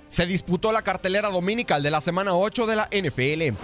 se 0.08 0.26
disputó 0.26 0.72
la 0.72 0.82
cartelera 0.82 1.30
dominical 1.30 1.82
de 1.82 1.90
la 1.90 2.02
semana 2.02 2.34
8 2.34 2.66
de 2.66 2.76
la 2.76 2.88
NFL. 2.90 3.56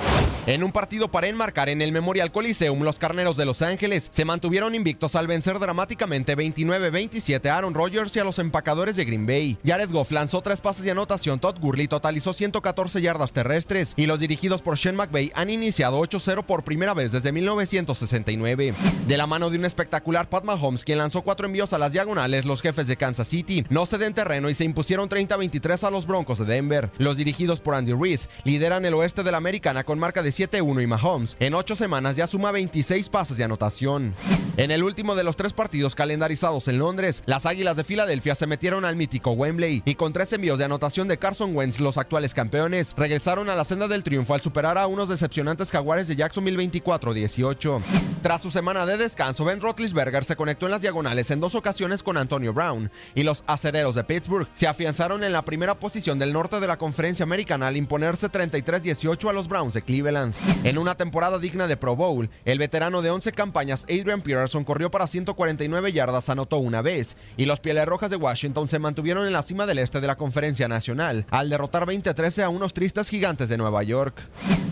En 0.48 0.64
un 0.64 0.72
partido 0.72 1.10
para 1.10 1.26
enmarcar 1.26 1.68
en 1.68 1.82
el 1.82 1.92
Memorial 1.92 2.32
Coliseum, 2.32 2.80
los 2.80 2.98
Carneros 2.98 3.36
de 3.36 3.44
Los 3.44 3.60
Ángeles 3.60 4.08
se 4.10 4.24
mantuvieron 4.24 4.74
invictos 4.74 5.14
al 5.14 5.26
vencer 5.26 5.58
dramáticamente 5.58 6.34
29-27 6.38 7.50
a 7.50 7.58
Aaron 7.58 7.74
Rodgers 7.74 8.16
y 8.16 8.20
a 8.20 8.24
los 8.24 8.38
empacadores 8.38 8.96
de 8.96 9.04
Green 9.04 9.26
Bay. 9.26 9.58
Jared 9.62 9.90
Goff 9.90 10.10
lanzó 10.10 10.40
tres 10.40 10.62
pases 10.62 10.84
de 10.84 10.92
anotación, 10.92 11.38
Todd 11.38 11.58
Gurley 11.60 11.86
totalizó 11.86 12.32
114 12.32 13.02
yardas 13.02 13.34
terrestres 13.34 13.92
y 13.94 14.06
los 14.06 14.20
dirigidos 14.20 14.62
por 14.62 14.78
Sean 14.78 14.96
McVay 14.96 15.32
han 15.34 15.50
iniciado 15.50 16.00
8-0 16.00 16.42
por 16.46 16.64
primera 16.64 16.94
vez 16.94 17.12
desde 17.12 17.30
1969. 17.30 18.72
De 19.06 19.16
la 19.18 19.26
mano 19.26 19.50
de 19.50 19.58
un 19.58 19.66
espectacular 19.66 20.30
Pat 20.30 20.44
Mahomes, 20.44 20.82
quien 20.82 20.96
lanzó 20.96 21.20
cuatro 21.20 21.46
envíos 21.46 21.74
a 21.74 21.78
las 21.78 21.92
diagonales, 21.92 22.46
los 22.46 22.62
jefes 22.62 22.86
de 22.86 22.96
Kansas 22.96 23.28
City 23.28 23.66
no 23.68 23.84
ceden 23.84 24.14
terreno 24.14 24.48
y 24.48 24.54
se 24.54 24.64
impusieron 24.64 25.10
30-23 25.10 25.86
a 25.86 25.90
los 25.90 26.06
Broncos 26.06 26.38
de 26.38 26.46
Denver. 26.46 26.90
Los 26.96 27.18
dirigidos 27.18 27.60
por 27.60 27.74
Andy 27.74 27.92
Reid 27.92 28.20
lideran 28.44 28.86
el 28.86 28.94
oeste 28.94 29.22
de 29.22 29.30
la 29.30 29.36
americana 29.36 29.84
con 29.84 29.98
marca 29.98 30.22
de 30.22 30.37
7-1 30.38 30.82
y 30.82 30.86
Mahomes 30.86 31.36
en 31.40 31.54
ocho 31.54 31.74
semanas 31.74 32.14
ya 32.14 32.26
suma 32.26 32.52
26 32.52 33.08
pases 33.08 33.36
de 33.36 33.44
anotación. 33.44 34.14
En 34.56 34.70
el 34.70 34.82
último 34.82 35.14
de 35.14 35.24
los 35.24 35.36
tres 35.36 35.52
partidos 35.52 35.94
calendarizados 35.94 36.68
en 36.68 36.78
Londres, 36.78 37.22
las 37.26 37.46
Águilas 37.46 37.76
de 37.76 37.84
Filadelfia 37.84 38.34
se 38.34 38.46
metieron 38.46 38.84
al 38.84 38.96
mítico 38.96 39.32
Wembley 39.32 39.82
y 39.84 39.94
con 39.94 40.12
tres 40.12 40.32
envíos 40.32 40.58
de 40.58 40.64
anotación 40.64 41.08
de 41.08 41.18
Carson 41.18 41.56
Wentz, 41.56 41.80
los 41.80 41.98
actuales 41.98 42.34
campeones, 42.34 42.94
regresaron 42.96 43.50
a 43.50 43.56
la 43.56 43.64
senda 43.64 43.88
del 43.88 44.04
triunfo 44.04 44.34
al 44.34 44.40
superar 44.40 44.78
a 44.78 44.86
unos 44.86 45.08
decepcionantes 45.08 45.70
jaguares 45.70 46.08
de 46.08 46.16
Jacksonville 46.16 46.58
24-18. 46.70 47.82
Tras 48.22 48.42
su 48.42 48.50
semana 48.50 48.84
de 48.84 48.96
descanso, 48.96 49.44
Ben 49.44 49.60
Roethlisberger 49.60 50.24
se 50.24 50.36
conectó 50.36 50.66
en 50.66 50.72
las 50.72 50.82
diagonales 50.82 51.30
en 51.30 51.40
dos 51.40 51.54
ocasiones 51.54 52.02
con 52.02 52.16
Antonio 52.16 52.52
Brown 52.52 52.90
y 53.14 53.22
los 53.22 53.44
acereros 53.46 53.94
de 53.94 54.04
Pittsburgh 54.04 54.48
se 54.52 54.66
afianzaron 54.66 55.22
en 55.22 55.32
la 55.32 55.44
primera 55.44 55.78
posición 55.78 56.18
del 56.18 56.32
norte 56.32 56.60
de 56.60 56.66
la 56.66 56.78
conferencia 56.78 57.22
americana 57.22 57.68
al 57.68 57.76
imponerse 57.76 58.28
33-18 58.28 59.30
a 59.30 59.32
los 59.32 59.48
Browns 59.48 59.74
de 59.74 59.82
Cleveland. 59.82 60.27
En 60.64 60.78
una 60.78 60.96
temporada 60.96 61.38
digna 61.38 61.66
de 61.66 61.76
Pro 61.76 61.96
Bowl, 61.96 62.30
el 62.44 62.58
veterano 62.58 63.02
de 63.02 63.10
11 63.10 63.32
campañas 63.32 63.84
Adrian 63.84 64.22
Peterson 64.22 64.64
corrió 64.64 64.90
para 64.90 65.06
149 65.06 65.92
yardas, 65.92 66.28
anotó 66.28 66.58
una 66.58 66.82
vez, 66.82 67.16
y 67.36 67.44
los 67.44 67.60
Pieles 67.60 67.86
Rojas 67.86 68.10
de 68.10 68.16
Washington 68.16 68.68
se 68.68 68.78
mantuvieron 68.78 69.26
en 69.26 69.32
la 69.32 69.42
cima 69.42 69.66
del 69.66 69.78
este 69.78 70.00
de 70.00 70.06
la 70.06 70.16
conferencia 70.16 70.68
nacional, 70.68 71.26
al 71.30 71.48
derrotar 71.48 71.86
20-13 71.86 72.42
a 72.42 72.48
unos 72.48 72.74
tristes 72.74 73.08
gigantes 73.08 73.48
de 73.48 73.56
Nueva 73.56 73.82
York. 73.82 74.20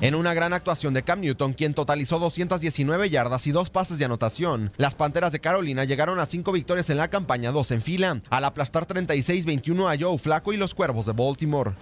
En 0.00 0.14
una 0.14 0.34
gran 0.34 0.52
actuación 0.52 0.94
de 0.94 1.02
Cam 1.02 1.20
Newton, 1.20 1.54
quien 1.54 1.74
totalizó 1.74 2.18
219 2.18 3.11
yardas 3.11 3.46
y 3.46 3.52
dos 3.52 3.70
pases 3.70 3.98
de 3.98 4.04
anotación, 4.04 4.72
las 4.76 4.94
Panteras 4.94 5.32
de 5.32 5.40
Carolina 5.40 5.84
llegaron 5.84 6.18
a 6.18 6.26
5 6.26 6.52
victorias 6.52 6.90
en 6.90 6.98
la 6.98 7.09
campaña, 7.09 7.52
dos 7.52 7.70
en 7.70 7.82
fila, 7.82 8.20
al 8.30 8.44
aplastar 8.44 8.86
36-21 8.86 9.92
a 9.92 9.98
Joe 9.98 10.18
Flaco 10.18 10.52
y 10.52 10.57
los 10.57 10.74
Cuervos 10.74 11.07
de 11.07 11.12
Baltimore. 11.12 11.72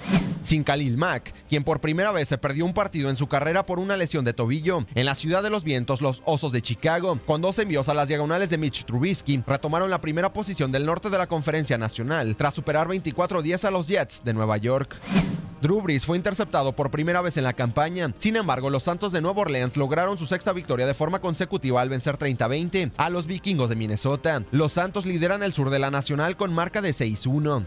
Sin 0.43 0.62
Khalil 0.62 0.99
Mack, 0.99 1.33
quien 1.49 1.64
por 1.64 1.81
primera 1.81 2.12
vez 2.12 2.29
se 2.29 2.37
perdió 2.37 2.66
un 2.66 2.75
partido 2.75 3.09
en 3.09 3.16
su 3.16 3.29
carrera 3.29 3.54
por 3.63 3.79
una 3.79 3.97
lesión 3.97 4.25
de 4.25 4.35
tobillo. 4.35 4.85
En 4.95 5.07
la 5.07 5.15
ciudad 5.15 5.43
de 5.43 5.51
los 5.51 5.65
vientos, 5.65 6.03
los 6.03 6.21
Osos 6.25 6.53
de 6.53 6.61
Chicago, 6.61 7.19
con 7.25 7.41
dos 7.41 7.59
envíos 7.61 7.89
a 7.89 7.95
las 7.95 8.09
diagonales 8.09 8.51
de 8.51 8.59
Mitch 8.59 8.85
Trubisky, 8.85 9.43
retomaron 9.47 9.89
la 9.89 10.01
primera 10.01 10.33
posición 10.33 10.73
del 10.73 10.85
norte 10.85 11.09
de 11.11 11.19
la 11.19 11.29
conferencia 11.29 11.79
nacional, 11.79 12.37
tras 12.37 12.55
superar 12.55 12.89
24-10 12.89 13.65
a 13.65 13.71
los 13.71 13.87
Jets 13.87 14.23
de 14.25 14.35
Nueva 14.35 14.57
York. 14.59 15.01
Drew 15.65 15.83
fue 16.01 16.19
interceptado 16.19 16.77
por 16.77 16.91
primera 16.91 17.23
vez 17.23 17.39
en 17.39 17.45
la 17.45 17.55
campaña. 17.55 18.13
Sin 18.19 18.37
embargo, 18.37 18.69
los 18.69 18.83
Santos 18.83 19.13
de 19.13 19.23
Nueva 19.23 19.41
Orleans 19.41 19.79
lograron 19.79 20.19
su 20.19 20.27
sexta 20.27 20.53
victoria 20.53 20.87
de 20.87 20.93
forma 20.93 21.23
consecutiva 21.23 21.81
al 21.81 21.89
vencer 21.89 22.19
30-20 22.19 22.93
a 22.99 23.09
los 23.09 23.27
Vikingos 23.27 23.71
de 23.71 23.77
Minnesota. 23.77 24.43
Los 24.51 24.73
Santos 24.73 25.07
lideran 25.07 25.43
el 25.43 25.55
sur 25.55 25.71
de 25.71 25.79
la 25.79 25.91
Nacional 25.91 26.37
con 26.37 26.53
marca 26.53 26.83
de 26.83 26.91
6-1. 26.91 27.65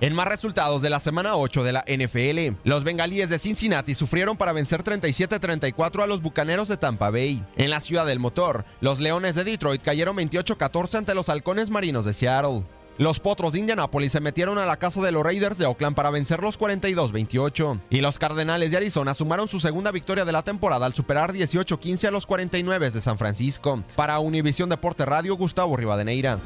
En 0.00 0.14
más 0.14 0.28
resultados 0.28 0.80
de 0.80 0.90
la 0.90 1.00
semana 1.00 1.34
8 1.34 1.64
de 1.64 1.72
la 1.72 1.84
NFL, 1.88 2.56
los 2.62 2.84
bengalíes 2.84 3.30
de 3.30 3.38
Cincinnati 3.40 3.94
sufrieron 3.94 4.36
para 4.36 4.52
vencer 4.52 4.84
37-34 4.84 6.04
a 6.04 6.06
los 6.06 6.22
bucaneros 6.22 6.68
de 6.68 6.76
Tampa 6.76 7.10
Bay. 7.10 7.42
En 7.56 7.70
la 7.70 7.80
ciudad 7.80 8.06
del 8.06 8.20
motor, 8.20 8.64
los 8.80 9.00
leones 9.00 9.34
de 9.34 9.42
Detroit 9.42 9.82
cayeron 9.82 10.16
28-14 10.16 10.98
ante 10.98 11.16
los 11.16 11.28
halcones 11.28 11.70
marinos 11.70 12.04
de 12.04 12.14
Seattle. 12.14 12.62
Los 12.96 13.18
potros 13.18 13.52
de 13.52 13.58
Indianapolis 13.58 14.12
se 14.12 14.20
metieron 14.20 14.58
a 14.58 14.66
la 14.66 14.76
casa 14.76 15.00
de 15.02 15.10
los 15.10 15.24
Raiders 15.24 15.58
de 15.58 15.66
Oakland 15.66 15.96
para 15.96 16.10
vencer 16.10 16.42
los 16.42 16.58
42-28. 16.58 17.80
Y 17.90 18.00
los 18.00 18.20
Cardenales 18.20 18.70
de 18.70 18.76
Arizona 18.76 19.14
sumaron 19.14 19.48
su 19.48 19.58
segunda 19.58 19.90
victoria 19.90 20.24
de 20.24 20.32
la 20.32 20.42
temporada 20.42 20.86
al 20.86 20.94
superar 20.94 21.32
18-15 21.32 22.06
a 22.06 22.10
los 22.12 22.26
49 22.26 22.90
de 22.90 23.00
San 23.00 23.18
Francisco. 23.18 23.82
Para 23.96 24.20
Univisión 24.20 24.68
Deporte 24.68 25.04
Radio, 25.04 25.36
Gustavo 25.36 25.76
Rivadeneira. 25.76 26.38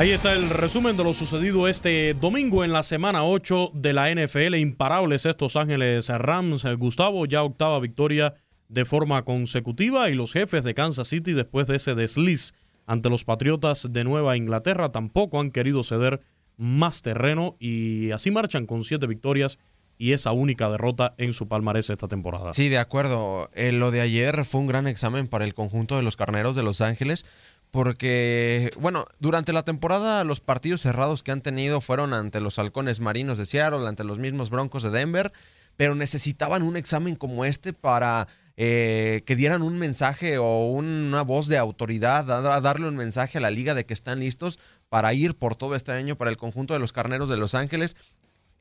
Ahí 0.00 0.12
está 0.12 0.32
el 0.32 0.48
resumen 0.48 0.96
de 0.96 1.04
lo 1.04 1.12
sucedido 1.12 1.68
este 1.68 2.14
domingo 2.14 2.64
en 2.64 2.72
la 2.72 2.82
semana 2.82 3.22
8 3.22 3.72
de 3.74 3.92
la 3.92 4.08
NFL. 4.10 4.54
Imparables 4.54 5.26
estos 5.26 5.56
Ángeles 5.56 6.08
Rams. 6.08 6.64
Gustavo, 6.78 7.26
ya 7.26 7.42
octava 7.42 7.78
victoria 7.80 8.32
de 8.70 8.86
forma 8.86 9.26
consecutiva 9.26 10.08
y 10.08 10.14
los 10.14 10.32
jefes 10.32 10.64
de 10.64 10.72
Kansas 10.72 11.08
City 11.08 11.34
después 11.34 11.66
de 11.66 11.76
ese 11.76 11.94
desliz 11.94 12.54
ante 12.86 13.10
los 13.10 13.26
Patriotas 13.26 13.92
de 13.92 14.04
Nueva 14.04 14.38
Inglaterra 14.38 14.90
tampoco 14.90 15.38
han 15.38 15.50
querido 15.50 15.82
ceder 15.82 16.22
más 16.56 17.02
terreno 17.02 17.56
y 17.60 18.10
así 18.12 18.30
marchan 18.30 18.64
con 18.64 18.84
siete 18.84 19.06
victorias 19.06 19.58
y 19.98 20.12
esa 20.12 20.32
única 20.32 20.70
derrota 20.70 21.14
en 21.18 21.34
su 21.34 21.46
palmarés 21.46 21.90
esta 21.90 22.08
temporada. 22.08 22.54
Sí, 22.54 22.70
de 22.70 22.78
acuerdo. 22.78 23.50
Eh, 23.52 23.70
lo 23.70 23.90
de 23.90 24.00
ayer 24.00 24.46
fue 24.46 24.62
un 24.62 24.66
gran 24.66 24.86
examen 24.86 25.28
para 25.28 25.44
el 25.44 25.52
conjunto 25.52 25.98
de 25.98 26.02
los 26.02 26.16
Carneros 26.16 26.56
de 26.56 26.62
Los 26.62 26.80
Ángeles 26.80 27.26
porque, 27.70 28.70
bueno, 28.78 29.06
durante 29.18 29.52
la 29.52 29.62
temporada 29.62 30.24
los 30.24 30.40
partidos 30.40 30.80
cerrados 30.80 31.22
que 31.22 31.32
han 31.32 31.40
tenido 31.40 31.80
fueron 31.80 32.12
ante 32.12 32.40
los 32.40 32.58
halcones 32.58 33.00
marinos 33.00 33.38
de 33.38 33.46
Seattle, 33.46 33.86
ante 33.86 34.04
los 34.04 34.18
mismos 34.18 34.50
Broncos 34.50 34.82
de 34.82 34.90
Denver, 34.90 35.32
pero 35.76 35.94
necesitaban 35.94 36.62
un 36.62 36.76
examen 36.76 37.14
como 37.14 37.44
este 37.44 37.72
para 37.72 38.28
eh, 38.56 39.22
que 39.24 39.36
dieran 39.36 39.62
un 39.62 39.78
mensaje 39.78 40.38
o 40.38 40.66
una 40.66 41.22
voz 41.22 41.48
de 41.48 41.56
autoridad, 41.56 42.30
a 42.30 42.60
darle 42.60 42.88
un 42.88 42.96
mensaje 42.96 43.38
a 43.38 43.40
la 43.40 43.50
liga 43.50 43.74
de 43.74 43.86
que 43.86 43.94
están 43.94 44.20
listos 44.20 44.58
para 44.88 45.14
ir 45.14 45.36
por 45.36 45.54
todo 45.54 45.74
este 45.76 45.92
año 45.92 46.16
para 46.16 46.30
el 46.30 46.36
conjunto 46.36 46.74
de 46.74 46.80
los 46.80 46.92
Carneros 46.92 47.28
de 47.28 47.36
Los 47.36 47.54
Ángeles. 47.54 47.96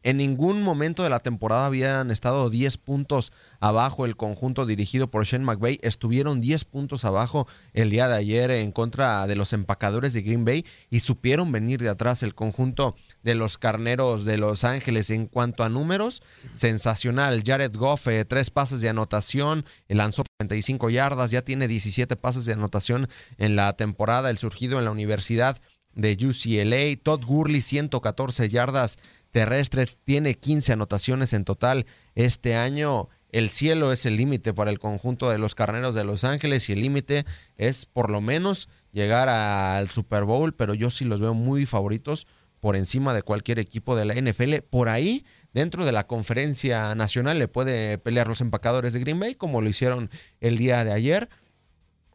En 0.02 0.16
ningún 0.16 0.64
momento 0.64 1.04
de 1.04 1.10
la 1.10 1.20
temporada 1.20 1.66
habían 1.66 2.10
estado 2.10 2.50
10 2.50 2.78
puntos 2.78 3.34
abajo 3.60 4.06
el 4.06 4.16
conjunto 4.16 4.66
dirigido 4.66 5.12
por 5.12 5.26
Shane 5.26 5.44
McVay. 5.44 5.78
Estuvieron 5.82 6.40
10 6.40 6.64
puntos 6.64 7.04
abajo 7.04 7.48
el 7.74 7.90
día 7.90 8.08
de 8.08 8.16
ayer 8.16 8.50
en 8.52 8.72
contra 8.72 9.28
de 9.28 9.36
los 9.36 9.52
empacadores 9.52 10.14
de 10.14 10.22
Green 10.22 10.46
Bay 10.46 10.66
y 10.90 11.02
supieron 11.02 11.52
venir 11.52 11.82
de 11.82 11.90
atrás 11.90 12.24
el 12.24 12.34
conjunto 12.34 12.96
de 13.24 13.36
los 13.36 13.58
carneros 13.58 14.24
de 14.24 14.38
Los 14.38 14.64
Ángeles. 14.64 15.10
En 15.10 15.28
cuanto 15.28 15.64
a 15.64 15.70
números, 15.70 16.22
sensacional. 16.54 17.44
Jared 17.46 17.76
Goff, 17.76 18.08
eh, 18.08 18.24
tres 18.24 18.52
pases 18.52 18.80
de 18.80 18.88
anotación, 18.88 19.66
lanzó 19.90 20.24
45 20.38 20.90
yardas, 20.90 21.32
ya 21.32 21.42
tiene 21.42 21.68
17 21.68 22.16
pases 22.16 22.46
de 22.46 22.54
anotación 22.54 23.10
en 23.38 23.58
la 23.58 23.74
temporada. 23.74 24.30
El 24.30 24.38
surgido 24.38 24.80
en 24.80 24.86
la 24.86 24.92
Universidad 24.92 25.60
de 25.96 26.14
UCLA. 26.14 27.02
Todd 27.04 27.26
Gurley, 27.26 27.62
114 27.62 28.50
yardas 28.50 28.98
terrestres, 29.32 29.98
tiene 30.04 30.36
15 30.36 30.74
anotaciones 30.74 31.34
en 31.34 31.46
total 31.46 31.86
este 32.16 32.56
año. 32.56 33.10
El 33.32 33.50
cielo 33.50 33.92
es 33.92 34.06
el 34.06 34.16
límite 34.16 34.54
para 34.54 34.72
el 34.72 34.80
conjunto 34.80 35.30
de 35.30 35.38
los 35.38 35.54
carneros 35.54 35.94
de 35.94 36.04
Los 36.04 36.24
Ángeles 36.24 36.70
y 36.70 36.74
el 36.74 36.82
límite 36.82 37.26
es 37.58 37.86
por 37.86 38.10
lo 38.10 38.22
menos 38.22 38.70
llegar 38.92 39.30
al 39.30 39.90
Super 39.90 40.24
Bowl, 40.24 40.54
pero 40.56 40.74
yo 40.74 40.90
sí 40.90 41.06
los 41.06 41.22
veo 41.22 41.34
muy 41.34 41.66
favoritos 41.66 42.26
por 42.60 42.76
encima 42.76 43.14
de 43.14 43.22
cualquier 43.22 43.60
equipo 43.60 43.96
de 43.96 44.06
la 44.06 44.16
NFL. 44.16 44.56
Por 44.70 44.90
ahí, 44.90 45.26
dentro 45.54 45.86
de 45.86 45.92
la 45.92 46.08
conferencia 46.08 46.94
nacional, 46.96 47.40
le 47.40 47.48
puede 47.48 47.98
pelear 47.98 48.28
los 48.28 48.42
empacadores 48.42 48.94
de 48.94 49.00
Green 49.00 49.20
Bay, 49.20 49.36
como 49.36 49.62
lo 49.62 49.70
hicieron 49.70 50.10
el 50.40 50.58
día 50.58 50.84
de 50.84 50.92
ayer 50.92 51.30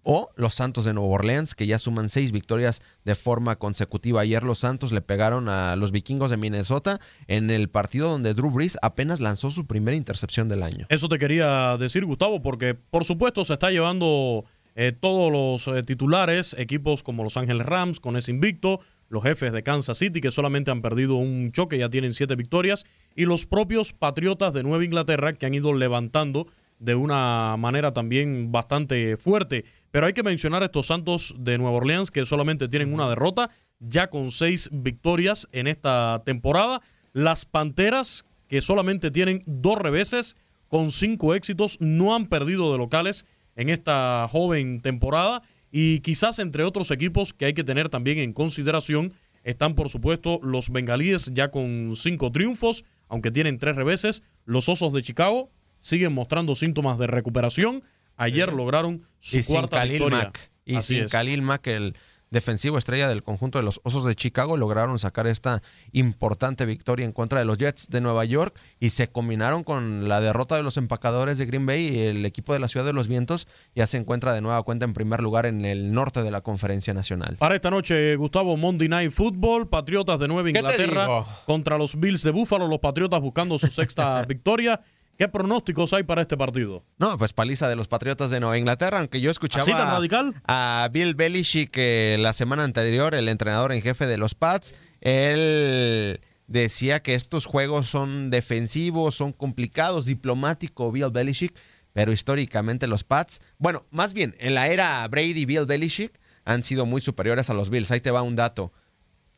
o 0.05 0.31
los 0.37 0.55
Santos 0.55 0.85
de 0.85 0.95
Nueva 0.95 1.15
Orleans, 1.15 1.55
que 1.55 1.67
ya 1.67 1.79
suman 1.79 2.09
seis 2.09 2.31
victorias 2.31 2.83
de 3.05 3.15
forma 3.15 3.57
consecutiva. 3.57 4.21
Ayer 4.21 4.43
los 4.43 4.61
Santos 4.61 4.93
le 4.93 5.01
pegaron 5.01 5.49
a 5.49 5.75
los 5.77 5.91
vikingos 5.91 6.31
de 6.31 6.37
Minnesota 6.37 7.01
en 7.27 7.51
el 7.51 7.69
partido 7.69 8.11
donde 8.11 8.35
Drew 8.35 8.51
Brees 8.51 8.79
apenas 8.83 9.21
lanzó 9.21 9.51
su 9.51 9.67
primera 9.67 9.97
intercepción 9.97 10.49
del 10.49 10.63
año. 10.63 10.87
Eso 10.89 11.09
te 11.09 11.19
quería 11.19 11.77
decir, 11.79 12.05
Gustavo, 12.05 12.43
porque 12.43 12.75
por 12.75 13.05
supuesto 13.05 13.45
se 13.45 13.55
está 13.55 13.71
llevando 13.71 14.45
eh, 14.77 14.93
todos 14.93 15.31
los 15.33 15.69
eh, 15.69 15.83
titulares, 15.83 16.55
equipos 16.59 17.03
como 17.03 17.23
Los 17.23 17.37
Ángeles 17.37 17.65
Rams 17.65 18.01
con 18.01 18.17
ese 18.17 18.33
invicto, 18.33 18.81
los 19.09 19.23
jefes 19.23 19.53
de 19.53 19.63
Kansas 19.63 19.99
City 19.99 20.21
que 20.21 20.33
solamente 20.33 20.73
han 20.73 20.83
perdido 20.83 21.15
un 21.15 21.53
choque, 21.53 21.79
ya 21.79 21.89
tienen 21.89 22.13
siete 22.13 22.35
victorias, 22.35 22.85
y 23.15 23.25
los 23.25 23.47
propios 23.47 23.93
Patriotas 23.93 24.53
de 24.53 24.65
Nueva 24.65 24.85
Inglaterra 24.85 25.33
que 25.35 25.47
han 25.47 25.55
ido 25.55 25.73
levantando 25.75 26.49
de 26.81 26.97
una 26.97 27.57
manera 27.57 27.93
también 27.93 28.51
bastante 28.51 29.17
fuerte. 29.17 29.65
Pero 29.95 30.09
hay 30.09 30.13
que 30.13 30.25
mencionar 30.25 30.61
a 30.65 30.67
estos 30.67 30.89
Santos 30.89 31.37
de 31.39 31.57
Nueva 31.57 31.77
Orleans 31.77 32.11
que 32.11 32.27
solamente 32.27 32.67
tienen 32.67 32.93
una 32.93 33.09
derrota, 33.09 33.51
ya 33.79 34.11
con 34.11 34.33
seis 34.33 34.69
victorias 34.73 35.47
en 35.53 35.69
esta 35.69 36.21
temporada. 36.27 36.81
Las 37.13 37.45
Panteras, 37.45 38.25
que 38.49 38.61
solamente 38.61 39.13
tienen 39.13 39.45
dos 39.47 39.79
reveses, 39.79 40.37
con 40.67 40.91
cinco 40.91 41.33
éxitos, 41.37 41.81
no 41.81 42.17
han 42.17 42.27
perdido 42.27 42.73
de 42.73 42.79
locales 42.79 43.25
en 43.55 43.69
esta 43.69 44.27
joven 44.29 44.81
temporada. 44.81 45.43
Y 45.71 46.01
quizás 46.01 46.41
entre 46.41 46.65
otros 46.65 46.91
equipos 46.91 47.33
que 47.33 47.45
hay 47.45 47.55
que 47.55 47.63
tener 47.63 47.89
también 47.89 48.19
en 48.19 48.33
consideración 48.33 49.13
están, 49.45 49.77
por 49.77 49.91
supuesto, 49.91 50.41
los 50.43 50.71
bengalíes 50.71 51.31
ya 51.33 51.53
con 51.53 51.95
cinco 51.95 52.33
triunfos, 52.33 52.85
aunque 53.07 53.31
tienen 53.31 53.61
tres 53.61 53.77
reveses. 53.77 54.25
Los 54.45 54.69
Osos 54.69 54.93
de 54.93 55.03
Chicago 55.03 55.53
siguen 55.79 56.15
mostrando 56.15 56.57
síntomas 56.57 56.99
de 56.99 57.07
recuperación. 57.07 57.85
Ayer 58.17 58.53
lograron 58.53 59.03
su 59.19 59.45
cuarta 59.45 59.85
victoria. 59.85 60.33
Y 60.65 60.81
sin 60.81 61.07
Khalil 61.07 61.43
Mack, 61.43 61.67
el 61.67 61.95
defensivo 62.35 62.79
estrella 62.79 63.09
del 63.09 63.23
conjunto 63.23 63.59
de 63.59 63.65
los 63.65 63.81
Osos 63.85 64.05
de 64.05 64.15
Chicago, 64.15 64.57
lograron 64.57 64.99
sacar 64.99 65.27
esta 65.27 65.63
importante 65.93 66.67
victoria 66.67 67.07
en 67.07 67.13
contra 67.13 67.39
de 67.39 67.45
los 67.45 67.59
Jets 67.59 67.89
de 67.89 68.01
Nueva 68.01 68.25
York 68.25 68.59
y 68.81 68.91
se 68.91 69.09
combinaron 69.09 69.63
con 69.63 70.09
la 70.09 70.21
derrota 70.21 70.57
de 70.57 70.65
los 70.65 70.77
empacadores 70.77 71.39
de 71.39 71.47
Green 71.47 71.65
Bay 71.65 71.87
y 71.87 71.99
el 72.01 72.27
equipo 72.27 72.53
de 72.53 72.59
la 72.59 72.69
Ciudad 72.69 72.85
de 72.85 72.93
los 72.93 73.07
Vientos 73.09 73.47
ya 73.75 73.87
se 73.87 73.99
encuentra 73.99 74.35
de 74.35 74.41
nueva 74.41 74.63
cuenta 74.65 74.85
en 74.85 74.95
primer 74.95 75.21
lugar 75.21 75.47
en 75.47 75.65
el 75.65 75.93
norte 75.93 76.23
de 76.23 76.31
la 76.33 76.41
conferencia 76.41 76.93
nacional. 76.93 77.37
Para 77.39 77.55
esta 77.55 77.71
noche, 77.71 78.17
Gustavo, 78.17 78.57
Monday 78.57 78.89
Night 78.89 79.13
Football, 79.13 79.69
Patriotas 79.69 80.19
de 80.19 80.27
Nueva 80.27 80.49
Inglaterra 80.49 81.25
contra 81.47 81.79
los 81.79 81.99
Bills 81.99 82.23
de 82.23 82.33
Buffalo, 82.33 82.67
los 82.67 82.81
Patriotas 82.81 83.21
buscando 83.21 83.59
su 83.59 83.69
sexta 83.69 84.25
victoria. 84.29 84.81
¿Qué 85.17 85.29
pronósticos 85.29 85.93
hay 85.93 86.03
para 86.03 86.23
este 86.23 86.37
partido? 86.37 86.85
No, 86.99 87.17
pues 87.19 87.33
paliza 87.33 87.69
de 87.69 87.77
los 87.77 87.87
Patriotas 87.87 88.31
de 88.31 88.41
Nueva 88.41 88.59
Inglaterra, 88.59 88.99
aunque 88.99 89.21
yo 89.21 89.31
escuchaba 89.31 89.65
radical? 89.65 90.35
a 90.47 90.89
Bill 90.93 91.15
Belichick 91.15 91.71
que 91.71 92.17
la 92.19 92.33
semana 92.33 92.65
anterior, 92.65 93.15
el 93.15 93.29
entrenador 93.29 93.73
en 93.73 93.81
jefe 93.81 94.07
de 94.07 94.19
los 94.19 94.35
Pats, 94.35 94.75
él 95.01 96.21
decía 96.49 97.01
que 97.03 97.15
estos 97.15 97.47
juegos 97.47 97.87
son 97.87 98.31
defensivos, 98.31 99.15
son 99.15 99.33
complicados, 99.33 100.07
diplomático 100.07 100.91
Bill 100.91 101.11
Belichick, 101.13 101.55
pero 101.93 102.11
históricamente 102.11 102.89
los 102.89 103.05
Pats, 103.05 103.41
bueno, 103.59 103.87
más 103.91 104.15
bien 104.15 104.35
en 104.41 104.55
la 104.55 104.69
era 104.69 105.07
Brady 105.07 105.45
Bill 105.45 105.67
Belichick 105.67 106.19
han 106.45 106.65
sido 106.65 106.87
muy 106.87 107.01
superiores 107.01 107.51
a 107.51 107.55
los 107.55 107.71
Bills. 107.71 107.91
Ahí 107.91 108.01
te 108.01 108.11
va 108.11 108.23
un 108.23 108.37
dato. 108.37 108.73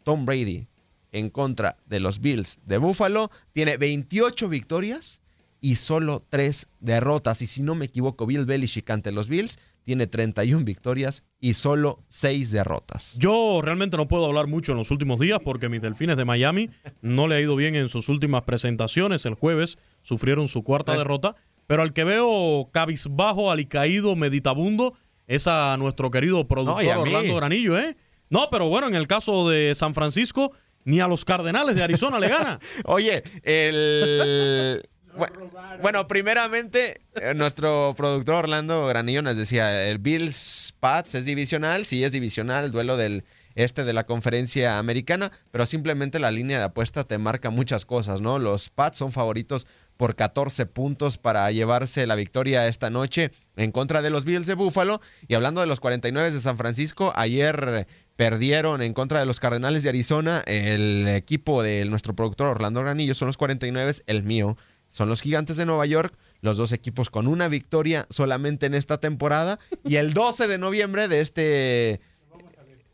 Tom 0.05 0.24
Brady 0.24 0.68
en 1.12 1.31
contra 1.31 1.77
de 1.87 2.01
los 2.01 2.20
Bills 2.20 2.59
de 2.64 2.79
Buffalo 2.79 3.31
tiene 3.53 3.77
28 3.77 4.49
victorias 4.49 5.20
y 5.67 5.75
solo 5.75 6.25
tres 6.31 6.69
derrotas. 6.79 7.43
Y 7.43 7.49
si 7.49 7.61
no 7.61 7.75
me 7.75 7.87
equivoco, 7.87 8.25
Bill 8.25 8.47
Belichick 8.47 8.89
ante 8.89 9.11
los 9.11 9.27
Bills 9.27 9.59
tiene 9.83 10.07
31 10.07 10.64
victorias 10.64 11.25
y 11.41 11.55
solo 11.55 12.05
seis 12.07 12.53
derrotas. 12.53 13.19
Yo 13.19 13.62
realmente 13.64 13.97
no 13.97 14.07
puedo 14.07 14.27
hablar 14.27 14.47
mucho 14.47 14.71
en 14.71 14.79
los 14.79 14.93
últimos 14.93 15.19
días 15.19 15.41
porque 15.45 15.69
mis 15.69 15.81
delfines 15.81 16.17
de 16.17 16.25
Miami 16.25 16.71
no 17.03 17.27
le 17.27 17.35
ha 17.35 17.41
ido 17.41 17.57
bien 17.57 17.75
en 17.75 17.89
sus 17.89 18.09
últimas 18.09 18.43
presentaciones. 18.43 19.27
El 19.27 19.35
jueves 19.35 19.77
sufrieron 20.03 20.47
su 20.47 20.62
cuarta 20.62 20.97
derrota. 20.97 21.35
Pero 21.67 21.83
al 21.83 21.93
que 21.93 22.05
veo 22.05 22.71
cabizbajo, 22.73 23.51
alicaído, 23.51 24.14
meditabundo, 24.14 24.95
es 25.27 25.49
a 25.49 25.77
nuestro 25.79 26.12
querido 26.12 26.47
productor. 26.47 26.97
Orlando 26.97 27.35
Granillo, 27.35 27.77
¿eh? 27.77 27.97
No, 28.31 28.51
pero 28.53 28.69
bueno, 28.69 28.87
en 28.87 28.95
el 28.95 29.09
caso 29.09 29.49
de 29.49 29.75
San 29.75 29.95
Francisco, 29.95 30.53
ni 30.85 31.01
a 31.01 31.09
los 31.09 31.25
Cardenales 31.25 31.75
de 31.75 31.83
Arizona 31.83 32.21
le 32.21 32.29
gana. 32.29 32.61
Oye, 32.85 33.25
el... 33.43 34.89
Bu- 35.17 35.81
Bueno, 35.83 36.07
primeramente, 36.09 37.01
eh, 37.14 37.35
nuestro 37.35 37.95
productor 37.97 38.37
Orlando 38.37 38.87
Granillo 38.87 39.23
nos 39.23 39.37
decía, 39.37 39.87
el 39.89 39.99
Bills 39.99 40.75
Pats 40.81 41.14
es 41.14 41.25
divisional, 41.25 41.87
sí 41.87 42.03
es 42.05 42.12
divisional, 42.12 42.71
duelo 42.71 42.97
del 42.97 43.25
este 43.55 43.85
de 43.85 43.95
la 43.95 44.05
conferencia 44.05 44.79
americana, 44.79 45.33
pero 45.51 45.64
simplemente 45.64 46.19
la 46.19 46.31
línea 46.31 46.59
de 46.59 46.64
apuesta 46.64 47.05
te 47.05 47.17
marca 47.17 47.49
muchas 47.49 47.87
cosas, 47.87 48.21
¿no? 48.21 48.39
Los 48.39 48.69
Pats 48.69 48.99
son 48.99 49.12
favoritos 49.12 49.67
por 49.97 50.14
14 50.14 50.67
puntos 50.67 51.17
para 51.17 51.51
llevarse 51.51 52.07
la 52.07 52.17
victoria 52.17 52.69
esta 52.69 52.91
noche 52.91 53.31
en 53.57 53.73
contra 53.73 54.03
de 54.03 54.11
los 54.11 54.27
Bills 54.27 54.47
de 54.47 54.53
Buffalo. 54.53 55.01
Y 55.27 55.33
hablando 55.35 55.62
de 55.62 55.67
los 55.67 55.81
49 55.81 56.33
de 56.33 56.41
San 56.41 56.59
Francisco, 56.59 57.14
ayer 57.17 57.87
perdieron 58.17 58.83
en 58.83 58.93
contra 58.93 59.21
de 59.21 59.27
los 59.27 59.41
Cardenales 59.41 59.83
de 59.85 59.89
Arizona. 59.89 60.43
El 60.47 61.09
equipo 61.09 61.62
de 61.62 61.87
nuestro 61.87 62.14
productor 62.14 62.49
Orlando 62.49 62.81
Granillo 62.83 63.14
son 63.14 63.27
los 63.27 63.39
49, 63.39 63.93
el 64.07 64.23
mío 64.23 64.59
son 64.97 65.11
los 65.11 65.20
Gigantes 65.20 65.59
de 65.59 65.66
Nueva 65.66 65.84
York. 65.84 66.16
Los 66.40 66.57
dos 66.57 66.72
equipos 66.72 67.11
con 67.11 67.26
una 67.26 67.49
victoria 67.49 68.07
solamente 68.09 68.64
en 68.64 68.72
esta 68.72 68.99
temporada. 68.99 69.59
Y 69.84 69.97
el 69.97 70.14
12 70.14 70.49
de 70.49 70.57
noviembre 70.57 71.07
de 71.07 71.20
este... 71.20 72.01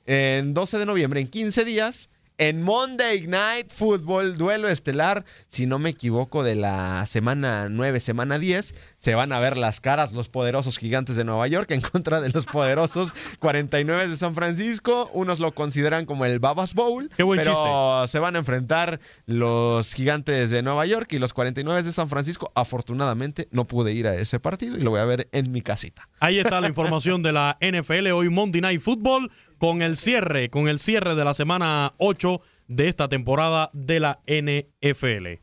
En 0.07 0.53
12 0.53 0.79
de 0.79 0.87
noviembre, 0.87 1.21
en 1.21 1.29
15 1.29 1.65
días, 1.65 2.11
en 2.43 2.61
Monday 2.61 3.29
Night 3.29 3.71
Football, 3.73 4.37
duelo 4.37 4.67
estelar, 4.67 5.25
si 5.47 5.67
no 5.67 5.79
me 5.79 5.91
equivoco, 5.91 6.43
de 6.43 6.57
la 6.57 7.07
semana 7.07 7.69
9, 7.71 8.01
semana 8.01 8.41
10, 8.41 8.75
se 8.99 9.15
van 9.15 9.33
a 9.33 9.39
ver 9.39 9.57
las 9.57 9.81
caras 9.81 10.13
los 10.13 10.29
poderosos 10.29 10.77
gigantes 10.77 11.15
de 11.15 11.23
Nueva 11.23 11.47
York 11.47 11.71
en 11.71 11.81
contra 11.81 12.21
de 12.21 12.31
los 12.31 12.47
poderosos 12.47 13.15
49 13.39 14.09
de 14.09 14.17
San 14.17 14.35
Francisco. 14.35 15.09
Unos 15.13 15.39
lo 15.39 15.53
consideran 15.53 16.05
como 16.05 16.25
el 16.25 16.41
Babas 16.41 16.75
Bowl, 16.75 17.11
Qué 17.17 17.23
buen 17.23 17.39
pero 17.39 18.09
se 18.09 18.19
van 18.19 18.35
a 18.35 18.41
enfrentar 18.41 18.99
los 19.27 19.95
gigantes 19.95 20.51
de 20.51 20.63
Nueva 20.63 20.85
York 20.85 21.13
y 21.13 21.21
los 21.21 21.33
49 21.33 21.85
de 21.85 21.93
San 21.93 22.09
Francisco. 22.09 22.51
Afortunadamente 22.57 23.47
no 23.53 23.69
pude 23.69 23.93
ir 23.93 24.09
a 24.09 24.17
ese 24.17 24.41
partido 24.41 24.77
y 24.77 24.81
lo 24.81 24.91
voy 24.91 24.99
a 24.99 25.05
ver 25.05 25.29
en 25.31 25.53
mi 25.53 25.63
casita. 25.63 26.09
Ahí 26.19 26.41
está 26.41 26.61
la 26.61 26.67
información 26.67 27.23
de 27.23 27.31
la 27.31 27.57
NFL 27.61 28.09
hoy 28.09 28.31
Monday 28.31 28.61
Night 28.61 28.81
Football 28.81 29.31
con 29.63 29.81
el 29.81 29.97
cierre, 29.97 30.51
con 30.51 30.67
el 30.67 30.81
cierre 30.81 31.15
de 31.15 31.25
la 31.25 31.35
semana 31.35 31.95
8 31.99 32.41
de 32.67 32.89
esta 32.89 33.09
temporada 33.09 33.71
de 33.73 34.01
la 34.01 34.19
NFL. 34.27 35.41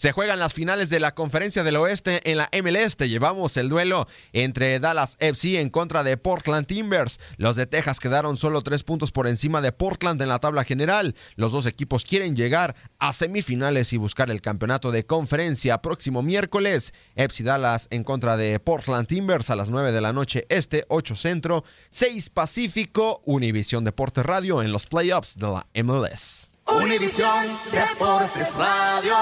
Se 0.00 0.12
juegan 0.12 0.38
las 0.38 0.54
finales 0.54 0.88
de 0.88 0.98
la 0.98 1.14
Conferencia 1.14 1.62
del 1.62 1.76
Oeste 1.76 2.22
en 2.30 2.38
la 2.38 2.48
MLS. 2.62 2.96
Te 2.96 3.10
llevamos 3.10 3.58
el 3.58 3.68
duelo 3.68 4.08
entre 4.32 4.80
Dallas 4.80 5.18
FC 5.20 5.60
en 5.60 5.68
contra 5.68 6.02
de 6.02 6.16
Portland 6.16 6.66
Timbers. 6.66 7.20
Los 7.36 7.56
de 7.56 7.66
Texas 7.66 8.00
quedaron 8.00 8.38
solo 8.38 8.62
tres 8.62 8.82
puntos 8.82 9.12
por 9.12 9.28
encima 9.28 9.60
de 9.60 9.72
Portland 9.72 10.22
en 10.22 10.30
la 10.30 10.38
tabla 10.38 10.64
general. 10.64 11.14
Los 11.36 11.52
dos 11.52 11.66
equipos 11.66 12.04
quieren 12.04 12.34
llegar 12.34 12.76
a 12.98 13.12
semifinales 13.12 13.92
y 13.92 13.98
buscar 13.98 14.30
el 14.30 14.40
campeonato 14.40 14.90
de 14.90 15.04
conferencia 15.04 15.82
próximo 15.82 16.22
miércoles. 16.22 16.94
FC 17.16 17.44
Dallas 17.44 17.86
en 17.90 18.02
contra 18.02 18.38
de 18.38 18.58
Portland 18.58 19.06
Timbers 19.06 19.50
a 19.50 19.54
las 19.54 19.68
9 19.68 19.92
de 19.92 20.00
la 20.00 20.14
noche 20.14 20.46
este, 20.48 20.86
8 20.88 21.14
centro, 21.14 21.62
6 21.90 22.30
pacífico, 22.30 23.20
Univisión 23.26 23.84
Deportes 23.84 24.24
Radio 24.24 24.62
en 24.62 24.72
los 24.72 24.86
playoffs 24.86 25.36
de 25.36 25.48
la 25.48 25.66
MLS. 25.84 26.49
Univisión 26.76 27.46
Deportes 27.72 28.54
Radio. 28.54 29.14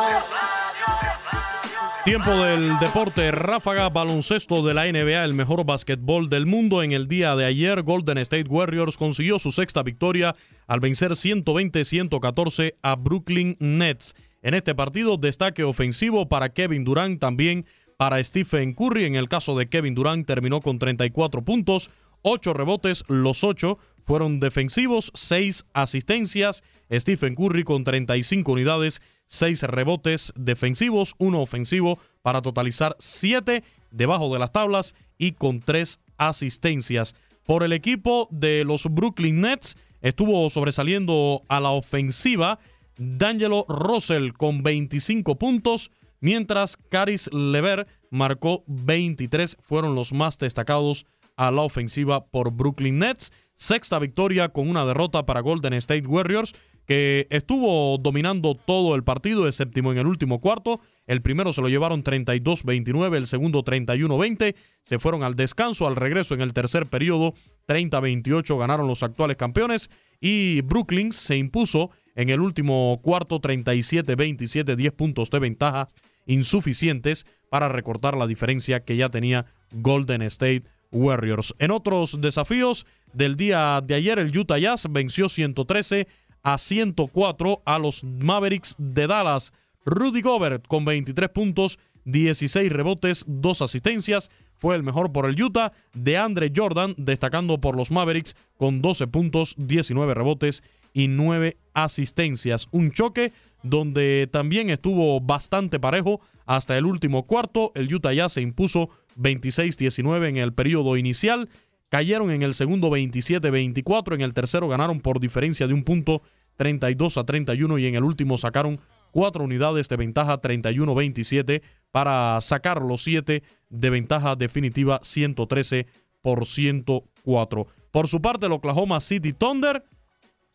Tiempo 2.05 2.31
del 2.31 2.79
deporte 2.79 3.31
ráfaga 3.31 3.89
baloncesto 3.89 4.63
de 4.63 4.75
la 4.75 4.85
NBA, 4.85 5.25
el 5.25 5.35
mejor 5.35 5.65
básquetbol 5.65 6.29
del 6.29 6.47
mundo. 6.47 6.83
En 6.83 6.93
el 6.93 7.09
día 7.09 7.37
de 7.37 7.47
ayer, 7.47 7.83
Golden 7.83 8.19
State 8.19 8.49
Warriors 8.49 8.97
consiguió 8.97 9.39
su 9.39 9.51
sexta 9.51 9.83
victoria 9.83 10.35
al 10.67 10.81
vencer 10.81 11.13
120-114 11.13 12.75
a 12.83 12.97
Brooklyn 12.97 13.57
Nets. 13.61 14.15
En 14.43 14.55
este 14.55 14.75
partido, 14.75 15.17
destaque 15.17 15.65
ofensivo 15.65 16.29
para 16.29 16.51
Kevin 16.51 16.85
Durant, 16.85 17.21
también 17.21 17.65
para 17.97 18.23
Stephen 18.23 18.75
Curry. 18.75 19.05
En 19.07 19.15
el 19.15 19.29
caso 19.29 19.57
de 19.57 19.69
Kevin 19.69 19.95
Durant, 19.95 20.27
terminó 20.27 20.61
con 20.61 20.79
34 20.79 21.43
puntos, 21.43 21.91
8 22.23 22.53
rebotes, 22.53 23.05
los 23.09 23.43
8 23.45 23.79
fueron 24.09 24.41
defensivos, 24.41 25.13
6 25.15 25.67
asistencias. 25.75 26.65
Stephen 26.91 27.35
Curry 27.35 27.63
con 27.63 27.85
35 27.85 28.53
unidades, 28.53 29.03
6 29.27 29.65
rebotes 29.65 30.33
defensivos, 30.35 31.15
1 31.19 31.39
ofensivo 31.39 31.99
para 32.23 32.41
totalizar 32.41 32.97
7 32.99 33.63
debajo 33.91 34.33
de 34.33 34.39
las 34.39 34.51
tablas 34.51 34.95
y 35.19 35.33
con 35.33 35.61
3 35.61 36.01
asistencias. 36.17 37.17
Por 37.45 37.63
el 37.63 37.75
equipo 37.75 38.29
de 38.31 38.65
los 38.65 38.87
Brooklyn 38.91 39.43
Nets 39.43 39.77
estuvo 40.01 40.49
sobresaliendo 40.49 41.43
a 41.49 41.61
la 41.61 41.71
ofensiva 41.73 42.59
D'Angelo 42.97 43.67
Russell 43.69 44.33
con 44.33 44.63
25 44.63 45.39
puntos, 45.39 45.91
mientras 46.21 46.79
Caris 46.79 47.31
Lever 47.31 47.87
marcó 48.09 48.65
23, 48.69 49.59
fueron 49.61 49.95
los 49.95 50.15
más 50.15 50.39
destacados 50.39 51.05
a 51.37 51.51
la 51.51 51.61
ofensiva 51.61 52.25
por 52.25 52.53
Brooklyn 52.53 53.01
Nets. 53.01 53.33
Sexta 53.61 53.99
victoria 53.99 54.51
con 54.51 54.71
una 54.71 54.87
derrota 54.87 55.27
para 55.27 55.41
Golden 55.41 55.73
State 55.73 56.07
Warriors, 56.07 56.55
que 56.87 57.27
estuvo 57.29 57.99
dominando 57.99 58.55
todo 58.55 58.95
el 58.95 59.03
partido, 59.03 59.47
el 59.49 59.53
séptimo 59.53 59.91
en 59.91 59.99
el 59.99 60.07
último 60.07 60.41
cuarto. 60.41 60.81
El 61.09 61.23
primero 61.23 61.53
se 61.53 61.61
lo 61.61 61.69
llevaron 61.69 62.05
32-29, 62.05 63.17
el 63.17 63.27
segundo 63.27 63.65
31-20. 63.65 64.55
Se 64.85 65.01
fueron 65.01 65.25
al 65.25 65.35
descanso, 65.35 65.89
al 65.89 65.97
regreso 65.97 66.35
en 66.35 66.41
el 66.41 66.53
tercer 66.53 66.87
periodo, 66.87 67.35
30-28 67.67 68.57
ganaron 68.57 68.87
los 68.87 69.03
actuales 69.03 69.37
campeones. 69.37 69.91
Y 70.21 70.61
Brooklyn 70.61 71.11
se 71.11 71.37
impuso 71.37 71.91
en 72.15 72.31
el 72.31 72.41
último 72.41 73.01
cuarto 73.03 73.41
37-27, 73.41 74.77
10 74.77 74.93
puntos 74.93 75.31
de 75.31 75.39
ventaja 75.41 75.89
insuficientes 76.27 77.27
para 77.51 77.69
recortar 77.69 78.17
la 78.17 78.29
diferencia 78.29 78.85
que 78.85 78.97
ya 78.97 79.09
tenía 79.09 79.47
Golden 79.73 80.23
State 80.23 80.63
Warriors. 80.93 81.55
En 81.59 81.73
otros 81.73 82.21
desafíos 82.21 82.87
del 83.13 83.37
día 83.37 83.81
de 83.85 83.95
ayer, 83.95 84.19
el 84.19 84.37
Utah 84.37 84.59
Jazz 84.59 84.87
venció 84.91 85.29
113 85.29 86.07
a 86.43 86.59
104 86.59 87.63
a 87.65 87.79
los 87.79 88.05
Mavericks 88.05 88.77
de 88.79 89.07
Dallas. 89.07 89.53
Rudy 89.85 90.21
Gobert 90.21 90.67
con 90.67 90.85
23 90.85 91.29
puntos, 91.31 91.79
16 92.05 92.73
rebotes, 92.73 93.25
2 93.27 93.63
asistencias. 93.63 94.31
Fue 94.59 94.75
el 94.75 94.83
mejor 94.83 95.13
por 95.13 95.27
el 95.27 95.41
Utah. 95.41 95.73
De 95.95 96.17
Andre 96.17 96.53
Jordan 96.55 96.95
destacando 96.97 97.61
por 97.61 97.77
los 97.77 97.91
Mavericks 97.91 98.37
con 98.57 98.83
12 98.83 99.07
puntos, 99.07 99.55
19 99.59 100.15
rebotes 100.15 100.63
y 100.93 101.09
9 101.09 101.57
asistencias. 101.75 102.69
Un 102.71 102.93
choque 102.93 103.33
donde 103.63 104.29
también 104.31 104.71
estuvo 104.71 105.21
bastante 105.21 105.81
parejo 105.81 106.21
hasta 106.47 106.77
el 106.79 106.87
último 106.87 107.27
cuarto. 107.27 107.73
El 107.75 107.93
Utah 107.93 108.13
Jazz 108.13 108.35
se 108.35 108.43
impuso 108.43 108.91
26-19 109.17 110.29
en 110.29 110.37
el 110.37 110.53
periodo 110.53 110.97
inicial. 110.97 111.49
Cayeron 111.89 112.31
en 112.31 112.43
el 112.43 112.55
segundo 112.55 112.91
27-24. 112.91 114.15
En 114.15 114.21
el 114.21 114.35
tercero 114.35 114.69
ganaron 114.69 115.01
por 115.01 115.21
diferencia 115.21 115.67
de 115.67 115.75
un 115.75 115.85
punto 115.85 116.23
32 116.57 117.17
a 117.17 117.25
31 117.25 117.79
y 117.79 117.87
en 117.87 117.95
el 117.95 118.05
último 118.05 118.37
sacaron 118.37 118.79
cuatro 119.11 119.45
unidades 119.45 119.89
de 119.89 119.97
ventaja 119.97 120.41
31-27 120.41 121.63
para 121.91 122.39
sacar 122.41 122.83
los 122.83 123.03
siete 123.03 123.43
de 123.71 123.91
ventaja 123.91 124.37
definitiva 124.37 125.01
113 125.03 125.87
por 126.21 126.47
104. 126.47 127.67
Por 127.91 128.09
su 128.09 128.21
parte, 128.21 128.47
el 128.47 128.53
Oklahoma 128.53 129.01
City 129.01 129.33
Thunder 129.33 129.83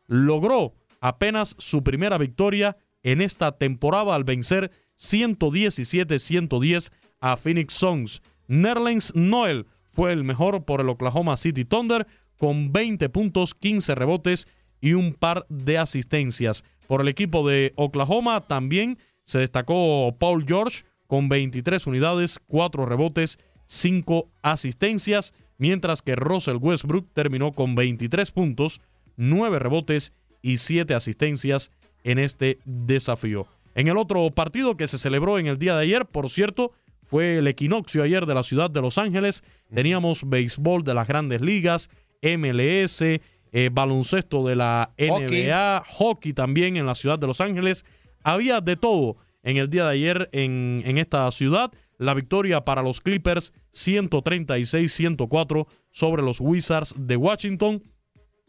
logró 0.08 0.74
apenas 1.00 1.56
su 1.58 1.84
primera 1.84 2.18
victoria 2.18 2.78
en 3.02 3.22
esta 3.22 3.52
temporada 3.54 4.14
al 4.16 4.24
vencer 4.24 4.72
117-110 4.98 6.92
a 7.20 7.38
Phoenix 7.38 7.74
Suns. 7.74 8.22
Nerlens 8.48 9.16
Noel 9.16 9.66
fue 9.94 10.12
el 10.12 10.24
mejor 10.24 10.66
por 10.66 10.82
el 10.82 10.90
Oklahoma 10.90 11.38
City 11.38 11.64
Thunder 11.64 12.08
con 12.38 12.74
20 12.74 13.08
puntos, 13.10 13.54
15 13.54 13.96
rebotes 13.96 14.48
y 14.82 14.94
un 14.94 15.14
par 15.14 15.46
de 15.50 15.78
asistencias. 15.78 16.66
Por 16.88 17.02
el 17.02 17.08
equipo 17.08 17.48
de 17.48 17.74
Oklahoma 17.76 18.42
también 18.42 18.98
se 19.24 19.40
destacó 19.40 20.16
Paul 20.20 20.46
George 20.46 20.84
con 21.08 21.30
23 21.30 21.88
unidades, 21.88 22.40
4 22.48 22.86
rebotes, 22.86 23.40
5 23.68 24.30
asistencias, 24.42 25.34
mientras 25.58 26.02
que 26.02 26.16
Russell 26.16 26.58
Westbrook 26.60 27.08
terminó 27.14 27.54
con 27.54 27.76
23 27.76 28.32
puntos, 28.32 28.82
9 29.16 29.60
rebotes 29.60 30.14
y 30.42 30.58
7 30.58 30.96
asistencias 30.96 31.72
en 32.04 32.20
este 32.20 32.60
desafío. 32.66 33.48
En 33.76 33.88
el 33.88 33.98
otro 33.98 34.30
partido 34.32 34.76
que 34.76 34.88
se 34.88 34.98
celebró 34.98 35.40
en 35.40 35.48
el 35.48 35.58
día 35.58 35.76
de 35.76 35.84
ayer, 35.84 36.06
por 36.06 36.30
cierto, 36.30 36.74
fue 37.14 37.38
el 37.38 37.46
equinoccio 37.46 38.02
ayer 38.02 38.26
de 38.26 38.34
la 38.34 38.42
ciudad 38.42 38.72
de 38.72 38.82
Los 38.82 38.98
Ángeles. 38.98 39.44
Teníamos 39.72 40.28
béisbol 40.28 40.84
de 40.84 40.96
las 40.96 41.08
grandes 41.08 41.42
ligas, 41.42 41.92
MLS, 42.24 43.04
eh, 43.04 43.70
baloncesto 43.72 44.44
de 44.48 44.56
la 44.56 44.96
NBA, 44.98 45.84
hockey. 45.90 46.34
también 46.34 46.76
en 46.76 46.88
la 46.88 46.96
ciudad 46.96 47.20
de 47.20 47.28
Los 47.28 47.40
Ángeles. 47.40 47.86
Había 48.24 48.62
de 48.62 48.78
todo 48.78 49.18
en 49.44 49.58
el 49.58 49.70
día 49.70 49.84
de 49.84 49.92
ayer 49.92 50.30
en, 50.32 50.82
en 50.86 50.98
esta 50.98 51.30
ciudad. 51.30 51.72
La 52.00 52.16
victoria 52.16 52.66
para 52.66 52.82
los 52.82 53.00
Clippers 53.00 53.54
136-104 53.74 55.68
sobre 55.92 56.24
los 56.24 56.42
Wizards 56.42 56.96
de 56.98 57.16
Washington. 57.16 57.84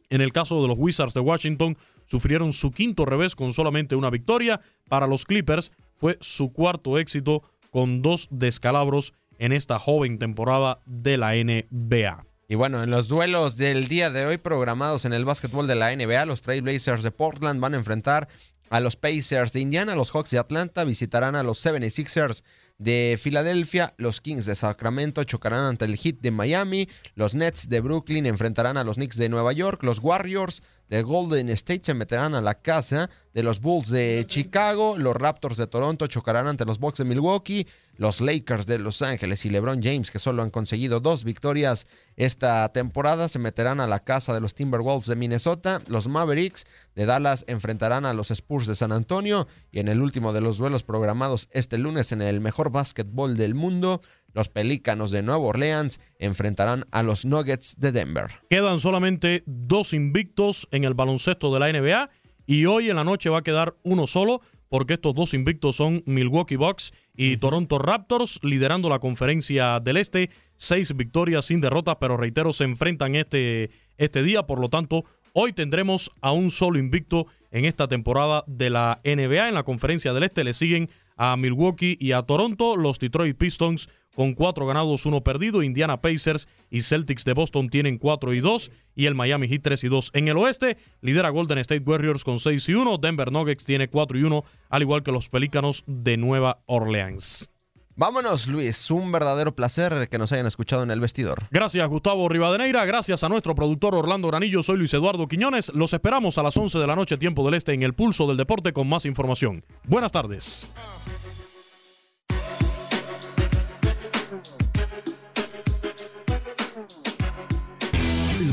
En 0.08 0.22
el 0.22 0.32
caso 0.32 0.62
de 0.62 0.68
los 0.68 0.78
Wizards 0.78 1.12
de 1.12 1.20
Washington, 1.20 1.76
sufrieron 2.06 2.54
su 2.54 2.70
quinto 2.70 3.04
revés 3.04 3.36
con 3.36 3.52
solamente 3.52 3.94
una 3.94 4.08
victoria. 4.08 4.58
Para 4.88 5.06
los 5.06 5.26
Clippers 5.26 5.70
fue 5.96 6.16
su 6.22 6.50
cuarto 6.50 6.98
éxito 6.98 7.42
con 7.74 8.02
dos 8.02 8.28
descalabros 8.30 9.14
en 9.36 9.50
esta 9.50 9.80
joven 9.80 10.20
temporada 10.20 10.80
de 10.86 11.16
la 11.16 11.34
NBA. 11.34 12.24
Y 12.46 12.54
bueno, 12.54 12.84
en 12.84 12.90
los 12.90 13.08
duelos 13.08 13.56
del 13.56 13.88
día 13.88 14.10
de 14.10 14.26
hoy 14.26 14.38
programados 14.38 15.06
en 15.06 15.12
el 15.12 15.24
básquetbol 15.24 15.66
de 15.66 15.74
la 15.74 15.90
NBA, 15.90 16.24
los 16.24 16.40
Trailblazers 16.40 17.02
de 17.02 17.10
Portland 17.10 17.60
van 17.60 17.74
a 17.74 17.78
enfrentar 17.78 18.28
a 18.70 18.78
los 18.78 18.94
Pacers 18.94 19.52
de 19.52 19.58
Indiana, 19.58 19.96
los 19.96 20.12
Hawks 20.12 20.30
de 20.30 20.38
Atlanta 20.38 20.84
visitarán 20.84 21.34
a 21.34 21.42
los 21.42 21.66
76ers 21.66 22.44
de 22.78 23.18
Filadelfia, 23.20 23.94
los 23.98 24.20
Kings 24.20 24.46
de 24.46 24.54
Sacramento 24.54 25.22
chocarán 25.24 25.64
ante 25.64 25.84
el 25.84 25.96
Heat 25.96 26.16
de 26.20 26.30
Miami, 26.30 26.88
los 27.14 27.34
Nets 27.34 27.68
de 27.68 27.80
Brooklyn 27.80 28.26
enfrentarán 28.26 28.76
a 28.76 28.84
los 28.84 28.96
Knicks 28.96 29.16
de 29.16 29.28
Nueva 29.28 29.52
York, 29.52 29.82
los 29.82 30.00
Warriors 30.00 30.62
de 30.88 31.02
Golden 31.02 31.48
State 31.50 31.84
se 31.84 31.94
meterán 31.94 32.34
a 32.34 32.40
la 32.40 32.60
casa 32.60 33.08
de 33.32 33.42
los 33.42 33.60
Bulls 33.60 33.90
de 33.90 34.24
Chicago, 34.26 34.98
los 34.98 35.16
Raptors 35.16 35.56
de 35.56 35.66
Toronto 35.66 36.06
chocarán 36.06 36.46
ante 36.48 36.64
los 36.64 36.78
Bucks 36.78 36.98
de 36.98 37.04
Milwaukee, 37.04 37.66
los 37.96 38.20
Lakers 38.20 38.66
de 38.66 38.78
Los 38.78 39.02
Ángeles 39.02 39.44
y 39.44 39.50
LeBron 39.50 39.82
James, 39.82 40.10
que 40.10 40.18
solo 40.18 40.42
han 40.42 40.50
conseguido 40.50 41.00
dos 41.00 41.24
victorias 41.24 41.86
esta 42.16 42.68
temporada, 42.72 43.28
se 43.28 43.38
meterán 43.38 43.80
a 43.80 43.86
la 43.86 44.00
casa 44.00 44.34
de 44.34 44.40
los 44.40 44.54
Timberwolves 44.54 45.06
de 45.06 45.16
Minnesota. 45.16 45.80
Los 45.88 46.08
Mavericks 46.08 46.66
de 46.94 47.06
Dallas 47.06 47.44
enfrentarán 47.48 48.06
a 48.06 48.14
los 48.14 48.30
Spurs 48.30 48.66
de 48.66 48.74
San 48.74 48.92
Antonio. 48.92 49.46
Y 49.72 49.80
en 49.80 49.88
el 49.88 50.00
último 50.00 50.32
de 50.32 50.40
los 50.40 50.58
duelos 50.58 50.82
programados 50.82 51.48
este 51.52 51.78
lunes 51.78 52.12
en 52.12 52.22
el 52.22 52.40
mejor 52.40 52.70
básquetbol 52.70 53.36
del 53.36 53.54
mundo, 53.54 54.00
los 54.32 54.48
Pelícanos 54.48 55.10
de 55.12 55.22
Nueva 55.22 55.44
Orleans 55.44 56.00
enfrentarán 56.18 56.86
a 56.90 57.02
los 57.02 57.24
Nuggets 57.24 57.76
de 57.78 57.92
Denver. 57.92 58.26
Quedan 58.50 58.78
solamente 58.80 59.44
dos 59.46 59.94
invictos 59.94 60.68
en 60.72 60.84
el 60.84 60.94
baloncesto 60.94 61.54
de 61.54 61.60
la 61.60 61.72
NBA 61.72 62.06
y 62.46 62.66
hoy 62.66 62.90
en 62.90 62.96
la 62.96 63.04
noche 63.04 63.30
va 63.30 63.38
a 63.38 63.42
quedar 63.42 63.76
uno 63.84 64.06
solo 64.06 64.40
porque 64.68 64.94
estos 64.94 65.14
dos 65.14 65.34
invictos 65.34 65.76
son 65.76 66.02
Milwaukee 66.04 66.56
Bucks 66.56 66.92
y 67.16 67.36
Toronto 67.36 67.78
Raptors 67.78 68.40
liderando 68.42 68.88
la 68.88 68.98
conferencia 68.98 69.80
del 69.80 69.96
Este. 69.96 70.30
Seis 70.56 70.94
victorias 70.96 71.46
sin 71.46 71.60
derrotas, 71.60 71.96
pero 72.00 72.16
reitero, 72.16 72.52
se 72.52 72.64
enfrentan 72.64 73.14
este, 73.14 73.70
este 73.96 74.22
día. 74.22 74.44
Por 74.44 74.60
lo 74.60 74.68
tanto, 74.68 75.04
hoy 75.32 75.52
tendremos 75.52 76.10
a 76.20 76.32
un 76.32 76.50
solo 76.50 76.78
invicto 76.78 77.26
en 77.50 77.64
esta 77.64 77.88
temporada 77.88 78.44
de 78.46 78.70
la 78.70 78.98
NBA. 79.04 79.48
En 79.48 79.54
la 79.54 79.62
conferencia 79.62 80.12
del 80.12 80.24
Este 80.24 80.44
le 80.44 80.54
siguen 80.54 80.90
a 81.16 81.36
Milwaukee 81.36 81.96
y 82.00 82.12
a 82.12 82.22
Toronto. 82.22 82.76
Los 82.76 82.98
Detroit 82.98 83.36
Pistons 83.36 83.88
con 84.14 84.34
cuatro 84.34 84.66
ganados, 84.66 85.06
uno 85.06 85.22
perdido. 85.22 85.62
Indiana 85.62 86.00
Pacers 86.00 86.48
y 86.70 86.82
Celtics 86.82 87.24
de 87.24 87.34
Boston 87.34 87.68
tienen 87.68 87.98
cuatro 87.98 88.32
y 88.34 88.40
dos. 88.40 88.70
Y 88.94 89.06
el 89.06 89.14
Miami 89.14 89.48
Heat 89.48 89.62
3 89.62 89.84
y 89.84 89.88
2. 89.88 90.10
En 90.14 90.28
el 90.28 90.36
oeste, 90.36 90.76
lidera 91.00 91.30
Golden 91.30 91.58
State 91.58 91.82
Warriors 91.84 92.22
con 92.22 92.38
6 92.38 92.68
y 92.68 92.74
1. 92.74 92.98
Denver 92.98 93.32
Nuggets 93.32 93.64
tiene 93.64 93.88
4 93.88 94.18
y 94.18 94.22
1, 94.22 94.44
al 94.68 94.82
igual 94.82 95.02
que 95.02 95.10
los 95.10 95.28
Pelícanos 95.28 95.82
de 95.86 96.16
Nueva 96.16 96.62
Orleans. 96.66 97.50
Vámonos, 97.96 98.48
Luis. 98.48 98.90
Un 98.90 99.12
verdadero 99.12 99.54
placer 99.54 100.08
que 100.08 100.18
nos 100.18 100.32
hayan 100.32 100.46
escuchado 100.46 100.82
en 100.82 100.90
el 100.90 101.00
vestidor. 101.00 101.44
Gracias, 101.52 101.88
Gustavo 101.88 102.28
Rivadeneira. 102.28 102.84
Gracias 102.84 103.22
a 103.22 103.28
nuestro 103.28 103.54
productor 103.54 103.94
Orlando 103.94 104.28
Granillo. 104.28 104.64
Soy 104.64 104.78
Luis 104.78 104.92
Eduardo 104.94 105.28
Quiñones. 105.28 105.72
Los 105.74 105.92
esperamos 105.92 106.36
a 106.38 106.42
las 106.42 106.56
11 106.56 106.80
de 106.80 106.86
la 106.88 106.96
noche, 106.96 107.16
tiempo 107.18 107.44
del 107.44 107.54
este, 107.54 107.72
en 107.72 107.82
el 107.82 107.94
pulso 107.94 108.26
del 108.26 108.36
deporte 108.36 108.72
con 108.72 108.88
más 108.88 109.06
información. 109.06 109.64
Buenas 109.84 110.10
tardes. 110.10 110.68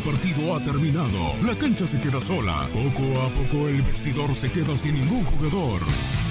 Partido 0.01 0.55
ha 0.55 0.63
terminado. 0.63 1.35
La 1.43 1.55
cancha 1.57 1.87
se 1.87 1.99
queda 1.99 2.21
sola. 2.21 2.67
Poco 2.73 3.21
a 3.21 3.29
poco 3.29 3.67
el 3.67 3.81
vestidor 3.81 4.33
se 4.35 4.51
queda 4.51 4.75
sin 4.75 4.95
ningún 4.95 5.23
jugador. 5.25 5.81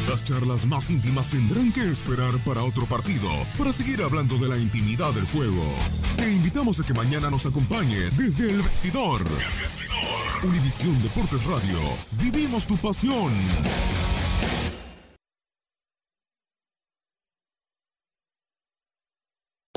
Las 0.09 0.25
charlas 0.25 0.67
más 0.67 0.91
íntimas 0.91 1.29
tendrán 1.29 1.73
que 1.73 1.89
esperar 1.89 2.43
para 2.45 2.63
otro 2.63 2.87
partido, 2.87 3.29
para 3.57 3.73
seguir 3.73 4.03
hablando 4.03 4.37
de 4.39 4.49
la 4.49 4.59
intimidad 4.59 5.13
del 5.13 5.27
juego. 5.27 5.65
Te 6.17 6.31
invitamos 6.31 6.81
a 6.81 6.85
que 6.85 6.95
mañana 6.95 7.31
nos 7.31 7.47
acompañes 7.47 8.17
desde 8.17 8.51
el 8.51 8.63
vestidor. 8.63 9.23
El 9.23 9.61
vestidor. 9.61 10.45
Univisión 10.45 11.03
Deportes 11.03 11.45
Radio. 11.47 11.79
Vivimos 12.21 12.67
tu 12.67 12.77
pasión. 12.77 13.33